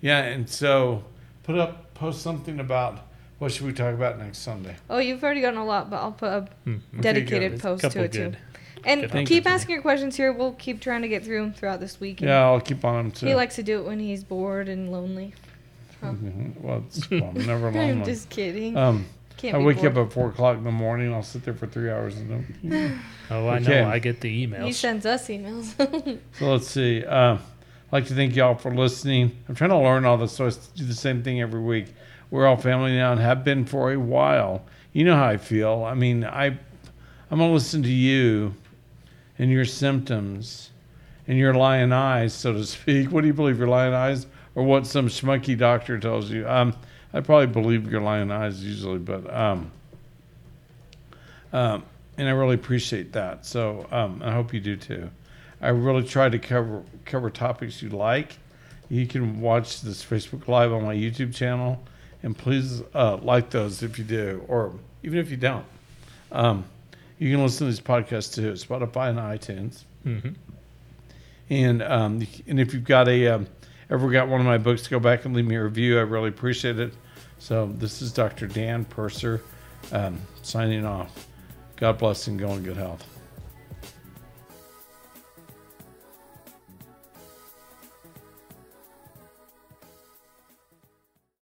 yeah, 0.02 0.18
and 0.24 0.48
so 0.50 1.02
put 1.44 1.56
up, 1.56 1.94
post 1.94 2.20
something 2.20 2.60
about 2.60 3.06
what 3.38 3.52
should 3.52 3.66
we 3.66 3.72
talk 3.72 3.94
about 3.94 4.18
next 4.18 4.38
Sunday. 4.38 4.76
Oh, 4.90 4.98
you've 4.98 5.22
already 5.22 5.40
gotten 5.40 5.58
a 5.58 5.64
lot, 5.64 5.90
but 5.90 5.96
I'll 5.96 6.12
put 6.12 6.28
a 6.28 6.48
Mhm. 6.66 6.80
dedicated 7.00 7.52
good. 7.52 7.60
post 7.60 7.82
Couple 7.82 8.00
to 8.00 8.04
it 8.04 8.12
good. 8.12 8.32
too. 8.32 8.38
And 8.84 9.00
good 9.02 9.10
Thank 9.10 9.28
keep 9.28 9.44
you. 9.44 9.50
asking 9.50 9.72
your 9.74 9.82
questions 9.82 10.16
here. 10.16 10.32
We'll 10.32 10.52
keep 10.52 10.80
trying 10.80 11.02
to 11.02 11.08
get 11.08 11.24
through 11.24 11.40
them 11.40 11.52
throughout 11.52 11.80
this 11.80 12.00
week. 12.00 12.20
and 12.20 12.28
Yeah, 12.30 12.44
I'll 12.44 12.60
keep 12.60 12.84
on 12.84 12.96
them 12.96 13.10
too. 13.12 13.26
He 13.26 13.34
likes 13.34 13.56
to 13.56 13.62
do 13.62 13.80
it 13.80 13.86
when 13.86 13.98
he's 14.00 14.24
bored 14.24 14.68
and 14.68 14.90
lonely. 14.90 15.34
Mhm. 16.02 16.52
Well, 16.62 16.84
it's, 16.86 17.10
well, 17.10 17.32
I'm 17.36 17.46
never 17.46 17.70
lonely. 17.70 17.90
I'm 17.90 18.04
just 18.04 18.28
kidding. 18.30 18.76
Um, 18.76 19.04
Can't 19.36 19.54
I 19.56 19.58
be 19.58 19.64
wake 19.64 19.78
bored. 19.78 19.96
up 19.98 20.06
at 20.06 20.12
four 20.12 20.28
o'clock 20.28 20.56
in 20.58 20.64
the 20.64 20.70
morning. 20.72 21.12
I'll 21.12 21.22
sit 21.22 21.44
there 21.44 21.54
for 21.54 21.66
three 21.66 21.90
hours 21.90 22.16
and 22.16 22.44
then. 22.62 23.00
Oh, 23.30 23.46
I 23.46 23.58
Okay. 23.58 23.82
know. 23.82 23.88
I 23.90 23.98
get 23.98 24.20
the 24.22 24.46
emails. 24.46 24.64
He 24.64 24.72
sends 24.72 25.04
us 25.04 25.28
emails. 25.28 25.74
So 26.32 26.50
let's 26.50 26.66
see. 26.66 27.04
Uh, 27.04 27.34
I'd 27.34 27.38
like 27.92 28.06
to 28.06 28.14
thank 28.14 28.34
y'all 28.34 28.54
for 28.54 28.74
listening. 28.74 29.32
I'm 29.48 29.54
trying 29.54 29.68
to 29.70 29.76
learn 29.76 30.06
all 30.06 30.16
this, 30.16 30.32
so 30.32 30.46
I 30.46 30.50
do 30.76 30.84
the 30.84 30.94
same 30.94 31.22
thing 31.22 31.40
every 31.42 31.60
week. 31.60 31.94
We're 32.30 32.46
all 32.46 32.56
family 32.56 32.96
now 32.96 33.12
and 33.12 33.20
have 33.20 33.44
been 33.44 33.64
for 33.64 33.92
a 33.92 33.96
while. 33.98 34.64
You 34.92 35.04
know 35.04 35.16
how 35.16 35.26
I 35.26 35.36
feel. 35.36 35.84
I 35.84 35.94
mean, 35.94 36.24
I, 36.24 36.46
I'm 36.46 36.58
gonna 37.38 37.52
listen 37.52 37.82
to 37.82 37.88
you, 37.88 38.54
and 39.38 39.50
your 39.50 39.64
symptoms, 39.64 40.70
and 41.26 41.38
your 41.38 41.54
lion 41.54 41.92
eyes, 41.92 42.34
so 42.34 42.52
to 42.52 42.64
speak. 42.64 43.10
What 43.10 43.22
do 43.22 43.26
you 43.26 43.34
believe, 43.34 43.58
your 43.58 43.68
lion 43.68 43.94
eyes, 43.94 44.26
or 44.54 44.62
what 44.62 44.86
some 44.86 45.08
schmucky 45.08 45.56
doctor 45.56 45.98
tells 45.98 46.30
you? 46.30 46.48
Um, 46.48 46.74
I 47.12 47.20
probably 47.20 47.46
believe 47.46 47.90
your 47.90 48.00
lion 48.00 48.30
eyes 48.30 48.62
usually, 48.62 48.98
but 48.98 49.32
um, 49.32 49.70
um, 51.52 51.84
and 52.16 52.28
I 52.28 52.32
really 52.32 52.56
appreciate 52.56 53.12
that. 53.12 53.46
So 53.46 53.86
um, 53.90 54.20
I 54.24 54.32
hope 54.32 54.52
you 54.52 54.60
do 54.60 54.76
too. 54.76 55.10
I 55.60 55.68
really 55.68 56.02
try 56.02 56.28
to 56.28 56.38
cover 56.38 56.82
cover 57.04 57.30
topics 57.30 57.82
you 57.82 57.88
like. 57.90 58.36
You 58.88 59.06
can 59.06 59.40
watch 59.40 59.82
this 59.82 60.04
Facebook 60.04 60.48
Live 60.48 60.72
on 60.72 60.84
my 60.84 60.94
YouTube 60.94 61.34
channel, 61.34 61.82
and 62.22 62.36
please 62.36 62.82
uh, 62.94 63.16
like 63.18 63.50
those 63.50 63.82
if 63.82 63.98
you 63.98 64.04
do, 64.04 64.44
or 64.48 64.72
even 65.02 65.18
if 65.18 65.30
you 65.30 65.36
don't. 65.36 65.64
Um, 66.32 66.64
you 67.18 67.32
can 67.32 67.42
listen 67.42 67.66
to 67.66 67.72
these 67.72 67.80
podcasts 67.80 68.34
too, 68.34 68.52
Spotify 68.52 69.10
and 69.10 69.18
iTunes. 69.18 69.84
hmm 70.02 70.30
And 71.50 71.82
um, 71.82 72.26
and 72.46 72.60
if 72.60 72.74
you've 72.74 72.84
got 72.84 73.08
a 73.08 73.28
um, 73.28 73.46
ever 73.90 74.10
got 74.10 74.28
one 74.28 74.40
of 74.40 74.46
my 74.46 74.58
books, 74.58 74.86
go 74.86 75.00
back 75.00 75.24
and 75.24 75.34
leave 75.34 75.46
me 75.46 75.56
a 75.56 75.64
review. 75.64 75.98
I 75.98 76.02
really 76.02 76.28
appreciate 76.28 76.78
it. 76.78 76.92
So 77.38 77.66
this 77.66 78.02
is 78.02 78.12
Dr. 78.12 78.46
Dan 78.46 78.84
Purser 78.84 79.40
um, 79.92 80.20
signing 80.42 80.84
off. 80.84 81.26
God 81.76 81.98
bless 81.98 82.26
and 82.26 82.38
go 82.38 82.50
in 82.52 82.64
good 82.64 82.76
health. 82.76 83.06